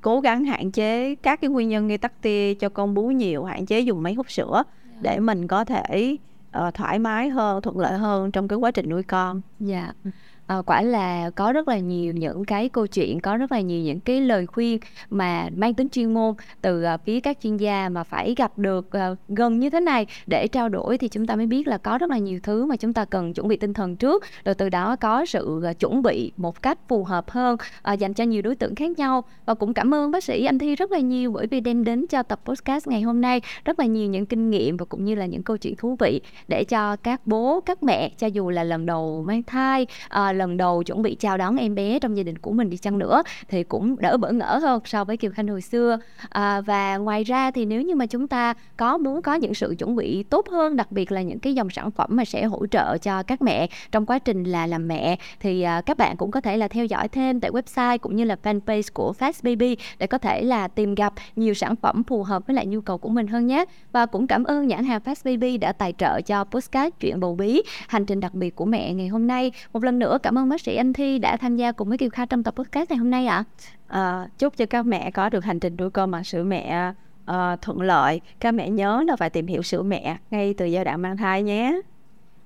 cố 0.00 0.20
gắng 0.20 0.44
hạn 0.44 0.70
chế 0.70 1.14
các 1.14 1.40
cái 1.40 1.50
nguyên 1.50 1.68
nhân 1.68 1.88
gây 1.88 1.98
tắc 1.98 2.22
tia 2.22 2.54
cho 2.54 2.68
con 2.68 2.94
bú 2.94 3.10
nhiều 3.10 3.44
hạn 3.44 3.66
chế 3.66 3.80
dùng 3.80 4.02
máy 4.02 4.14
hút 4.14 4.30
sữa 4.30 4.52
yeah. 4.54 4.66
Dạ. 5.02 5.10
để 5.10 5.20
mình 5.20 5.46
có 5.46 5.64
thể 5.64 6.16
uh, 6.58 6.74
thoải 6.74 6.98
mái 6.98 7.28
hơn 7.28 7.62
thuận 7.62 7.78
lợi 7.78 7.98
hơn 7.98 8.30
trong 8.30 8.48
cái 8.48 8.56
quá 8.56 8.70
trình 8.70 8.88
nuôi 8.88 9.02
con 9.02 9.40
dạ 9.60 9.82
yeah 9.82 10.14
à, 10.48 10.62
quả 10.66 10.82
là 10.82 11.30
có 11.30 11.52
rất 11.52 11.68
là 11.68 11.78
nhiều 11.78 12.12
những 12.12 12.44
cái 12.44 12.68
câu 12.68 12.86
chuyện 12.86 13.20
có 13.20 13.36
rất 13.36 13.52
là 13.52 13.60
nhiều 13.60 13.82
những 13.82 14.00
cái 14.00 14.20
lời 14.20 14.46
khuyên 14.46 14.78
mà 15.10 15.48
mang 15.56 15.74
tính 15.74 15.88
chuyên 15.88 16.14
môn 16.14 16.34
từ 16.62 16.84
uh, 16.94 17.00
phía 17.04 17.20
các 17.20 17.38
chuyên 17.42 17.56
gia 17.56 17.88
mà 17.88 18.04
phải 18.04 18.34
gặp 18.36 18.58
được 18.58 18.88
uh, 19.12 19.18
gần 19.28 19.58
như 19.58 19.70
thế 19.70 19.80
này. 19.80 20.06
Để 20.26 20.48
trao 20.48 20.68
đổi 20.68 20.98
thì 20.98 21.08
chúng 21.08 21.26
ta 21.26 21.36
mới 21.36 21.46
biết 21.46 21.66
là 21.66 21.78
có 21.78 21.98
rất 21.98 22.10
là 22.10 22.18
nhiều 22.18 22.40
thứ 22.42 22.66
mà 22.66 22.76
chúng 22.76 22.92
ta 22.92 23.04
cần 23.04 23.34
chuẩn 23.34 23.48
bị 23.48 23.56
tinh 23.56 23.74
thần 23.74 23.96
trước. 23.96 24.24
Rồi 24.44 24.54
từ 24.54 24.68
đó 24.68 24.96
có 24.96 25.26
sự 25.26 25.62
uh, 25.70 25.78
chuẩn 25.78 26.02
bị 26.02 26.32
một 26.36 26.62
cách 26.62 26.78
phù 26.88 27.04
hợp 27.04 27.30
hơn 27.30 27.56
uh, 27.92 27.98
dành 27.98 28.14
cho 28.14 28.24
nhiều 28.24 28.42
đối 28.42 28.54
tượng 28.54 28.74
khác 28.74 28.98
nhau. 28.98 29.24
Và 29.46 29.54
cũng 29.54 29.74
cảm 29.74 29.94
ơn 29.94 30.10
bác 30.10 30.24
sĩ 30.24 30.44
anh 30.44 30.58
Thi 30.58 30.76
rất 30.76 30.92
là 30.92 30.98
nhiều 30.98 31.32
bởi 31.32 31.46
vì 31.46 31.60
đem 31.60 31.84
đến 31.84 32.06
cho 32.06 32.22
tập 32.22 32.40
podcast 32.44 32.88
ngày 32.88 33.02
hôm 33.02 33.20
nay 33.20 33.40
rất 33.64 33.78
là 33.78 33.86
nhiều 33.86 34.08
những 34.08 34.26
kinh 34.26 34.50
nghiệm 34.50 34.76
và 34.76 34.84
cũng 34.84 35.04
như 35.04 35.14
là 35.14 35.26
những 35.26 35.42
câu 35.42 35.56
chuyện 35.56 35.76
thú 35.76 35.96
vị 36.00 36.20
để 36.48 36.64
cho 36.64 36.96
các 36.96 37.20
bố 37.26 37.60
các 37.60 37.82
mẹ 37.82 38.10
cho 38.18 38.26
dù 38.26 38.50
là 38.50 38.64
lần 38.64 38.86
đầu 38.86 39.24
mang 39.26 39.42
thai 39.42 39.86
uh, 40.06 40.37
lần 40.38 40.56
đầu 40.56 40.82
chuẩn 40.82 41.02
bị 41.02 41.14
chào 41.14 41.38
đón 41.38 41.56
em 41.56 41.74
bé 41.74 41.98
trong 41.98 42.16
gia 42.16 42.22
đình 42.22 42.38
của 42.38 42.52
mình 42.52 42.70
đi 42.70 42.76
chăng 42.76 42.98
nữa 42.98 43.22
thì 43.48 43.64
cũng 43.64 43.96
đỡ 43.98 44.16
bỡ 44.16 44.32
ngỡ 44.32 44.58
hơn 44.58 44.80
so 44.84 45.04
với 45.04 45.16
Kiều 45.16 45.30
Khanh 45.30 45.48
hồi 45.48 45.62
xưa. 45.62 45.98
À, 46.28 46.60
và 46.60 46.96
ngoài 46.96 47.24
ra 47.24 47.50
thì 47.50 47.64
nếu 47.64 47.82
như 47.82 47.94
mà 47.94 48.06
chúng 48.06 48.28
ta 48.28 48.54
có 48.76 48.98
muốn 48.98 49.22
có 49.22 49.34
những 49.34 49.54
sự 49.54 49.74
chuẩn 49.78 49.96
bị 49.96 50.22
tốt 50.22 50.48
hơn 50.48 50.76
đặc 50.76 50.92
biệt 50.92 51.12
là 51.12 51.22
những 51.22 51.38
cái 51.38 51.54
dòng 51.54 51.70
sản 51.70 51.90
phẩm 51.90 52.10
mà 52.12 52.24
sẽ 52.24 52.44
hỗ 52.44 52.66
trợ 52.66 52.98
cho 52.98 53.22
các 53.22 53.42
mẹ 53.42 53.68
trong 53.92 54.06
quá 54.06 54.18
trình 54.18 54.44
là 54.44 54.66
làm 54.66 54.88
mẹ 54.88 55.18
thì 55.40 55.62
à, 55.62 55.80
các 55.80 55.98
bạn 55.98 56.16
cũng 56.16 56.30
có 56.30 56.40
thể 56.40 56.56
là 56.56 56.68
theo 56.68 56.84
dõi 56.84 57.08
thêm 57.08 57.40
tại 57.40 57.50
website 57.50 57.98
cũng 57.98 58.16
như 58.16 58.24
là 58.24 58.36
fanpage 58.42 58.88
của 58.94 59.12
Fast 59.18 59.40
Baby 59.42 59.76
để 59.98 60.06
có 60.06 60.18
thể 60.18 60.42
là 60.42 60.68
tìm 60.68 60.94
gặp 60.94 61.12
nhiều 61.36 61.54
sản 61.54 61.76
phẩm 61.76 62.02
phù 62.04 62.22
hợp 62.22 62.46
với 62.46 62.54
lại 62.54 62.66
nhu 62.66 62.80
cầu 62.80 62.98
của 62.98 63.08
mình 63.08 63.26
hơn 63.26 63.46
nhé. 63.46 63.64
Và 63.92 64.06
cũng 64.06 64.26
cảm 64.26 64.44
ơn 64.44 64.66
nhãn 64.66 64.84
hàng 64.84 65.00
Fast 65.04 65.32
Baby 65.32 65.56
đã 65.56 65.72
tài 65.72 65.92
trợ 65.92 66.20
cho 66.20 66.44
postcard 66.44 66.96
chuyện 67.00 67.20
bầu 67.20 67.34
bí 67.34 67.62
hành 67.88 68.06
trình 68.06 68.20
đặc 68.20 68.34
biệt 68.34 68.56
của 68.56 68.64
mẹ 68.64 68.94
ngày 68.94 69.08
hôm 69.08 69.26
nay. 69.26 69.52
Một 69.72 69.84
lần 69.84 69.98
nữa 69.98 70.18
cảm 70.22 70.27
cảm 70.28 70.38
ơn 70.38 70.48
bác 70.48 70.60
sĩ 70.60 70.76
Anh 70.76 70.92
Thi 70.92 71.18
đã 71.18 71.36
tham 71.36 71.56
gia 71.56 71.72
cùng 71.72 71.88
với 71.88 71.98
Kiều 71.98 72.10
Kha 72.10 72.26
trong 72.26 72.42
tập 72.42 72.54
podcast 72.56 72.90
ngày 72.90 72.96
hôm 72.98 73.10
nay 73.10 73.26
ạ. 73.26 73.44
À, 73.86 74.28
chúc 74.38 74.56
cho 74.56 74.66
các 74.66 74.86
mẹ 74.86 75.10
có 75.10 75.28
được 75.28 75.44
hành 75.44 75.60
trình 75.60 75.76
nuôi 75.78 75.90
con 75.90 76.10
bằng 76.10 76.24
sữa 76.24 76.42
mẹ 76.42 76.92
uh, 77.30 77.34
thuận 77.62 77.80
lợi. 77.80 78.20
Các 78.40 78.52
mẹ 78.52 78.70
nhớ 78.70 79.04
là 79.06 79.16
phải 79.16 79.30
tìm 79.30 79.46
hiểu 79.46 79.62
sữa 79.62 79.82
mẹ 79.82 80.16
ngay 80.30 80.54
từ 80.54 80.64
giai 80.64 80.84
đoạn 80.84 81.02
mang 81.02 81.16
thai 81.16 81.42
nhé. 81.42 81.80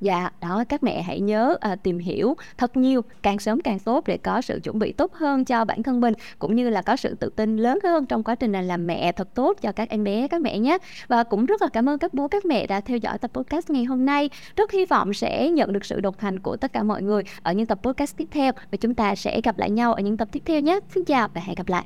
Dạ, 0.03 0.31
đó 0.41 0.65
các 0.69 0.83
mẹ 0.83 1.03
hãy 1.03 1.21
nhớ 1.21 1.57
à, 1.61 1.77
tìm 1.77 1.99
hiểu 1.99 2.35
thật 2.59 2.77
nhiều, 2.77 3.03
càng 3.23 3.39
sớm 3.39 3.61
càng 3.61 3.79
tốt 3.79 4.05
để 4.07 4.17
có 4.17 4.41
sự 4.41 4.61
chuẩn 4.63 4.79
bị 4.79 4.93
tốt 4.93 5.15
hơn 5.15 5.45
cho 5.45 5.65
bản 5.65 5.83
thân 5.83 6.01
mình 6.01 6.15
cũng 6.39 6.57
như 6.57 6.71
là 6.71 6.83
có 6.83 6.97
sự 6.97 7.15
tự 7.15 7.31
tin 7.37 7.57
lớn 7.57 7.79
hơn 7.85 8.07
trong 8.07 8.23
quá 8.23 8.35
trình 8.35 8.53
là 8.53 8.63
làm 8.63 8.87
mẹ 8.87 9.13
thật 9.13 9.35
tốt 9.35 9.59
cho 9.63 9.73
các 9.73 9.89
em 9.89 10.05
bé 10.05 10.29
các 10.29 10.41
mẹ 10.41 10.59
nhé. 10.59 10.79
Và 11.09 11.23
cũng 11.23 11.47
rất 11.47 11.63
là 11.63 11.69
cảm 11.73 11.89
ơn 11.89 11.99
các 11.99 12.15
bố 12.15 12.29
các 12.29 12.45
mẹ 12.45 12.67
đã 12.67 12.81
theo 12.81 12.97
dõi 12.97 13.19
tập 13.19 13.31
podcast 13.35 13.71
ngày 13.71 13.85
hôm 13.85 14.05
nay. 14.07 14.31
Rất 14.57 14.73
hy 14.73 14.85
vọng 14.85 15.15
sẽ 15.15 15.51
nhận 15.51 15.73
được 15.73 15.85
sự 15.85 16.01
đồng 16.01 16.15
hành 16.19 16.39
của 16.39 16.57
tất 16.57 16.73
cả 16.73 16.83
mọi 16.83 17.03
người 17.03 17.23
ở 17.43 17.53
những 17.53 17.67
tập 17.67 17.79
podcast 17.83 18.17
tiếp 18.17 18.29
theo 18.31 18.53
và 18.71 18.77
chúng 18.81 18.95
ta 18.95 19.15
sẽ 19.15 19.41
gặp 19.41 19.59
lại 19.59 19.71
nhau 19.71 19.95
ở 19.95 20.03
những 20.03 20.17
tập 20.17 20.29
tiếp 20.33 20.43
theo 20.47 20.61
nhé. 20.61 20.81
Xin 20.95 21.05
chào 21.05 21.29
và 21.35 21.41
hẹn 21.45 21.55
gặp 21.57 21.69
lại. 21.69 21.85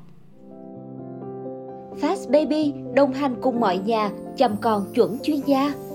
Fast 2.01 2.31
Baby 2.31 2.73
đồng 2.95 3.13
hành 3.13 3.35
cùng 3.43 3.61
mọi 3.61 3.79
nhà 3.79 4.11
chăm 4.37 4.57
con 4.57 4.93
chuẩn 4.95 5.19
chuyên 5.23 5.41
gia. 5.47 5.86